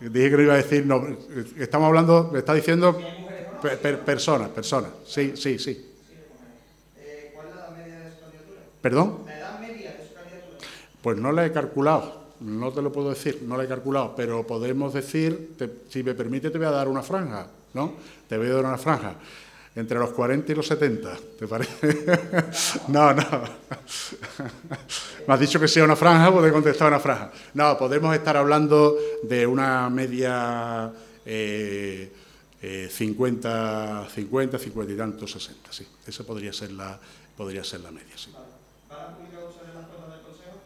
dije 0.00 0.30
que 0.30 0.36
no 0.36 0.42
iba 0.42 0.54
a 0.54 0.58
decir, 0.58 0.86
no, 0.86 1.06
estamos 1.58 1.88
hablando, 1.88 2.30
me 2.32 2.40
está 2.40 2.54
diciendo 2.54 2.98
personas, 4.04 4.50
personas, 4.50 4.90
sí, 5.06 5.32
sí, 5.36 5.58
sí. 5.58 5.92
Eh, 6.98 7.32
¿Cuál 7.34 7.48
es 7.48 7.54
la 7.54 7.60
edad 7.60 7.76
media 7.76 8.00
de 8.00 8.10
su 8.10 8.20
candidatura? 8.20 8.60
¿Perdón? 8.80 9.18
La 9.26 9.38
edad 9.38 9.60
media 9.60 9.92
de 9.92 10.08
su 10.08 10.14
candidatura. 10.14 10.68
Pues 11.02 11.18
no 11.18 11.32
la 11.32 11.46
he 11.46 11.52
calculado, 11.52 12.24
no 12.40 12.72
te 12.72 12.82
lo 12.82 12.92
puedo 12.92 13.10
decir, 13.10 13.42
no 13.42 13.56
la 13.56 13.64
he 13.64 13.68
calculado, 13.68 14.14
pero 14.14 14.46
podemos 14.46 14.92
decir, 14.92 15.56
si 15.88 16.02
me 16.02 16.14
permite, 16.14 16.50
te 16.50 16.58
voy 16.58 16.66
a 16.66 16.70
dar 16.70 16.88
una 16.88 17.02
franja, 17.02 17.48
¿no? 17.74 17.94
Te 18.28 18.36
voy 18.36 18.48
a 18.48 18.54
dar 18.54 18.64
una 18.66 18.78
franja 18.78 19.16
entre 19.76 19.98
los 19.98 20.10
40 20.10 20.52
y 20.52 20.54
los 20.54 20.66
70, 20.66 21.18
¿te 21.38 21.46
parece? 21.46 21.88
no, 22.88 23.12
no. 23.12 23.22
Me 25.28 25.34
has 25.34 25.40
dicho 25.40 25.60
que 25.60 25.68
sea 25.68 25.84
una 25.84 25.96
franja, 25.96 26.32
puedo 26.32 26.50
contestar 26.50 26.88
una 26.88 26.98
franja. 26.98 27.30
No, 27.52 27.76
podemos 27.76 28.14
estar 28.14 28.38
hablando 28.38 28.96
de 29.22 29.46
una 29.46 29.90
media 29.90 30.90
50, 31.22 34.08
50, 34.14 34.58
50 34.58 34.92
y 34.92 34.96
tantos, 34.96 35.32
60, 35.32 35.70
sí. 35.70 35.86
Esa 36.06 36.24
podría 36.24 36.54
ser 36.54 36.72
la, 36.72 36.98
podría 37.36 37.62
ser 37.62 37.80
la 37.80 37.90
media, 37.90 38.16
sí. 38.16 38.32
¿Van 38.88 38.98
a 38.98 39.14
publicar 39.14 39.44
ustedes 39.44 39.74
las 39.74 39.86
fotos 39.88 40.10
del 40.10 40.22
Consejo? 40.22 40.56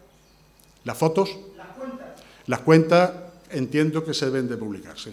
¿Las 0.84 0.96
fotos? 0.96 1.36
Las 1.56 1.76
cuentas. 1.76 2.06
Las 2.46 2.61
cuentas 2.61 3.11
entiendo 3.50 4.04
que 4.04 4.14
se 4.14 4.26
deben 4.26 4.48
de 4.48 4.56
publicar, 4.56 4.96
sí. 4.96 5.12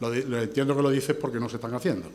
lo 0.00 0.42
entiendo 0.42 0.74
que 0.74 0.82
lo 0.82 0.90
dices 0.90 1.14
porque 1.14 1.38
no 1.38 1.48
se 1.48 1.54
están 1.56 1.72
haciendo. 1.72 2.10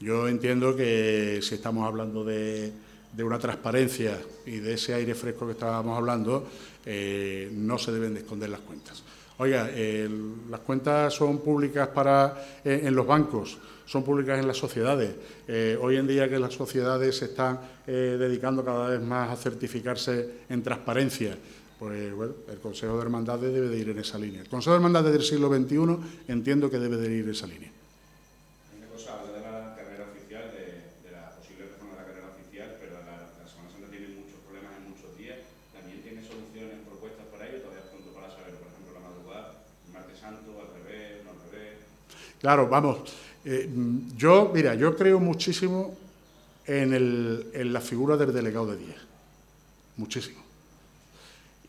Yo 0.00 0.28
entiendo 0.28 0.74
que 0.76 1.40
si 1.42 1.54
estamos 1.54 1.86
hablando 1.86 2.24
de, 2.24 2.72
una 3.18 3.38
transparencia 3.38 4.20
y 4.44 4.58
de 4.58 4.74
ese 4.74 4.92
aire 4.94 5.14
fresco 5.14 5.46
que 5.46 5.52
estábamos 5.52 5.96
hablando, 5.96 6.46
eh, 6.84 7.48
no 7.52 7.78
se 7.78 7.92
deben 7.92 8.14
de 8.14 8.20
esconder 8.20 8.50
las 8.50 8.60
cuentas. 8.60 9.02
Oiga, 9.38 9.68
las 10.50 10.60
cuentas 10.60 11.12
son 11.14 11.38
públicas 11.38 11.88
para, 11.88 12.60
eh, 12.64 12.82
en 12.84 12.94
los 12.94 13.06
bancos, 13.06 13.58
son 13.84 14.04
públicas 14.04 14.38
en 14.38 14.46
las 14.46 14.56
sociedades. 14.56 15.12
Eh, 15.48 15.76
hoy 15.80 15.96
en 15.96 16.06
día 16.06 16.28
que 16.28 16.38
las 16.38 16.54
sociedades 16.54 17.16
se 17.16 17.26
están 17.26 17.60
dedicando 17.86 18.64
cada 18.64 18.88
vez 18.88 19.00
más 19.00 19.30
a 19.30 19.36
certificarse 19.36 20.42
en 20.48 20.62
transparencia, 20.62 21.36
pues 21.78 22.14
bueno, 22.14 22.34
el 22.50 22.58
Consejo 22.58 22.96
de 22.96 23.02
Hermandades 23.02 23.52
debe 23.52 23.68
de 23.68 23.78
ir 23.78 23.88
en 23.90 23.98
esa 23.98 24.18
línea. 24.18 24.42
El 24.42 24.48
Consejo 24.48 24.72
de 24.72 24.76
Hermandades 24.76 25.12
del 25.12 25.22
siglo 25.22 25.48
XXI 25.48 26.32
entiendo 26.32 26.70
que 26.70 26.78
debe 26.78 26.96
de 26.96 27.12
ir 27.12 27.24
en 27.24 27.30
esa 27.30 27.46
línea. 27.46 27.73
Claro, 42.44 42.68
vamos, 42.68 42.98
Eh, 43.46 43.70
yo, 44.18 44.50
mira, 44.52 44.74
yo 44.74 44.94
creo 44.94 45.18
muchísimo 45.18 45.96
en, 46.66 47.72
la 47.72 47.80
figura 47.80 48.18
del 48.18 48.34
delegado 48.34 48.66
de 48.66 48.76
día. 48.76 48.96
Muchísimo. 49.96 50.42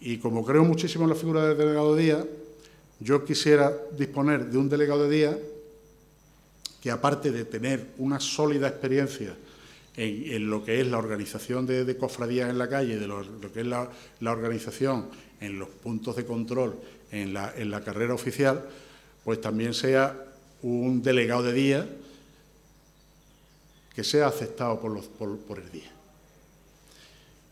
Y 0.01 0.17
como 0.17 0.43
creo 0.43 0.65
muchísimo 0.65 1.05
en 1.05 1.11
la 1.11 1.15
figura 1.15 1.47
del 1.47 1.57
delegado 1.57 1.95
de 1.95 2.03
día, 2.03 2.25
yo 2.99 3.23
quisiera 3.23 3.73
disponer 3.97 4.47
de 4.47 4.57
un 4.57 4.67
delegado 4.67 5.07
de 5.07 5.15
día 5.15 5.39
que, 6.81 6.91
aparte 6.91 7.31
de 7.31 7.45
tener 7.45 7.91
una 7.97 8.19
sólida 8.19 8.67
experiencia 8.67 9.33
en, 9.95 10.49
lo 10.49 10.65
que 10.65 10.81
es 10.81 10.87
la 10.87 10.97
organización 10.97 11.65
de, 11.65 11.97
cofradías 11.97 12.49
en 12.49 12.57
la 12.57 12.67
calle, 12.67 12.99
de 12.99 13.07
lo, 13.07 13.21
que 13.53 13.61
es 13.61 13.65
la, 13.65 13.89
organización 14.29 15.07
en 15.39 15.57
los 15.57 15.69
puntos 15.69 16.17
de 16.17 16.25
control 16.25 16.75
en 17.13 17.33
la, 17.33 17.53
en 17.55 17.71
la 17.71 17.81
carrera 17.81 18.13
oficial, 18.13 18.61
pues 19.23 19.39
también 19.39 19.73
sea 19.73 20.24
un 20.65 21.03
delegado 21.03 21.43
de 21.43 21.53
día 21.53 21.87
que 23.93 24.03
sea 24.03 24.27
aceptado 24.27 24.79
por, 24.79 25.59
el 25.59 25.71
día. 25.71 25.91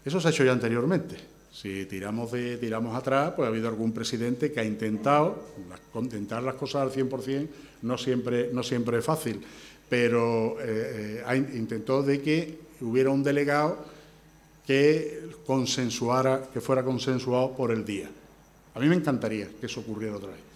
Eso 0.04 0.20
se 0.20 0.28
ha 0.28 0.32
hecho 0.32 0.44
ya 0.44 0.52
anteriormente. 0.52 1.16
Si 1.52 1.86
tiramos, 1.86 2.32
de, 2.32 2.58
tiramos 2.58 2.96
atrás, 2.96 3.34
pues 3.36 3.46
ha 3.46 3.50
habido 3.50 3.68
algún 3.68 3.94
presidente 3.94 4.52
que 4.52 4.60
ha 4.60 4.66
intentado 4.66 5.46
contentar 5.94 6.42
las 6.42 6.56
cosas 6.56 6.82
al 6.82 6.92
100%, 6.92 7.48
no 7.84 7.98
siempre, 8.00 8.50
no 8.52 8.64
siempre 8.64 8.98
es 8.98 9.06
fácil, 9.06 9.40
pero 9.88 10.58
eh, 10.60 11.24
eh, 11.26 11.48
intentó 11.54 12.02
de 12.02 12.20
que 12.20 12.58
hubiera 12.82 13.12
un 13.12 13.22
delegado 13.22 13.86
que 14.66 15.30
consensuara, 15.46 16.50
que 16.52 16.62
fuera 16.62 16.84
consensuado 16.84 17.56
por 17.56 17.72
el 17.72 17.86
día. 17.86 18.10
A 18.74 18.80
mí 18.80 18.88
me 18.88 18.96
encantaría 18.96 19.50
que 19.60 19.68
eso 19.68 19.82
ocurriera 19.82 20.18
otra 20.18 20.32
vez. 20.32 20.53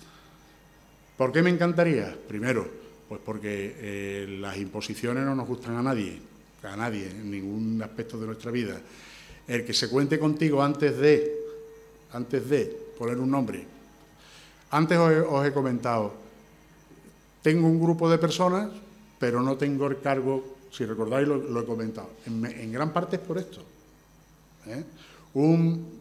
¿Por 1.18 1.32
qué 1.32 1.42
me 1.42 1.50
encantaría? 1.50 2.16
Primero, 2.28 2.68
pues 3.10 3.20
porque 3.26 3.76
eh, 3.80 4.38
las 4.40 4.56
imposiciones 4.58 5.26
no 5.26 5.34
nos 5.34 5.48
gustan 5.48 5.76
a 5.76 5.82
nadie, 5.82 6.20
a 6.62 6.76
nadie, 6.76 7.10
en 7.10 7.32
ningún 7.32 7.82
aspecto 7.82 8.20
de 8.20 8.28
nuestra 8.28 8.52
vida. 8.52 8.80
El 9.48 9.66
que 9.66 9.74
se 9.74 9.90
cuente 9.90 10.20
contigo 10.20 10.62
antes 10.62 10.96
de, 10.98 11.34
antes 12.14 12.48
de 12.48 12.66
poner 13.00 13.18
un 13.18 13.32
nombre. 13.32 13.66
Antes 14.70 14.98
os 14.98 15.46
he, 15.46 15.54
comentado, 15.54 16.14
tengo 17.42 17.68
un 17.68 17.82
grupo 17.82 18.10
de 18.10 18.18
personas, 18.20 18.70
pero 19.18 19.42
no 19.42 19.58
tengo 19.58 19.88
el 19.88 20.00
cargo, 20.02 20.58
si 20.72 20.86
recordáis 20.86 21.28
lo, 21.28 21.62
he 21.62 21.66
comentado, 21.66 22.10
en, 22.26 22.72
gran 22.72 22.92
parte 22.92 23.16
es 23.16 23.22
por 23.22 23.38
esto. 23.38 23.62
¿eh? 24.68 24.84
Un, 25.34 25.97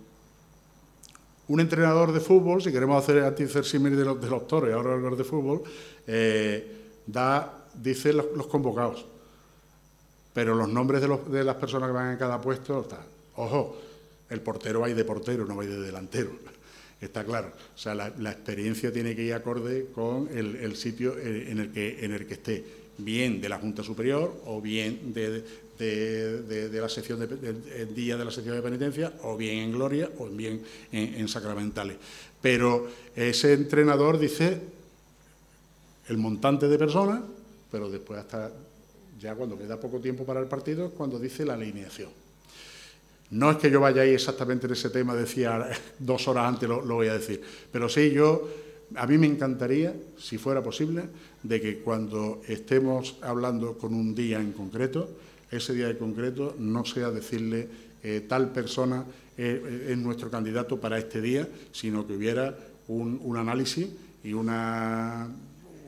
un 1.48 1.60
entrenador 1.60 2.12
de 2.12 2.20
fútbol, 2.20 2.62
si 2.62 2.72
queremos 2.72 3.02
hacer 3.02 3.22
hacer 3.22 3.64
de 3.96 4.04
los, 4.04 4.20
de 4.20 4.28
los 4.28 4.46
toros 4.46 4.72
ahora 4.72 4.94
hablar 4.94 5.16
de 5.16 5.24
fútbol, 5.24 5.62
eh, 6.06 6.76
da, 7.06 7.66
dice 7.74 8.12
los, 8.12 8.46
convocados, 8.48 9.04
pero 10.32 10.54
los 10.54 10.68
nombres 10.68 11.02
de, 11.02 11.44
las 11.44 11.56
personas 11.56 11.88
que 11.88 11.94
van 11.94 12.12
en 12.12 12.18
cada 12.18 12.40
puesto. 12.40 12.86
Ojo, 13.36 13.76
el 14.28 14.40
portero 14.40 14.80
va 14.80 14.88
de 14.88 15.04
portero, 15.04 15.44
no 15.44 15.56
va 15.56 15.64
de 15.64 15.80
delantero. 15.80 16.30
Está 17.00 17.24
claro. 17.24 17.52
O 17.74 17.78
sea, 17.78 17.94
la, 17.94 18.30
experiencia 18.30 18.92
tiene 18.92 19.14
que 19.14 19.22
ir 19.22 19.34
acorde 19.34 19.86
con 19.94 20.28
el, 20.32 20.74
sitio 20.76 21.16
eh, 21.16 21.50
en 21.50 21.60
el, 21.60 21.70
que, 21.70 22.04
en 22.04 22.12
el 22.12 22.26
que 22.26 22.34
esté, 22.34 22.64
bien 22.98 23.40
de 23.40 23.48
la 23.48 23.58
Junta 23.58 23.82
Superior 23.82 24.34
o 24.46 24.60
bien 24.60 25.12
de, 25.12 25.44
la 25.78 26.88
sección 26.88 27.20
de, 27.20 27.86
día 27.86 28.16
de 28.16 28.24
la 28.24 28.30
sección 28.30 28.56
de 28.56 28.62
penitencia, 28.62 29.12
o 29.22 29.36
bien 29.36 29.58
en 29.58 29.72
Gloria, 29.72 30.10
o 30.18 30.26
bien 30.28 30.62
en 30.92 31.28
sacramentales. 31.28 31.96
Pero 32.40 32.86
ese 33.14 33.54
entrenador 33.54 34.18
dice 34.18 34.60
el 36.08 36.18
montante 36.18 36.68
de 36.68 36.78
personas, 36.78 37.22
pero 37.70 37.90
después 37.90 38.20
hasta 38.20 38.50
ya 39.18 39.34
cuando 39.34 39.58
queda 39.58 39.80
poco 39.80 39.98
tiempo 39.98 40.24
para 40.24 40.40
el 40.40 40.46
partido 40.46 40.86
es 40.86 40.92
cuando 40.92 41.18
dice 41.18 41.44
la 41.44 41.54
alineación. 41.54 42.10
No 43.30 43.50
es 43.50 43.56
que 43.56 43.70
yo 43.70 43.80
vaya 43.80 44.02
ahí 44.02 44.10
exactamente 44.10 44.66
en 44.66 44.72
ese 44.74 44.90
tema, 44.90 45.14
decía 45.14 45.68
dos 45.98 46.28
horas 46.28 46.46
antes 46.46 46.68
lo, 46.68 46.82
voy 46.82 47.08
a 47.08 47.14
decir, 47.14 47.42
pero 47.72 47.88
sí 47.88 48.10
yo, 48.10 48.48
a 48.94 49.06
mí 49.06 49.18
me 49.18 49.26
encantaría, 49.26 49.94
si 50.18 50.38
fuera 50.38 50.62
posible, 50.62 51.04
de 51.42 51.60
que 51.60 51.78
cuando 51.78 52.42
estemos 52.46 53.16
hablando 53.22 53.76
con 53.78 53.94
un 53.94 54.14
día 54.14 54.38
en 54.38 54.52
concreto, 54.52 55.08
ese 55.50 55.74
día 55.74 55.88
en 55.88 55.96
concreto 55.96 56.54
no 56.58 56.84
sea 56.84 57.10
decirle 57.10 57.68
eh, 58.02 58.24
tal 58.28 58.50
persona 58.52 59.04
eh, 59.36 59.88
es 59.90 59.98
nuestro 59.98 60.30
candidato 60.30 60.80
para 60.80 60.98
este 60.98 61.20
día, 61.20 61.48
sino 61.72 62.06
que 62.06 62.14
hubiera 62.14 62.56
un 62.88 63.36
análisis 63.36 63.88
y 64.22 64.32
una 64.32 65.28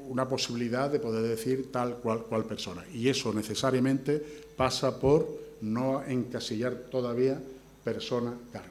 una 0.09 0.29
posibilidad 0.29 0.91
de 0.91 0.99
poder 0.99 1.23
decir 1.23 1.71
tal 1.71 1.97
cual, 1.97 2.23
cual 2.23 2.45
persona. 2.45 2.85
Y 2.93 3.09
eso 3.09 3.33
necesariamente 3.33 4.19
pasa 4.57 4.99
por 4.99 5.29
no 5.61 6.03
encasillar 6.03 6.75
todavía 6.91 7.41
persona 7.85 8.35
cargo. 8.53 8.69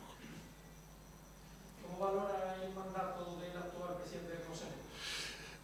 ¿Cómo 1.84 2.06
valora 2.06 2.58
el 2.64 2.74
mandato 2.74 3.38
del 3.40 3.56
actual 3.56 3.98
presidente 3.98 4.32
del 4.32 4.42
Consejo? 4.42 4.72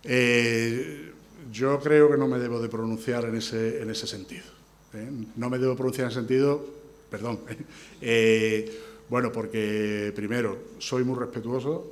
Eh, 0.04 1.14
yo 1.52 1.80
creo 1.80 2.12
que 2.12 2.18
no 2.18 2.28
me 2.28 2.38
debo 2.38 2.62
de 2.62 2.70
pronunciar 2.70 3.26
en 3.26 3.36
ese, 3.36 3.82
en 3.82 3.90
ese 3.90 4.06
sentido. 4.06 4.53
¿Eh? 4.94 5.10
No 5.36 5.50
me 5.50 5.58
debo 5.58 5.76
pronunciar 5.76 6.08
en 6.08 6.14
sentido, 6.14 6.66
perdón. 7.10 7.40
Eh, 8.06 8.70
bueno, 9.10 9.32
porque 9.32 10.12
primero, 10.14 10.58
soy 10.78 11.06
muy 11.06 11.18
respetuoso, 11.18 11.90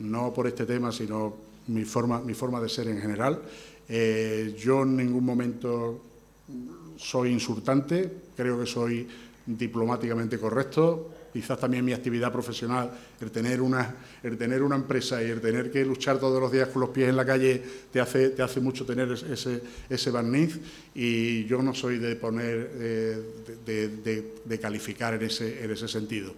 no 0.00 0.34
por 0.34 0.46
este 0.46 0.66
tema, 0.66 0.92
sino 0.92 1.34
mi 1.68 1.84
forma, 1.84 2.20
mi 2.20 2.34
forma 2.34 2.60
de 2.60 2.68
ser 2.68 2.88
en 2.88 3.00
general. 3.00 3.40
Eh, 3.88 4.54
yo 4.58 4.82
en 4.82 4.96
ningún 4.96 5.24
momento 5.24 6.00
soy 6.96 7.30
insultante, 7.30 8.10
creo 8.36 8.60
que 8.60 8.66
soy 8.66 9.08
diplomáticamente 9.46 10.38
correcto. 10.38 11.10
Quizás 11.32 11.60
también 11.60 11.84
mi 11.84 11.92
actividad 11.92 12.32
profesional, 12.32 12.90
el 13.20 13.30
tener 13.30 13.60
una, 13.60 13.94
el 14.22 14.36
tener 14.36 14.62
una 14.62 14.74
empresa 14.74 15.22
y 15.22 15.30
el 15.30 15.40
tener 15.40 15.70
que 15.70 15.84
luchar 15.84 16.18
todos 16.18 16.40
los 16.40 16.50
días 16.50 16.68
con 16.68 16.80
los 16.80 16.90
pies 16.90 17.08
en 17.08 17.16
la 17.16 17.24
calle, 17.24 17.62
te 17.92 18.00
hace, 18.00 18.30
te 18.30 18.42
hace 18.42 18.60
mucho 18.60 18.84
tener 18.84 19.10
ese, 19.12 19.62
ese 19.88 20.10
barniz. 20.10 20.58
Y 20.94 21.44
yo 21.44 21.62
no 21.62 21.72
soy 21.72 21.98
de 21.98 22.16
poner, 22.16 22.70
eh, 22.74 23.18
de, 24.44 24.58
calificar 24.58 25.14
en 25.14 25.22
ese, 25.22 25.62
en 25.64 25.70
ese 25.70 25.86
sentido. 25.86 26.34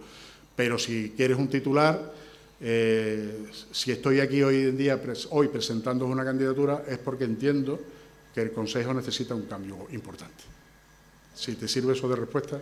Pero 0.55 0.77
si 0.77 1.13
quieres 1.17 1.37
un 1.37 1.47
titular, 1.47 2.13
eh, 2.61 3.47
si 3.71 3.91
estoy 3.91 4.19
aquí 4.19 4.43
hoy 4.43 4.67
en 4.67 4.77
día, 4.77 5.01
hoy 5.31 5.47
presentando 5.47 6.05
una 6.05 6.23
candidatura, 6.23 6.83
es 6.87 6.99
porque 6.99 7.23
entiendo 7.23 7.79
que 8.33 8.41
el 8.41 8.51
Consejo 8.51 8.93
necesita 8.93 9.33
un 9.33 9.43
cambio 9.43 9.87
importante. 9.91 10.43
Si 11.33 11.55
te 11.55 11.67
sirve 11.67 11.93
eso 11.93 12.07
de 12.07 12.15
respuesta. 12.15 12.59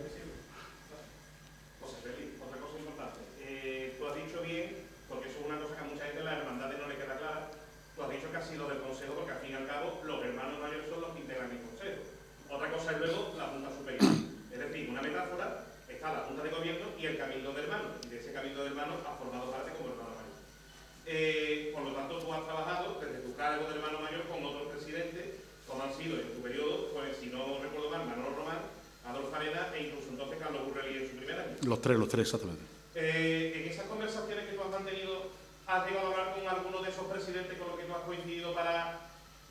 Tres, 31.82 31.98
los 31.98 32.08
tres, 32.08 32.26
exactamente. 32.26 32.62
Eh, 32.94 33.62
en 33.62 33.70
esas 33.70 33.86
conversaciones 33.86 34.46
que 34.46 34.54
tú 34.54 34.62
has 34.62 34.70
mantenido, 34.70 35.30
¿has 35.66 35.86
llegado 35.86 36.06
a 36.06 36.10
hablar 36.10 36.34
con 36.34 36.48
alguno 36.48 36.82
de 36.82 36.90
esos 36.90 37.04
presidentes 37.06 37.58
con 37.58 37.68
los 37.68 37.78
que 37.78 37.84
tú 37.84 37.92
has 37.92 38.02
coincidido 38.02 38.54
para 38.54 39.00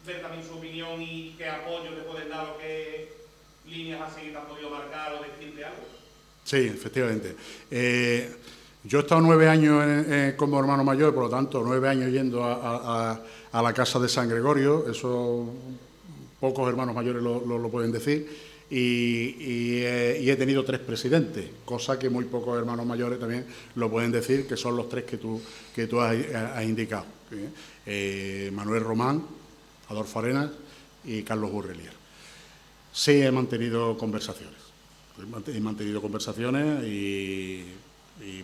ver 0.05 0.21
también 0.21 0.43
su 0.43 0.55
opinión 0.55 1.01
y 1.01 1.35
qué 1.37 1.49
apoyo 1.49 1.93
te 1.93 2.01
pueden 2.01 2.29
dar 2.29 2.47
o 2.47 2.57
qué 2.57 3.13
líneas 3.67 4.01
a 4.01 4.13
seguir 4.13 4.31
te 4.31 4.37
has 4.39 4.45
podido 4.45 4.69
marcar 4.69 5.13
o 5.13 5.21
decirte 5.21 5.63
algo? 5.63 5.83
Sí, 6.43 6.71
efectivamente. 6.73 7.35
Eh, 7.69 8.35
yo 8.83 8.99
he 8.99 9.01
estado 9.03 9.21
nueve 9.21 9.47
años 9.47 10.35
como 10.37 10.59
hermano 10.59 10.83
mayor, 10.83 11.13
por 11.13 11.25
lo 11.25 11.29
tanto, 11.29 11.61
nueve 11.63 11.87
años 11.87 12.11
yendo 12.11 12.43
a, 12.43 13.21
la 13.53 13.73
casa 13.73 13.99
de 13.99 14.09
San 14.09 14.27
Gregorio, 14.27 14.89
eso 14.89 15.53
pocos 16.39 16.67
hermanos 16.67 16.95
mayores 16.95 17.21
lo 17.21 17.69
pueden 17.69 17.91
decir 17.91 18.50
eh, 18.73 20.17
y, 20.21 20.29
he 20.29 20.35
tenido 20.37 20.63
tres 20.63 20.79
presidentes, 20.79 21.45
cosa 21.65 21.99
que 21.99 22.09
muy 22.09 22.25
pocos 22.25 22.57
hermanos 22.57 22.85
mayores 22.85 23.19
también 23.19 23.45
lo 23.75 23.91
pueden 23.91 24.11
decir, 24.11 24.47
que 24.47 24.55
son 24.55 24.77
los 24.77 24.87
tres 24.87 25.03
que 25.03 25.17
tú, 25.17 25.41
que 25.75 25.87
tú 25.87 25.99
has, 25.99 26.15
indicado. 26.63 27.05
Eh, 27.85 28.49
Manuel 28.53 28.83
Román, 28.83 29.23
Adolfo 29.89 30.19
Arenas 30.19 30.51
y 31.03 31.23
Carlos 31.23 31.51
Burrelier. 31.51 31.91
Sí 32.93 33.21
he 33.21 33.31
mantenido 33.31 33.97
conversaciones, 33.97 34.59
he 35.47 35.59
mantenido 35.59 36.01
conversaciones 36.01 36.85
y, 36.85 37.65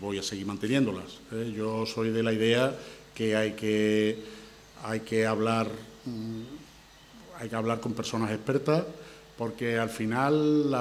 voy 0.01 0.17
a 0.17 0.23
seguir 0.23 0.45
manteniéndolas. 0.45 1.19
¿eh? 1.31 1.53
Yo 1.55 1.85
soy 1.85 2.09
de 2.09 2.23
la 2.23 2.33
idea 2.33 2.75
que 3.15 3.35
hay 3.35 3.53
que, 3.53 4.23
hay 4.83 4.99
que 5.01 5.25
hablar... 5.25 5.67
Mm, 6.05 6.67
hay 7.39 7.49
que 7.49 7.55
hablar 7.55 7.79
con 7.79 7.93
personas 7.93 8.31
expertas, 8.31 8.83
porque 9.37 9.77
al 9.77 9.89
final 9.89 10.73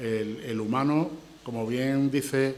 el, 0.00 0.60
humano, 0.60 1.10
como 1.44 1.66
bien 1.66 2.10
dice 2.10 2.54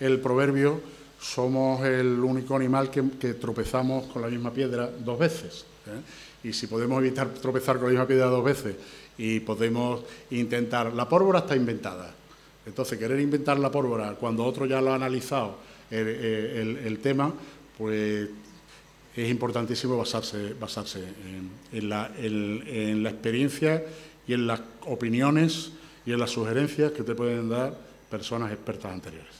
el 0.00 0.20
proverbio, 0.20 0.80
somos 1.20 1.84
el 1.84 2.18
único 2.20 2.56
animal 2.56 2.90
que, 2.90 3.34
tropezamos 3.34 4.06
con 4.06 4.22
la 4.22 4.28
misma 4.28 4.52
piedra 4.52 4.90
dos 4.90 5.18
veces. 5.18 5.64
¿eh? 5.86 6.48
Y 6.48 6.52
si 6.52 6.66
podemos 6.66 6.98
evitar 7.00 7.28
tropezar 7.34 7.76
con 7.76 7.86
la 7.86 7.90
misma 7.90 8.06
piedra 8.06 8.26
dos 8.26 8.44
veces 8.44 8.76
y 9.16 9.40
podemos 9.40 10.02
intentar... 10.30 10.92
La 10.92 11.08
pólvora 11.08 11.40
está 11.40 11.56
inventada. 11.56 12.12
Entonces, 12.66 12.98
querer 12.98 13.20
inventar 13.20 13.58
la 13.58 13.70
pólvora 13.70 14.14
cuando 14.14 14.44
otro 14.44 14.66
ya 14.66 14.80
lo 14.80 14.92
ha 14.92 14.96
analizado 14.96 15.56
el 15.90 16.98
tema, 17.02 17.32
pues 17.76 18.28
es 19.16 19.30
importantísimo 19.30 19.96
basarse, 19.96 20.54
basarse 20.54 21.00
en, 21.72 21.88
la, 21.88 22.10
experiencia 23.10 23.82
y 24.26 24.34
en 24.34 24.46
las 24.46 24.60
opiniones 24.86 25.72
y 26.06 26.12
en 26.12 26.20
las 26.20 26.30
sugerencias 26.30 26.92
que 26.92 27.02
te 27.02 27.14
pueden 27.14 27.48
dar 27.48 27.74
personas 28.10 28.52
expertas 28.52 28.92
anteriores. 28.92 29.34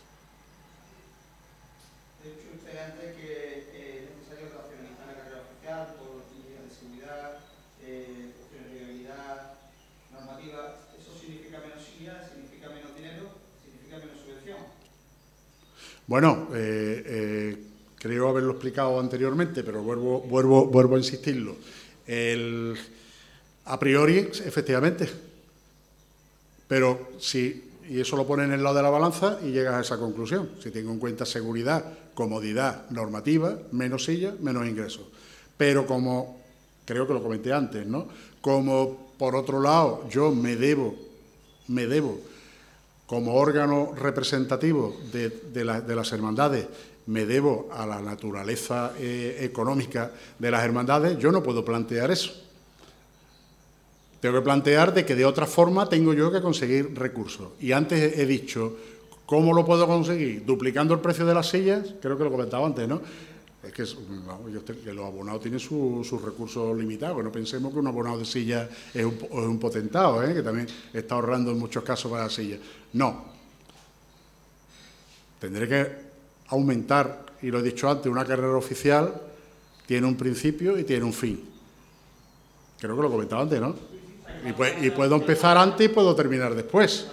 Ha 2.21 2.27
dicho 2.27 2.57
usted 2.57 2.79
antes 2.79 3.17
que 3.17 3.33
eh, 3.73 4.05
es 4.05 4.17
necesario 4.17 4.51
racionalizar 4.57 5.07
la 5.07 5.15
carrera 5.15 5.43
oficial 5.45 5.95
por 6.01 6.25
líneas 6.33 6.63
de 6.65 6.73
seguridad, 6.75 7.39
eh, 7.85 8.33
cuestiones 8.39 8.73
de 8.73 8.81
legalidad, 8.81 9.53
normativa. 10.13 10.81
¿Eso 10.99 11.13
significa 11.21 11.61
menos 11.61 11.85
significa 11.85 12.69
menos 12.71 12.97
dinero, 12.97 13.29
significa 13.63 13.99
menos 13.99 14.21
subvención? 14.21 14.59
Bueno, 16.07 16.49
eh, 16.55 17.03
eh 17.07 17.57
creo 18.05 18.29
haberlo 18.29 18.53
explicado 18.53 19.01
anteriormente, 19.01 19.65
pero 19.65 19.83
vuelvo, 19.83 20.21
vuelvo, 20.21 20.67
vuelvo 20.67 20.97
a 20.97 20.99
insistirlo. 20.99 21.57
A 23.67 23.79
priori, 23.79 24.19
efectivamente, 24.19 25.09
pero 26.69 27.09
si, 27.19 27.71
y 27.89 28.01
eso 28.01 28.17
lo 28.17 28.27
pone 28.27 28.45
en 28.45 28.53
el 28.53 28.63
lado 28.63 28.77
de 28.77 28.83
la 28.83 28.91
balanza 28.91 29.39
y 29.43 29.53
llegas 29.53 29.75
a 29.75 29.81
esa 29.81 29.99
conclusión. 29.99 30.51
Si 30.63 30.71
tengo 30.71 30.93
en 30.93 30.99
cuenta 30.99 31.25
seguridad, 31.25 31.85
comodidad, 32.15 32.89
normativa, 32.91 33.59
menos 33.73 34.05
sillas, 34.05 34.39
menos 34.41 34.67
ingresos. 34.67 35.05
Pero 35.57 35.87
como, 35.87 36.41
creo 36.85 37.07
que 37.07 37.15
lo 37.15 37.23
comenté 37.23 37.53
antes, 37.53 37.87
¿no? 37.87 38.09
Como, 38.41 39.13
por 39.19 39.37
otro 39.37 39.61
lado, 39.61 40.09
yo 40.11 40.33
me 40.33 40.57
debo, 40.57 40.95
me 41.69 41.87
debo, 41.87 42.21
como 43.07 43.35
órgano 43.35 43.95
representativo 43.95 44.97
de, 45.13 45.29
de 45.29 45.95
las 45.95 46.13
hermandades, 46.13 46.67
me 47.07 47.27
debo 47.27 47.69
a 47.73 47.87
la 47.87 48.01
naturaleza 48.01 48.93
eh, 48.99 49.39
económica 49.41 50.11
de 50.39 50.51
las 50.51 50.65
hermandades, 50.65 51.19
yo 51.19 51.31
no 51.31 51.43
puedo 51.43 51.65
plantear 51.65 52.11
eso. 52.11 52.44
Tengo 54.25 54.39
que 54.39 54.43
plantear 54.43 54.95
de 54.95 55.05
que 55.05 55.15
de 55.15 55.27
otra 55.27 55.45
forma 55.45 55.87
tengo 55.87 56.15
yo 56.15 56.33
que 56.33 56.41
conseguir 56.41 56.99
recursos. 56.99 57.49
Y 57.61 57.73
antes 57.73 58.19
he 58.19 58.25
dicho, 58.25 58.75
¿cómo 59.27 59.53
lo 59.53 59.67
puedo 59.67 59.87
conseguir? 59.87 60.47
Duplicando 60.47 60.95
el 60.95 61.01
precio 61.01 61.27
de 61.27 61.35
las 61.35 61.51
sillas, 61.51 61.93
creo 62.01 62.17
que 62.17 62.25
lo 62.25 62.31
comentaba 62.31 62.67
antes, 62.67 62.89
¿no? 62.89 63.03
Es 63.63 63.71
que, 63.71 63.83
los 64.95 65.05
abonados 65.05 65.43
tienen 65.43 65.61
sus 65.61 66.23
recursos 66.23 66.75
limitados, 66.75 67.23
no 67.23 67.31
pensemos 67.31 67.71
que 67.71 67.79
un 67.79 67.87
abonado 67.87 68.17
de 68.17 68.25
silla 68.25 68.67
es 68.95 69.05
un, 69.05 69.59
potentado, 69.59 70.25
¿eh? 70.25 70.33
que 70.33 70.43
también 70.43 70.69
está 70.95 71.17
ahorrando 71.17 71.51
en 71.51 71.59
muchos 71.59 71.85
casos 71.85 72.11
para 72.11 72.25
las 72.25 72.33
sillas. 72.33 72.61
No. 72.95 73.27
Tendré 75.39 75.69
que 75.69 75.87
aumentar, 76.49 77.27
y 77.43 77.51
lo 77.51 77.59
he 77.59 77.63
dicho 77.63 77.91
antes, 77.91 78.11
una 78.11 78.25
carrera 78.25 78.57
oficial 78.57 79.21
tiene 79.85 80.07
un 80.07 80.17
principio 80.17 80.79
y 80.79 80.85
tiene 80.85 81.05
un 81.05 81.13
fin. 81.13 81.45
Creo 82.81 82.97
que 82.97 83.03
lo 83.03 83.11
comentaba 83.11 83.43
antes, 83.43 83.61
¿no? 83.61 83.94
Y, 84.45 84.91
puedo 84.91 85.17
empezar 85.17 85.57
antes 85.57 85.87
y 85.87 85.89
puedo 85.89 86.15
terminar 86.15 86.55
después. 86.55 87.07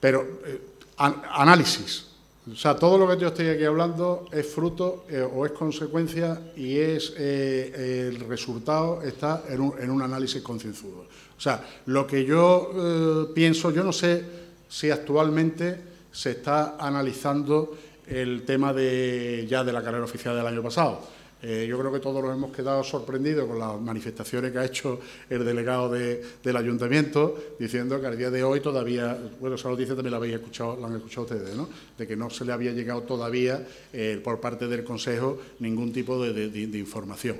Pero, 0.00 0.40
eh, 0.44 0.60
análisis. 0.98 2.06
O 2.50 2.56
sea, 2.56 2.76
todo 2.76 2.98
lo 2.98 3.08
que 3.08 3.20
yo 3.20 3.28
estoy 3.28 3.48
aquí 3.48 3.64
hablando 3.64 4.26
es 4.30 4.46
fruto 4.46 5.04
eh, 5.08 5.20
o 5.20 5.46
es 5.46 5.52
consecuencia 5.52 6.40
y 6.56 6.78
es 6.78 7.12
eh, 7.16 8.08
el 8.08 8.20
resultado 8.20 9.02
está 9.02 9.44
en 9.48 9.60
un, 9.60 9.74
en 9.80 9.90
un 9.90 10.02
análisis 10.02 10.42
concienzudo. 10.42 11.06
O 11.36 11.40
sea, 11.40 11.64
lo 11.86 12.06
que 12.06 12.24
yo 12.24 13.30
pienso, 13.34 13.70
yo 13.70 13.84
no 13.84 13.92
sé 13.92 14.24
si 14.68 14.90
actualmente 14.90 15.78
se 16.10 16.30
está 16.30 16.76
analizando 16.78 17.76
el 18.06 18.44
tema 18.44 18.72
de, 18.72 19.46
ya 19.48 19.62
de 19.62 19.72
la 19.72 19.82
carrera 19.82 20.04
oficial 20.04 20.34
del 20.34 20.46
año 20.46 20.62
pasado. 20.62 21.15
Eh, 21.48 21.64
yo 21.68 21.78
creo 21.78 21.92
que 21.92 22.00
todos 22.00 22.24
nos 22.24 22.34
hemos 22.34 22.50
quedado 22.50 22.82
sorprendidos 22.82 23.46
con 23.46 23.60
las 23.60 23.80
manifestaciones 23.80 24.50
que 24.50 24.58
ha 24.58 24.64
hecho 24.64 24.98
el 25.30 25.44
delegado 25.44 25.88
del 25.88 26.56
ayuntamiento, 26.56 27.54
diciendo 27.56 28.00
que 28.00 28.08
al 28.08 28.18
día 28.18 28.32
de 28.32 28.42
hoy 28.42 28.58
todavía, 28.58 29.16
bueno, 29.38 29.54
esa 29.54 29.68
noticia 29.68 29.94
también 29.94 30.10
la 30.10 30.16
habéis 30.16 30.34
escuchado, 30.34 30.76
la 30.80 30.88
han 30.88 30.96
escuchado 30.96 31.22
ustedes, 31.22 31.54
¿no? 31.54 31.68
De 31.96 32.04
que 32.04 32.16
no 32.16 32.30
se 32.30 32.44
le 32.44 32.52
había 32.52 32.72
llegado 32.72 33.02
todavía 33.02 33.64
eh, 33.92 34.20
por 34.24 34.40
parte 34.40 34.66
del 34.66 34.82
Consejo 34.82 35.38
ningún 35.60 35.92
tipo 35.92 36.20
de, 36.20 36.46
información. 36.76 37.36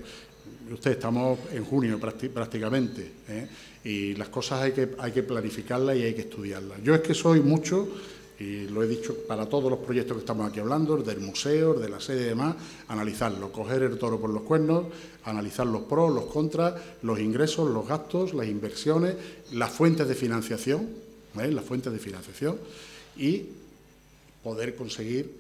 Usted, 0.73 0.93
estamos 0.93 1.41
en 1.51 1.65
junio 1.65 1.99
prácticamente, 1.99 3.11
¿eh? 3.29 3.49
y 3.83 4.15
las 4.15 4.29
cosas 4.29 4.63
hay 4.63 4.71
que, 4.71 4.91
hay 4.99 5.11
que 5.11 5.25
planificarlas 5.25 5.97
y 5.97 6.05
hay 6.05 6.15
que 6.15 6.21
estudiarlas. 6.21 6.81
Yo 6.85 6.95
es 6.95 7.01
que 7.01 7.13
soy 7.13 7.41
mucho 7.41 7.89
y 8.39 8.69
lo 8.69 8.83
he 8.83 8.89
dicho 8.89 9.15
para 9.27 9.47
todos 9.47 9.71
los 9.71 9.81
proyectos 9.81 10.17
que 10.17 10.21
estamos 10.21 10.49
aquí 10.49 10.61
hablando, 10.61 10.97
del 10.99 11.21
museo, 11.21 11.75
de 11.75 11.89
la 11.89 12.01
sede 12.01 12.23
y 12.23 12.29
demás, 12.29 12.57
analizarlo, 12.89 13.51
coger 13.51 13.83
el 13.83 13.99
toro 13.99 14.21
por 14.21 14.31
los 14.31 14.43
cuernos, 14.43 14.87
analizar 15.25 15.67
los 15.67 15.83
pros, 15.83 16.13
los 16.15 16.27
contras, 16.27 16.75
los 17.03 17.19
ingresos, 17.19 17.71
los 17.71 17.89
gastos, 17.89 18.35
las 18.35 18.47
inversiones, 18.47 19.17
las 19.53 19.71
fuentes 19.71 20.07
de 20.07 20.15
financiación, 20.15 20.89
¿eh? 21.41 21.51
las 21.51 21.65
fuentes 21.65 21.93
de 21.93 21.99
financiación 21.99 22.59
y 23.17 23.47
poder 24.43 24.77
conseguir 24.77 25.31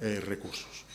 eh, 0.00 0.20
recursos. 0.20 0.85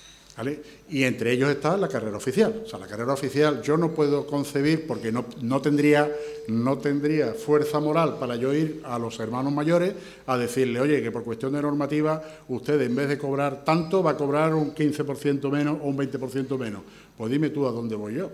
Y 0.89 1.03
entre 1.03 1.31
ellos 1.31 1.49
está 1.49 1.77
la 1.77 1.87
carrera 1.87 2.17
oficial. 2.17 2.63
O 2.65 2.69
sea, 2.69 2.79
la 2.79 2.87
carrera 2.87 3.13
oficial 3.13 3.61
yo 3.61 3.77
no 3.77 3.91
puedo 3.93 4.25
concebir 4.25 4.87
porque 4.87 5.11
no, 5.11 5.25
no, 5.41 5.61
tendría, 5.61 6.11
no 6.47 6.77
tendría 6.77 7.33
fuerza 7.33 7.79
moral 7.79 8.17
para 8.19 8.35
yo 8.35 8.53
ir 8.53 8.81
a 8.85 8.97
los 8.97 9.19
hermanos 9.19 9.53
mayores 9.53 9.93
a 10.27 10.37
decirle, 10.37 10.79
oye, 10.79 11.01
que 11.01 11.11
por 11.11 11.23
cuestión 11.23 11.53
de 11.53 11.61
normativa 11.61 12.21
usted 12.47 12.81
en 12.81 12.95
vez 12.95 13.09
de 13.09 13.17
cobrar 13.17 13.63
tanto 13.63 14.03
va 14.03 14.11
a 14.11 14.17
cobrar 14.17 14.53
un 14.53 14.73
15% 14.73 15.49
menos 15.51 15.77
o 15.81 15.85
un 15.85 15.97
20% 15.97 16.57
menos. 16.57 16.81
Pues 17.17 17.31
dime 17.31 17.49
tú 17.49 17.67
a 17.67 17.71
dónde 17.71 17.95
voy 17.95 18.15
yo. 18.15 18.31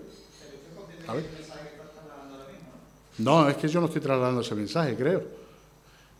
No, 3.18 3.48
es 3.48 3.56
que 3.56 3.68
yo 3.68 3.80
no 3.80 3.86
estoy 3.86 4.00
trasladando 4.00 4.42
ese 4.42 4.54
mensaje, 4.54 4.94
creo. 4.94 5.22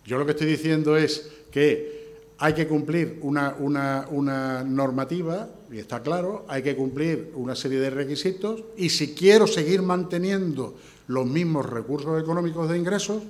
Yo 0.04 0.18
lo 0.18 0.24
que 0.24 0.32
estoy 0.32 0.46
diciendo 0.46 0.96
es 0.96 1.30
que 1.50 1.98
hay 2.38 2.54
que 2.54 2.66
cumplir 2.66 3.18
una, 3.22 3.56
una, 3.58 4.64
normativa, 4.64 5.48
y 5.70 5.78
está 5.78 6.02
claro, 6.02 6.44
hay 6.48 6.62
que 6.62 6.74
cumplir 6.74 7.32
una 7.34 7.54
serie 7.54 7.78
de 7.78 7.90
requisitos, 7.90 8.62
y 8.76 8.88
si 8.88 9.14
quiero 9.14 9.46
seguir 9.46 9.82
manteniendo 9.82 10.74
los 11.08 11.26
mismos 11.26 11.66
recursos 11.66 12.20
económicos 12.20 12.68
de 12.68 12.78
ingresos, 12.78 13.22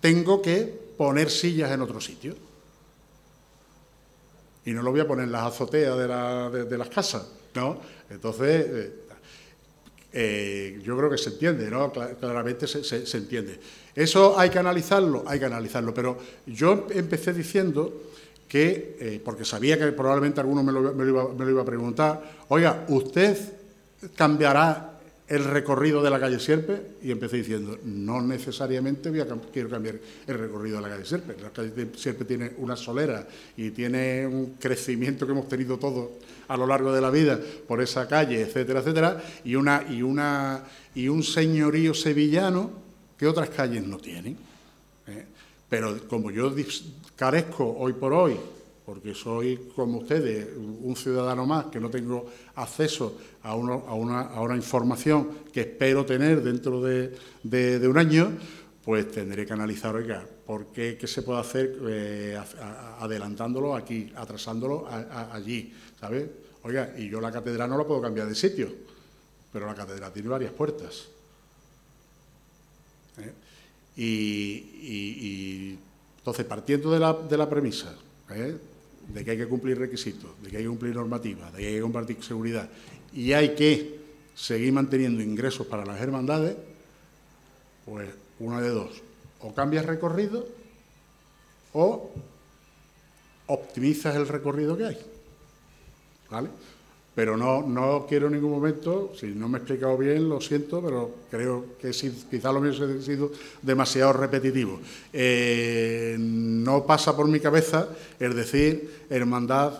tengo 0.00 0.42
que 0.42 0.82
poner 0.96 1.30
sillas 1.30 1.70
en 1.72 1.80
otro 1.80 2.00
sitio. 2.00 2.34
Y 4.64 4.70
no 4.72 4.82
lo 4.82 4.92
voy 4.92 5.00
a 5.00 5.08
poner 5.08 5.24
en 5.24 5.32
las 5.32 5.42
azoteas 5.42 5.96
de, 5.98 6.78
las 6.78 6.88
casas, 6.88 7.26
¿no? 7.54 7.80
Entonces, 8.10 8.66
eh, 8.68 8.94
eh, 10.12 10.80
yo 10.84 10.96
creo 10.96 11.10
que 11.10 11.18
se 11.18 11.30
entiende, 11.30 11.68
¿no? 11.68 11.92
Claramente 11.92 12.68
se, 12.68 12.84
se 12.84 13.16
entiende. 13.16 13.58
Eso 13.94 14.38
hay 14.38 14.50
que 14.50 14.58
analizarlo, 14.58 15.24
hay 15.26 15.38
que 15.38 15.46
analizarlo, 15.46 15.92
pero 15.92 16.18
yo 16.46 16.86
empecé 16.90 17.32
diciendo 17.32 18.11
que, 18.52 18.98
eh, 19.00 19.22
porque 19.24 19.46
sabía 19.46 19.78
que 19.78 19.92
probablemente 19.92 20.38
alguno 20.38 20.62
me 20.62 20.72
lo, 20.72 21.08
iba, 21.08 21.62
a 21.62 21.64
preguntar, 21.64 22.22
oiga, 22.48 22.84
¿usted 22.88 23.34
cambiará 24.14 24.98
el 25.26 25.44
recorrido 25.44 26.02
de 26.02 26.10
la 26.10 26.20
calle 26.20 26.38
Sierpe? 26.38 26.98
Y 27.02 27.10
empecé 27.10 27.38
diciendo, 27.38 27.78
no 27.82 28.20
necesariamente 28.20 29.08
voy 29.08 29.20
a, 29.20 29.26
quiero 29.50 29.70
cambiar 29.70 29.98
el 30.26 30.38
recorrido 30.38 30.76
de 30.76 30.82
la 30.82 30.90
calle 30.90 31.06
Sierpe. 31.06 31.34
La 31.40 31.48
calle 31.48 31.72
Sierpe 31.96 32.26
tiene 32.26 32.52
una 32.58 32.76
solera 32.76 33.26
y 33.56 33.70
tiene 33.70 34.26
un 34.26 34.56
crecimiento 34.60 35.24
que 35.24 35.32
hemos 35.32 35.48
tenido 35.48 35.78
todos 35.78 36.10
a 36.48 36.54
lo 36.54 36.66
largo 36.66 36.92
de 36.92 37.00
la 37.00 37.08
vida 37.08 37.40
por 37.66 37.80
esa 37.80 38.06
calle, 38.06 38.42
etcétera, 38.42 38.80
etcétera, 38.80 39.22
y, 39.44 39.54
una, 39.54 39.82
y, 39.88 40.02
una, 40.02 40.62
y 40.94 41.08
un 41.08 41.22
señorío 41.22 41.94
sevillano 41.94 42.70
que 43.16 43.26
otras 43.26 43.48
calles 43.48 43.86
no 43.86 43.96
tienen. 43.96 44.36
¿eh? 45.06 45.24
Pero 45.72 46.06
como 46.06 46.30
yo 46.30 46.52
carezco 47.16 47.64
hoy 47.64 47.94
por 47.94 48.12
hoy, 48.12 48.36
porque 48.84 49.14
soy 49.14 49.70
como 49.74 50.00
ustedes, 50.00 50.46
un 50.54 50.94
ciudadano 50.94 51.46
más 51.46 51.72
que 51.72 51.80
no 51.80 51.88
tengo 51.88 52.26
acceso 52.56 53.16
a, 53.42 53.54
una, 53.54 54.54
información 54.54 55.48
que 55.50 55.62
espero 55.62 56.04
tener 56.04 56.42
dentro 56.42 56.82
de, 56.82 57.88
un 57.88 57.96
año, 57.96 58.36
pues 58.84 59.10
tendré 59.10 59.46
que 59.46 59.54
analizar, 59.54 59.96
oiga, 59.96 60.22
¿por 60.44 60.66
qué, 60.66 60.98
se 61.06 61.22
puede 61.22 61.40
hacer 61.40 61.78
eh, 61.88 62.38
adelantándolo 63.00 63.74
aquí, 63.74 64.12
atrasándolo 64.14 64.86
allí? 65.32 65.72
¿Sabes? 65.98 66.28
Oiga, 66.64 66.92
y 66.98 67.08
yo 67.08 67.18
la 67.18 67.32
catedral 67.32 67.70
no 67.70 67.78
la 67.78 67.84
puedo 67.86 68.02
cambiar 68.02 68.28
de 68.28 68.34
sitio, 68.34 68.68
pero 69.50 69.64
la 69.64 69.74
catedral 69.74 70.12
tiene 70.12 70.28
varias 70.28 70.52
puertas. 70.52 71.08
¿eh? 73.16 73.32
Y, 73.96 75.76
entonces, 76.18 76.46
partiendo 76.46 76.90
de 76.90 76.98
la, 76.98 77.12
de 77.12 77.36
la 77.36 77.48
premisa 77.48 77.94
¿eh? 78.30 78.56
de 79.08 79.24
que 79.24 79.32
hay 79.32 79.36
que 79.36 79.48
cumplir 79.48 79.78
requisitos, 79.78 80.30
de 80.42 80.50
que 80.50 80.58
hay 80.58 80.62
que 80.62 80.68
cumplir 80.68 80.94
normativas, 80.94 81.52
de 81.52 81.58
que 81.58 81.66
hay 81.66 81.74
que 81.74 81.80
compartir 81.80 82.22
seguridad 82.22 82.68
y 83.12 83.32
hay 83.32 83.54
que 83.54 84.00
seguir 84.34 84.72
manteniendo 84.72 85.22
ingresos 85.22 85.66
para 85.66 85.84
las 85.84 86.00
hermandades, 86.00 86.56
pues 87.84 88.08
una 88.38 88.60
de 88.60 88.70
dos, 88.70 89.02
o 89.40 89.54
cambias 89.54 89.84
recorrido 89.84 90.46
o 91.72 92.10
optimizas 93.46 94.16
el 94.16 94.28
recorrido 94.28 94.76
que 94.76 94.84
hay. 94.84 94.98
¿Vale? 96.30 96.48
Pero 97.14 97.36
no, 97.36 97.62
no 97.62 98.06
quiero 98.08 98.28
en 98.28 98.34
ningún 98.34 98.52
momento, 98.52 99.12
si 99.18 99.26
no 99.26 99.46
me 99.46 99.58
he 99.58 99.60
explicado 99.60 99.98
bien, 99.98 100.28
lo 100.30 100.40
siento, 100.40 100.80
pero 100.80 101.10
creo 101.30 101.76
que 101.80 101.90
quizá 102.30 102.50
lo 102.52 102.60
mío 102.60 102.72
ha 102.72 103.02
sido 103.02 103.30
demasiado 103.60 104.14
repetitivo. 104.14 104.80
Eh, 105.12 106.16
no 106.18 106.86
pasa 106.86 107.14
por 107.14 107.28
mi 107.28 107.38
cabeza 107.38 107.88
el 108.18 108.34
decir, 108.34 109.04
hermandad 109.10 109.74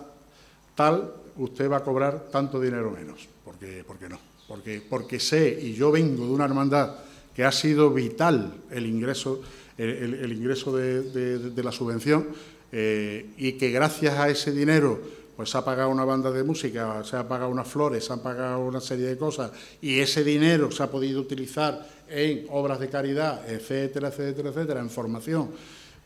tal, 0.75 1.15
usted 1.39 1.71
va 1.71 1.79
a 1.79 1.85
cobrar 1.85 2.27
tanto 2.31 2.61
dinero 2.61 2.91
menos, 2.91 3.27
porque, 3.45 3.83
porque 3.87 4.11
no. 4.11 4.19
Porque, 4.47 4.83
porque 4.87 5.19
sé, 5.19 5.59
y 5.63 5.73
yo 5.73 5.91
vengo 5.91 6.27
de 6.27 6.33
una 6.33 6.45
hermandad 6.45 6.97
que 7.35 7.45
ha 7.45 7.53
sido 7.53 7.91
vital 7.91 8.53
el 8.71 8.85
ingreso, 8.85 9.41
el, 9.79 10.31
ingreso 10.33 10.77
de, 10.77 11.63
la 11.63 11.73
subvención, 11.73 12.29
eh, 12.71 13.31
y 13.39 13.53
que 13.53 13.71
gracias 13.71 14.19
a 14.19 14.29
ese 14.29 14.53
dinero 14.53 15.01
pues 15.43 15.51
se 15.51 15.59
ha 15.59 15.65
pagado 15.65 15.91
una 15.91 16.05
banda 16.05 16.31
de 16.31 16.45
música, 16.45 17.03
se 17.03 17.17
ha 17.17 17.27
pagado 17.27 17.51
unas 17.51 17.67
flores, 17.67 18.05
se 18.05 18.13
han 18.13 18.21
pagado 18.21 18.61
una 18.61 18.81
serie 18.81 19.07
de 19.07 19.17
cosas 19.17 19.51
y 19.81 19.99
ese 19.99 20.23
dinero 20.23 20.71
se 20.71 20.85
ha 20.85 20.87
podido 20.89 21.21
utilizar 21.21 21.85
en 22.09 22.47
obras 22.51 22.79
de 22.79 22.89
caridad, 22.89 23.51
etcétera, 23.51 24.07
etcétera, 24.07 24.51
etcétera, 24.51 24.79
en 24.79 24.89
formación, 24.89 25.51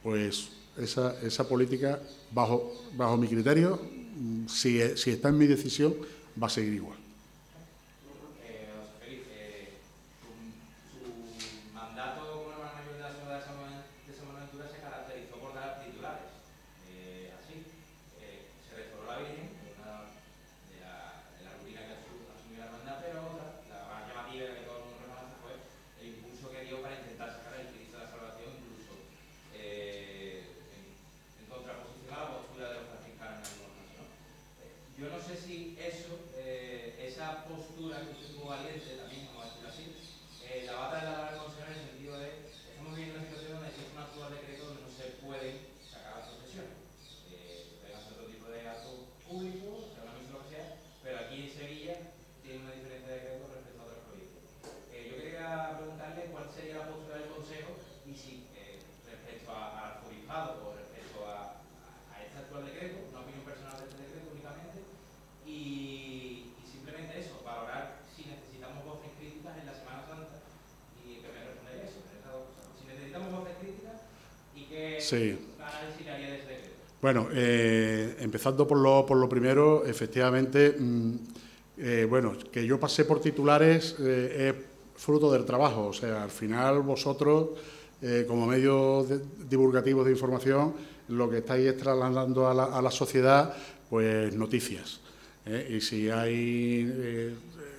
pues 0.02 0.48
esa, 0.78 1.20
esa 1.20 1.46
política, 1.46 2.00
bajo, 2.32 2.86
bajo 2.96 3.18
mi 3.18 3.28
criterio, 3.28 3.78
si, 4.48 4.80
si 4.96 5.10
está 5.10 5.28
en 5.28 5.36
mi 5.36 5.46
decisión, 5.46 5.94
va 6.42 6.46
a 6.46 6.48
seguir 6.48 6.72
igual. 6.72 7.05
Sí. 75.06 75.38
Bueno, 77.00 77.28
eh, 77.32 78.16
empezando 78.18 78.66
por 78.66 78.78
lo, 78.78 79.06
por 79.06 79.16
lo 79.16 79.28
primero, 79.28 79.86
efectivamente, 79.86 80.74
mm, 80.76 81.12
eh, 81.78 82.06
bueno, 82.10 82.36
que 82.50 82.66
yo 82.66 82.80
pasé 82.80 83.04
por 83.04 83.20
titulares 83.20 83.94
eh, 84.00 84.48
es 84.50 85.00
fruto 85.00 85.30
del 85.30 85.44
trabajo. 85.44 85.86
O 85.86 85.92
sea, 85.92 86.24
al 86.24 86.30
final 86.30 86.80
vosotros, 86.80 87.50
como 88.26 88.46
medios 88.46 89.06
divulgativos 89.48 90.04
de 90.04 90.12
información, 90.12 90.74
lo 91.08 91.30
que 91.30 91.38
estáis 91.38 91.66
es 91.66 91.76
trasladando 91.76 92.48
a 92.48 92.54
la, 92.54 92.64
a 92.64 92.82
la 92.82 92.90
sociedad, 92.90 93.54
pues 93.88 94.34
noticias. 94.34 95.00
Y 95.70 95.80
si 95.80 96.10
hay, 96.10 97.34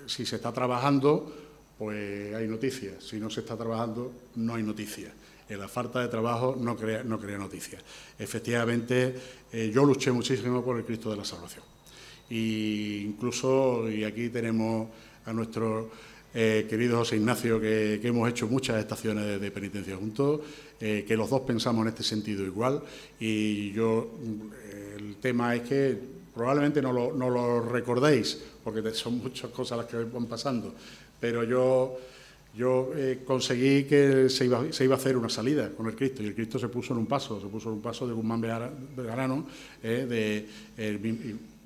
si 0.05 0.25
se 0.25 0.37
está 0.37 0.51
trabajando, 0.51 1.33
pues 1.77 2.33
hay 2.33 2.47
noticias. 2.47 3.03
Si 3.03 3.19
no 3.19 3.29
se 3.29 3.41
está 3.41 3.55
trabajando, 3.55 4.11
no 4.35 4.55
hay 4.55 4.63
noticias 4.63 5.11
la 5.55 5.67
falta 5.67 6.01
de 6.01 6.07
trabajo 6.07 6.57
no 6.59 6.75
crea, 6.75 7.03
no 7.03 7.17
noticias. 7.17 7.81
Efectivamente, 8.19 9.15
eh, 9.51 9.71
yo 9.73 9.85
luché 9.85 10.11
muchísimo 10.11 10.63
por 10.63 10.77
el 10.77 10.83
Cristo 10.83 11.09
de 11.09 11.17
la 11.17 11.23
Salvación. 11.23 11.63
Y 12.29 13.03
incluso, 13.05 13.89
y 13.89 14.03
aquí 14.03 14.29
tenemos 14.29 14.89
a 15.25 15.31
nuestro 15.31 15.89
eh, 16.33 16.65
querido 16.69 16.97
José 16.97 17.15
Ignacio, 17.15 17.61
que, 17.61 18.01
hemos 18.03 18.29
hecho 18.29 18.47
muchas 18.47 18.77
estaciones 18.79 19.39
de, 19.39 19.51
penitencia 19.51 19.95
juntos, 19.95 20.41
eh, 20.81 21.05
que 21.07 21.15
los 21.15 21.29
dos 21.29 21.41
pensamos 21.41 21.83
en 21.83 21.89
este 21.89 22.03
sentido 22.03 22.43
igual. 22.43 22.81
Y 23.19 23.71
yo, 23.71 24.11
el 24.97 25.15
tema 25.17 25.55
es 25.55 25.61
que 25.61 25.97
probablemente 26.33 26.81
no 26.81 26.91
lo 26.91 27.61
recordéis, 27.61 28.37
porque 28.63 28.93
son 28.93 29.19
muchas 29.19 29.49
cosas 29.51 29.77
las 29.77 29.87
que 29.87 29.95
van 30.03 30.25
pasando, 30.25 30.75
pero 31.21 31.45
yo 31.45 31.97
yo 32.57 32.91
eh, 32.95 33.19
conseguí 33.23 33.83
que 33.83 34.29
se 34.29 34.45
iba, 34.45 34.73
se 34.73 34.83
iba, 34.83 34.95
a 34.95 34.97
hacer 34.97 35.15
una 35.15 35.29
salida 35.29 35.69
con 35.69 35.85
el 35.85 35.95
Cristo 35.95 36.23
y 36.23 36.25
el 36.25 36.33
Cristo 36.33 36.57
se 36.57 36.67
puso 36.67 36.93
en 36.93 36.99
un 36.99 37.05
paso, 37.05 37.39
se 37.39 37.47
puso 37.47 37.69
en 37.69 37.75
un 37.75 37.81
paso 37.81 38.07
de 38.07 38.13
Guzmán 38.13 38.41
Bejarano, 38.41 39.45
eh, 39.83 40.07
de, 40.09 40.47
el 40.83 40.99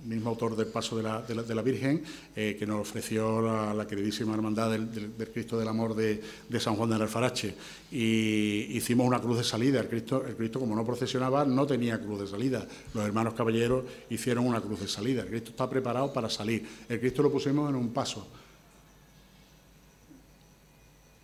mismo 0.04 0.32
autor 0.32 0.56
del 0.58 0.68
paso 0.68 0.98
de 0.98 1.04
la, 1.04 1.22
de 1.22 1.56
la, 1.56 1.62
Virgen, 1.62 2.04
eh, 2.36 2.58
que 2.60 2.66
nos 2.66 2.82
ofreció 2.82 3.42
la, 3.42 3.88
queridísima 3.88 4.34
hermandad 4.34 4.72
del, 4.72 5.30
Cristo 5.32 5.58
del 5.58 5.70
Amor 5.70 5.96
de, 5.96 6.22
San 6.60 6.76
Juan 6.76 6.89
del 6.89 7.04
Alfarache. 7.04 7.56
Y 7.92 8.68
hicimos 8.76 9.08
una 9.08 9.22
cruz 9.22 9.38
de 9.38 9.44
salida. 9.44 9.80
El 9.80 9.88
Cristo, 9.88 10.26
el 10.28 10.36
Cristo, 10.36 10.60
como 10.60 10.76
no 10.76 10.84
procesionaba, 10.84 11.46
no 11.46 11.66
tenía 11.66 12.02
cruz 12.02 12.22
de 12.22 12.28
salida. 12.28 12.68
Los 12.94 13.06
hermanos 13.06 13.34
caballeros 13.34 13.86
hicieron 14.10 14.46
una 14.46 14.60
cruz 14.60 14.82
de 14.82 14.88
salida. 14.88 15.22
El 15.22 15.30
Cristo 15.30 15.52
está 15.52 15.70
preparado 15.70 16.12
para 16.12 16.30
salir. 16.30 16.66
El 16.89 17.00
Cristo 17.00 17.22
lo 17.22 17.32
pusimos 17.32 17.70
en 17.70 17.76
un 17.76 17.94
paso 17.94 18.28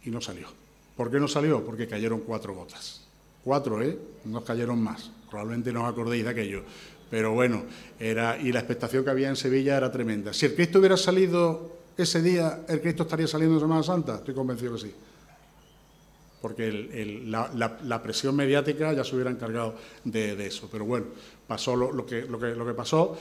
y 0.07 0.09
no 0.09 0.21
salió. 0.21 0.47
¿Por 0.95 1.11
qué 1.11 1.19
no 1.19 1.27
salió? 1.27 1.63
Porque 1.65 1.85
cayeron 1.85 2.21
cuatro 2.21 2.55
gotas. 2.55 3.01
Cuatro, 3.43 3.83
¿eh? 3.83 3.99
No 4.23 4.43
cayeron 4.43 4.81
más. 4.81 5.11
Probablemente 5.29 5.73
no 5.73 5.83
os 5.83 5.91
acordéis 5.91 6.23
de 6.23 6.29
aquello. 6.29 6.63
Pero 7.11 7.33
bueno, 7.33 7.63
era, 7.99 8.37
y 8.37 8.53
la 8.53 8.59
expectación 8.59 9.03
que 9.03 9.09
había 9.09 9.27
en 9.27 9.35
Sevilla 9.35 9.75
era 9.75 9.91
tremenda. 9.91 10.33
Si 10.33 10.45
el 10.45 10.55
Cristo 10.55 10.79
hubiera 10.79 10.95
salido 10.95 11.77
ese 11.97 12.21
día, 12.21 12.61
¿el 12.69 12.81
Cristo 12.81 13.03
estaría 13.03 13.27
saliendo 13.27 13.55
en 13.55 13.61
Semana 13.61 13.83
Santa? 13.83 14.15
Estoy 14.15 14.33
convencido 14.33 14.73
que 14.75 14.81
sí. 14.81 14.93
Porque 16.41 16.71
la, 17.25 18.01
presión 18.01 18.35
mediática 18.35 18.93
ya 18.93 19.03
se 19.03 19.13
hubiera 19.13 19.29
encargado 19.29 19.75
de, 20.05 20.47
eso. 20.47 20.69
Pero 20.71 20.85
bueno, 20.85 21.07
pasó 21.47 21.75
lo 21.75 22.05
que 22.05 22.73
pasó. 22.75 23.17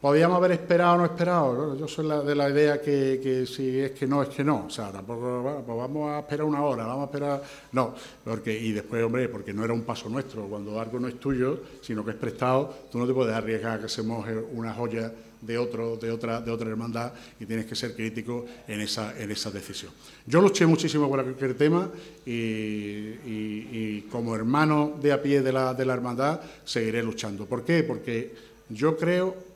Podíamos 0.00 0.36
haber 0.36 0.52
esperado 0.52 0.94
o 0.94 0.98
no 0.98 1.04
esperado. 1.06 1.76
Yo 1.76 1.88
soy 1.88 2.06
de 2.24 2.34
la 2.36 2.48
idea 2.48 2.80
que, 2.80 3.44
si 3.52 3.80
es 3.80 3.90
que 3.90 4.06
no, 4.06 4.22
es 4.22 4.28
que 4.28 4.44
no. 4.44 4.66
O 4.66 4.70
sea, 4.70 4.92
tampoco 4.92 5.64
pues 5.66 5.76
vamos 5.76 6.10
a 6.10 6.20
esperar 6.20 6.46
una 6.46 6.62
hora, 6.62 6.86
vamos 6.86 7.02
a 7.02 7.04
esperar. 7.06 7.42
No, 7.72 7.94
porque, 8.22 8.56
y 8.56 8.70
después, 8.70 9.02
hombre, 9.02 9.28
porque 9.28 9.52
no 9.52 9.64
era 9.64 9.72
un 9.72 9.82
paso 9.82 10.08
nuestro. 10.08 10.44
Cuando 10.44 10.80
algo 10.80 11.00
no 11.00 11.08
es 11.08 11.18
tuyo, 11.18 11.62
sino 11.82 12.04
que 12.04 12.12
es 12.12 12.16
prestado, 12.16 12.72
tú 12.92 12.98
no 12.98 13.08
te 13.08 13.12
puedes 13.12 13.34
arriesgar 13.34 13.80
a 13.80 13.82
que 13.82 13.88
se 13.88 14.04
moje 14.04 14.36
una 14.52 14.72
joya 14.72 15.12
de 15.40 15.58
otro, 15.58 15.96
de 15.96 16.12
otra, 16.12 16.40
de 16.40 16.50
otra 16.50 16.68
hermandad 16.68 17.12
y 17.38 17.46
tienes 17.46 17.66
que 17.66 17.74
ser 17.74 17.94
crítico 17.94 18.46
en 18.68 18.80
esa, 18.80 19.20
en 19.20 19.32
esa 19.32 19.50
decisión. 19.50 19.92
Yo 20.26 20.40
luché 20.40 20.64
muchísimo 20.66 21.08
por 21.08 21.20
aquel 21.20 21.56
tema 21.56 21.90
y, 22.24 24.02
como 24.02 24.36
hermano 24.36 24.94
de 25.00 25.12
a 25.12 25.20
pie 25.20 25.42
de 25.42 25.52
la, 25.52 25.74
de 25.74 25.84
la 25.84 25.94
hermandad 25.94 26.40
seguiré 26.64 27.02
luchando. 27.02 27.46
¿Por 27.46 27.64
qué? 27.64 27.82
Porque 27.82 28.34
yo 28.68 28.96
creo 28.96 29.47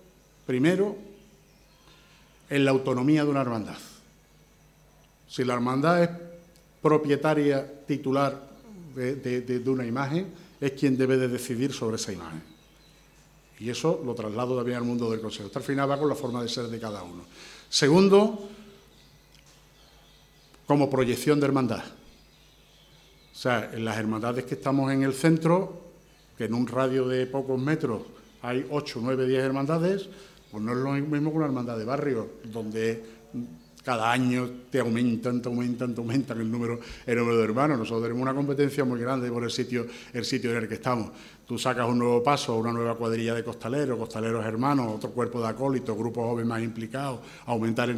Primero, 0.46 0.96
en 2.50 2.64
la 2.64 2.70
autonomía 2.70 3.24
de 3.24 3.30
una 3.30 3.40
hermandad. 3.40 3.78
Si 5.28 5.44
la 5.44 5.54
hermandad 5.54 6.02
es 6.02 6.10
propietaria 6.82 7.66
titular 7.86 8.50
de, 8.94 9.62
una 9.66 9.86
imagen, 9.86 10.34
es 10.60 10.72
quien 10.72 10.98
debe 10.98 11.16
de 11.16 11.28
decidir 11.28 11.72
sobre 11.72 11.96
esa 11.96 12.12
imagen. 12.12 12.42
Y 13.58 13.70
eso 13.70 14.02
lo 14.04 14.14
traslado 14.14 14.56
también 14.56 14.78
al 14.78 14.84
mundo 14.84 15.10
del 15.10 15.20
Consejo. 15.20 15.46
Esto 15.46 15.60
al 15.60 15.64
final 15.64 15.90
va 15.90 15.98
con 15.98 16.08
la 16.08 16.14
forma 16.14 16.42
de 16.42 16.48
ser 16.48 16.66
de 16.66 16.78
cada 16.78 17.02
uno. 17.02 17.24
Segundo, 17.70 18.48
como 20.66 20.90
proyección 20.90 21.40
de 21.40 21.46
hermandad. 21.46 21.84
sea, 23.32 23.70
en 23.72 23.84
las 23.84 23.96
hermandades 23.96 24.44
que 24.44 24.54
estamos 24.54 24.92
en 24.92 25.02
el 25.04 25.14
centro, 25.14 25.80
que 26.36 26.44
en 26.44 26.54
un 26.54 26.66
radio 26.66 27.08
de 27.08 27.26
pocos 27.26 27.58
metros 27.58 28.02
hay 28.42 28.66
8, 28.68 29.00
9, 29.02 29.26
10 29.26 29.42
hermandades, 29.42 30.08
pues 30.52 30.62
no 30.62 30.72
es 30.72 30.78
lo 30.78 30.92
mismo 30.92 31.30
que 31.30 31.36
una 31.38 31.46
hermandad 31.46 31.78
de 31.78 31.84
barrio, 31.86 32.28
donde 32.44 33.02
cada 33.82 34.12
año 34.12 34.48
te 34.70 34.80
aumentan, 34.80 35.42
te 35.42 35.48
aumentan, 35.48 35.94
te 35.94 36.00
aumentan 36.00 36.40
el 36.40 36.50
número, 36.50 36.78
el 37.06 37.16
número 37.16 37.38
de 37.38 37.44
hermanos. 37.44 37.78
Nosotros 37.78 38.02
tenemos 38.02 38.22
una 38.22 38.34
competencia 38.34 38.84
muy 38.84 39.00
grande 39.00 39.30
por 39.30 39.42
el 39.42 39.50
sitio, 39.50 39.86
el 40.12 40.24
sitio 40.24 40.50
en 40.50 40.58
el 40.58 40.68
que 40.68 40.74
estamos. 40.74 41.10
Tú 41.46 41.58
sacas 41.58 41.88
un 41.88 41.98
nuevo 41.98 42.22
paso, 42.22 42.56
una 42.56 42.70
nueva 42.70 42.96
cuadrilla 42.96 43.34
de 43.34 43.42
costaleros, 43.42 43.98
costaleros 43.98 44.44
hermanos, 44.44 44.92
otro 44.94 45.10
cuerpo 45.10 45.40
de 45.40 45.48
acólitos, 45.48 45.96
grupos 45.96 46.24
jóvenes 46.24 46.48
más 46.48 46.62
implicados, 46.62 47.20
aumentar 47.46 47.88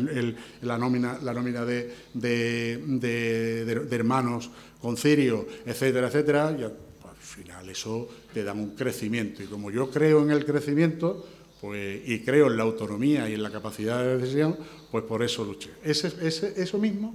la 0.63 0.79
nómina, 0.79 1.19
la 1.23 1.35
nómina 1.35 1.65
de, 1.65 1.93
de, 2.15 3.89
hermanos 3.91 4.51
con 4.81 4.97
cirio, 4.97 5.47
etcétera, 5.67 6.07
etcétera. 6.07 6.57
Y 6.59 6.63
al 6.63 6.73
final 7.19 7.69
eso 7.69 8.09
te 8.33 8.43
da 8.43 8.53
un 8.53 8.71
crecimiento. 8.71 9.43
Y 9.43 9.47
como 9.47 9.71
yo 9.71 9.91
creo 9.91 10.23
en 10.23 10.31
el 10.31 10.47
crecimiento, 10.47 11.27
pues, 11.65 12.03
y 12.05 12.21
creo 12.21 12.49
en 12.49 12.59
la 12.59 12.63
autonomía 12.63 13.27
y 13.27 13.33
en 13.33 13.43
la 13.43 13.51
capacidad 13.51 13.99
de 13.99 14.19
decisión, 14.19 14.55
pues 14.91 15.03
por 15.05 15.23
eso 15.23 15.43
luché. 15.47 15.71
Ese, 15.83 16.13
eso 16.61 16.77
mismo 16.77 17.15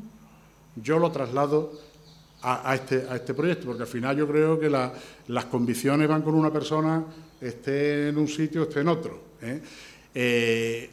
yo 0.76 0.98
lo 0.98 1.12
traslado 1.12 1.72
a, 2.42 2.74
este, 2.74 3.06
a, 3.08 3.18
este, 3.18 3.36
proyecto, 3.36 3.68
porque 3.68 3.84
al 3.84 3.88
final 3.88 4.18
yo 4.18 4.28
creo 4.28 4.60
que 4.60 4.68
las 4.68 5.46
convicciones 5.46 6.08
van 6.08 6.24
con 6.24 6.34
una 6.34 6.52
persona, 6.52 7.06
esté 7.40 8.10
en 8.10 8.18
un 8.18 8.28
sitio, 8.28 8.64
esté 8.64 8.80
en 8.80 8.88
otro. 8.88 9.20
¿eh? 9.40 9.62
Eh, 10.16 10.90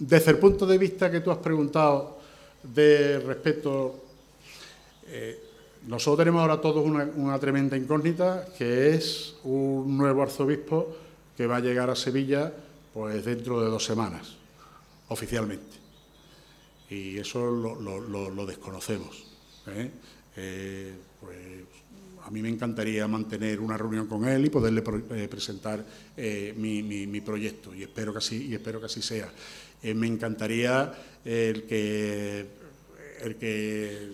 desde 0.00 0.32
el 0.32 0.38
punto 0.38 0.66
de 0.66 0.76
vista 0.76 1.08
que 1.08 1.20
tú 1.20 1.30
has 1.30 1.38
preguntado 1.38 2.18
de 2.64 3.20
respecto, 3.20 4.06
eh, 5.06 5.38
nosotros 5.86 6.18
tenemos 6.18 6.40
ahora 6.42 6.60
todos 6.60 6.84
una, 6.84 7.08
una 7.14 7.38
tremenda 7.38 7.76
incógnita, 7.76 8.44
que 8.58 8.92
es 8.92 9.36
un 9.44 9.96
nuevo 9.96 10.20
arzobispo 10.20 10.96
que 11.40 11.46
va 11.46 11.56
a 11.56 11.60
llegar 11.60 11.88
a 11.88 11.96
Sevilla 11.96 12.52
pues 12.92 13.24
dentro 13.24 13.64
de 13.64 13.70
dos 13.70 13.82
semanas, 13.82 14.36
oficialmente. 15.08 15.78
Y 16.90 17.16
eso 17.16 17.50
lo, 17.50 18.44
desconocemos. 18.44 19.24
¿eh? 19.68 19.90
Eh, 20.36 20.92
pues 21.18 21.38
a 22.26 22.30
mí 22.30 22.42
me 22.42 22.50
encantaría 22.50 23.08
mantener 23.08 23.58
una 23.58 23.78
reunión 23.78 24.06
con 24.06 24.28
él 24.28 24.44
y 24.44 24.50
poderle 24.50 24.84
eh, 25.12 25.28
presentar 25.30 25.82
mi, 26.56 27.20
proyecto 27.22 27.74
y 27.74 27.84
espero 27.84 28.12
que 28.12 28.18
así, 28.18 28.48
y 28.48 28.54
espero 28.54 28.78
que 28.78 28.86
así 28.86 29.00
sea. 29.00 29.32
me 29.94 30.08
encantaría 30.08 30.92
el 31.24 31.62
que, 31.62 32.46
el 33.22 33.36
que 33.36 34.12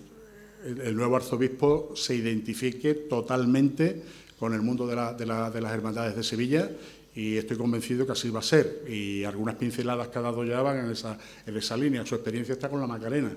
el 0.64 0.94
nuevo 0.94 1.16
arzobispo 1.16 1.90
se 1.96 2.14
identifique 2.14 2.94
totalmente 2.94 4.00
con 4.38 4.54
el 4.54 4.62
mundo 4.62 4.86
de 4.86 4.94
las 5.26 5.72
hermandades 5.72 6.14
de 6.14 6.22
Sevilla 6.22 6.70
y 7.16 7.38
estoy 7.38 7.56
convencido 7.56 8.04
que 8.04 8.12
así 8.12 8.28
va 8.28 8.40
a 8.40 8.42
ser. 8.42 8.84
Y 8.86 9.24
algunas 9.24 9.56
pinceladas 9.56 10.08
que 10.08 10.18
ha 10.18 10.22
dado 10.22 10.44
ya 10.44 10.60
van 10.60 10.84
en 10.84 10.90
esa, 10.90 11.18
en 11.46 11.56
esa 11.56 11.76
línea. 11.76 12.04
Su 12.04 12.14
experiencia 12.14 12.52
está 12.52 12.68
con 12.68 12.78
la 12.78 12.86
Macarena, 12.86 13.32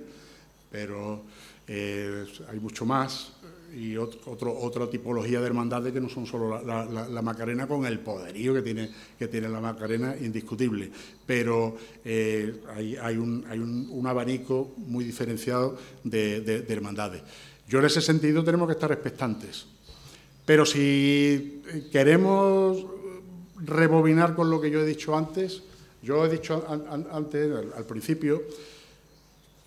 pero 0.69 1.23
eh, 1.65 2.25
hay 2.49 2.59
mucho 2.59 2.85
más 2.85 3.31
y 3.73 3.95
otro, 3.95 4.57
otra 4.59 4.89
tipología 4.89 5.39
de 5.39 5.45
hermandades 5.45 5.93
que 5.93 6.01
no 6.01 6.09
son 6.09 6.25
solo 6.25 6.61
la, 6.61 7.21
Macarena 7.21 7.67
con 7.67 7.85
el 7.85 7.99
poderío 7.99 8.53
que 8.53 8.63
tiene, 8.63 8.89
que 9.17 9.29
tiene 9.29 9.47
la 9.47 9.61
Macarena, 9.61 10.13
indiscutible. 10.19 10.91
Pero 11.25 11.77
eh, 12.03 12.61
hay, 12.75 13.15
un, 13.15 13.45
hay 13.47 13.59
un, 13.59 14.05
abanico 14.05 14.73
muy 14.75 15.05
diferenciado 15.05 15.77
de, 16.03 16.41
de 16.41 16.73
hermandades. 16.73 17.21
Yo 17.69 17.79
en 17.79 17.85
ese 17.85 18.01
sentido 18.01 18.43
tenemos 18.43 18.67
que 18.67 18.73
estar 18.73 18.91
expectantes. 18.91 19.67
Pero 20.45 20.65
si 20.65 21.61
queremos 21.91 22.98
rebobinar 23.63 24.35
con 24.35 24.49
lo 24.49 24.59
que 24.61 24.69
yo 24.69 24.81
he 24.81 24.85
dicho 24.85 25.15
antes. 25.15 25.63
Yo 26.01 26.25
he 26.25 26.29
dicho 26.29 26.65
antes, 27.11 27.51
al, 27.75 27.85
principio, 27.85 28.41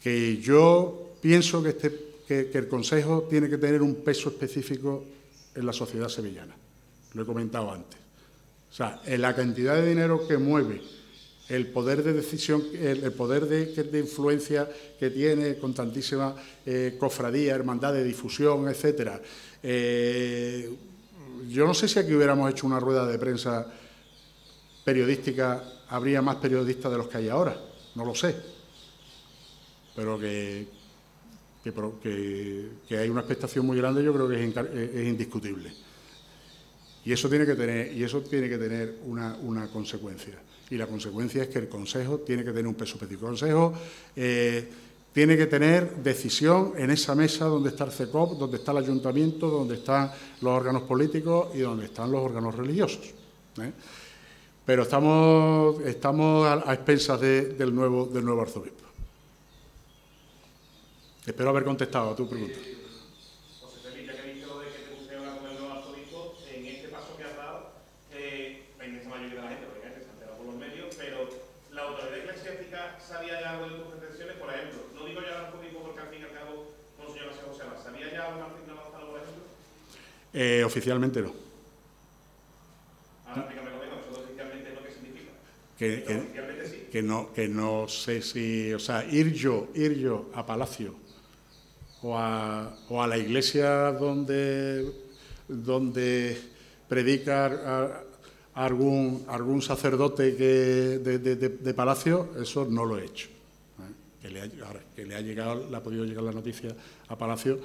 que 0.02 0.38
yo 0.38 1.10
pienso 1.20 1.62
que, 1.62 1.68
este, 1.70 2.14
que, 2.26 2.58
el 2.58 2.68
Consejo 2.68 3.26
tiene 3.28 3.50
que 3.50 3.58
tener 3.58 3.82
un 3.82 3.96
peso 3.96 4.30
específico 4.30 5.04
en 5.54 5.66
la 5.66 5.72
sociedad 5.72 6.08
sevillana. 6.08 6.54
Lo 7.12 7.22
he 7.22 7.26
comentado 7.26 7.70
antes. 7.70 8.00
O 8.70 8.74
sea, 8.74 9.02
en 9.04 9.20
la 9.20 9.36
cantidad 9.36 9.74
de 9.74 9.86
dinero 9.86 10.26
que 10.26 10.38
mueve, 10.38 10.80
el 11.50 11.66
poder 11.66 12.02
de 12.02 12.14
decisión, 12.14 12.62
el, 12.72 13.12
poder 13.12 13.46
de, 13.46 13.98
influencia 13.98 14.66
que 14.98 15.10
tiene 15.10 15.56
con 15.56 15.74
tantísima 15.74 16.34
eh, 16.64 16.96
cofradía, 16.98 17.54
hermandad 17.54 17.92
de 17.92 18.04
difusión, 18.04 18.68
etcétera. 18.68 19.20
Eh, 19.62 20.70
yo 21.50 21.66
no 21.66 21.74
sé 21.74 21.88
si 21.88 21.98
aquí 21.98 22.14
hubiéramos 22.14 22.50
hecho 22.50 22.66
una 22.66 22.80
rueda 22.80 23.06
de 23.06 23.18
prensa 23.18 23.66
periodística 24.84 25.62
habría 25.88 26.22
más 26.22 26.36
periodistas 26.36 26.90
de 26.90 26.98
los 26.98 27.08
que 27.08 27.18
hay 27.18 27.28
ahora, 27.28 27.56
no 27.94 28.04
lo 28.04 28.14
sé, 28.14 28.34
pero 29.94 30.18
que, 30.18 30.66
que, 31.62 32.98
hay 32.98 33.08
una 33.08 33.20
expectación 33.20 33.66
muy 33.66 33.76
grande 33.76 34.02
yo 34.02 34.12
creo 34.12 34.28
que 34.28 34.42
es, 34.42 35.06
indiscutible. 35.06 35.72
Y 37.04 37.12
eso 37.12 37.28
tiene 37.28 37.44
que 37.44 37.54
tener, 37.54 37.92
y 37.92 38.04
eso 38.04 38.20
tiene 38.20 38.48
que 38.48 38.58
tener 38.58 38.98
una, 39.04 39.68
consecuencia. 39.72 40.34
Y 40.70 40.76
la 40.76 40.86
consecuencia 40.86 41.42
es 41.42 41.48
que 41.48 41.58
el 41.58 41.68
Consejo 41.68 42.18
tiene 42.18 42.44
que 42.44 42.50
tener 42.50 42.66
un 42.66 42.74
peso 42.74 42.94
específico. 42.94 43.26
El 43.26 43.32
Consejo 43.32 43.74
eh, 44.16 44.68
tiene 45.12 45.36
que 45.36 45.46
tener 45.46 45.96
decisión 45.96 46.72
en 46.76 46.90
esa 46.90 47.14
mesa 47.14 47.44
donde 47.44 47.68
está 47.68 47.84
el 47.84 47.92
CECOP, 47.92 48.38
donde 48.38 48.56
está 48.56 48.72
el 48.72 48.78
ayuntamiento, 48.78 49.50
donde 49.50 49.74
están 49.74 50.10
los 50.40 50.52
órganos 50.52 50.82
políticos 50.82 51.48
y 51.54 51.58
donde 51.58 51.86
están 51.86 52.10
los 52.10 52.22
órganos 52.22 52.54
religiosos. 52.54 53.12
¿eh? 53.60 53.72
Pero 54.64 54.82
estamos, 54.82 55.80
estamos 55.82 56.46
a, 56.46 56.72
expensas 56.72 57.20
del, 57.20 57.74
nuevo, 57.74 58.06
del 58.06 58.24
nuevo 58.24 58.42
arzobispo. 58.42 58.84
Espero 61.26 61.50
haber 61.50 61.64
contestado 61.64 62.10
a 62.10 62.16
tu 62.16 62.28
pregunta. 62.28 62.58
José 63.60 63.78
Felipe, 63.82 64.12
que 64.14 64.34
dicho 64.34 64.60
de 64.60 64.66
que 64.66 64.78
te 64.78 64.94
gustaría 64.94 65.18
hablar 65.18 65.38
con 65.38 65.50
el 65.50 65.58
nuevo 65.58 65.74
arzobispo, 65.74 66.34
en 66.52 66.66
este 66.66 66.88
que 85.82 85.88
de 85.88 86.02
de 86.02 86.14
no 86.14 86.22
digo 86.22 86.34
ya 86.34 86.42
el 86.42 86.60
arzobispo 86.60 86.92
porque 87.02 87.42
al 87.42 87.42
fin 87.42 87.42
y 87.42 87.42
al 87.42 87.42
cabo, 87.42 87.42
Monseñor 87.42 87.42
José 87.42 87.42
José 87.42 87.42
¿sabía 87.42 87.42
ya 87.42 87.42
algo 87.42 87.42
de 87.42 87.42
que, 87.42 87.48
no, 87.48 87.88
sé 87.88 88.22
si, 88.22 88.72
o 88.72 88.78
sea, 88.78 89.04
ir 89.04 89.32
yo, 89.32 89.68
ir 89.74 89.98
yo 89.98 90.30
a 90.34 90.46
Palacio 90.46 90.94
o 92.02 92.18
a, 92.18 92.76
o 92.88 93.02
a 93.02 93.06
la 93.06 93.18
iglesia 93.18 93.92
donde, 93.92 94.92
donde 95.48 96.36
predica 96.88 98.04
algún, 98.54 99.24
algún 99.28 99.62
sacerdote 99.62 100.36
que, 100.36 100.98
de, 100.98 101.74
Palacio, 101.74 102.30
eso 102.40 102.66
no 102.68 102.84
lo 102.84 102.98
he 102.98 103.06
hecho. 103.06 103.28
¿eh? 103.28 103.92
Que, 104.20 104.28
le 104.28 105.14
ha, 105.14 105.20
llegado, 105.20 105.68
le 105.70 105.76
ha 105.76 105.82
podido 105.82 106.04
llegar 106.04 106.24
la 106.24 106.32
noticia 106.32 106.74
a 107.08 107.16
Palacio, 107.16 107.58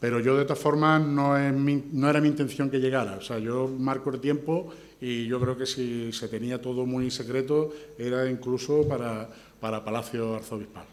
pero 0.00 0.20
yo 0.20 0.36
de 0.36 0.44
todas 0.44 0.58
formas 0.58 1.00
no, 1.02 1.36
es 1.36 1.52
no 1.52 2.10
era 2.10 2.20
mi 2.20 2.28
intención 2.28 2.70
que 2.70 2.78
llegara. 2.78 3.16
O 3.16 3.22
sea, 3.22 3.38
yo 3.38 3.68
marco 3.68 4.10
el 4.10 4.20
tiempo 4.20 4.72
y 5.00 5.26
yo 5.26 5.40
creo 5.40 5.56
que 5.56 5.66
si 5.66 6.12
se 6.12 6.28
tenía 6.28 6.60
todo 6.60 6.84
muy 6.84 7.10
secreto 7.10 7.72
era 7.98 8.28
incluso 8.28 8.86
para, 8.86 9.28
para 9.60 9.84
Palacio 9.84 10.36
Arzobispal. 10.36 10.84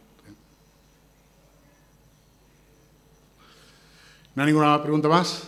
¿No 4.35 4.43
hay 4.43 4.47
ninguna 4.47 4.81
pregunta 4.81 5.07
más? 5.07 5.43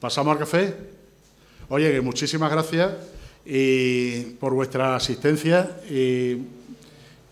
¿Pasamos 0.00 0.32
al 0.32 0.38
café? 0.38 0.74
Oye, 1.68 1.90
que 1.90 2.00
muchísimas 2.00 2.50
gracias 2.50 2.92
y 3.44 4.22
por 4.38 4.52
vuestra 4.52 4.94
asistencia 4.94 5.80
y, 5.88 6.42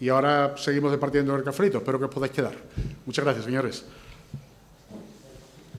y 0.01 0.09
ahora 0.09 0.57
seguimos 0.57 0.91
departiendo 0.91 1.37
el 1.37 1.45
cafrito. 1.45 1.79
Espero 1.79 1.99
que 1.99 2.07
os 2.07 2.11
podáis 2.11 2.33
quedar. 2.33 2.55
Muchas 3.05 3.25
gracias, 3.25 3.45
señores. 3.45 3.85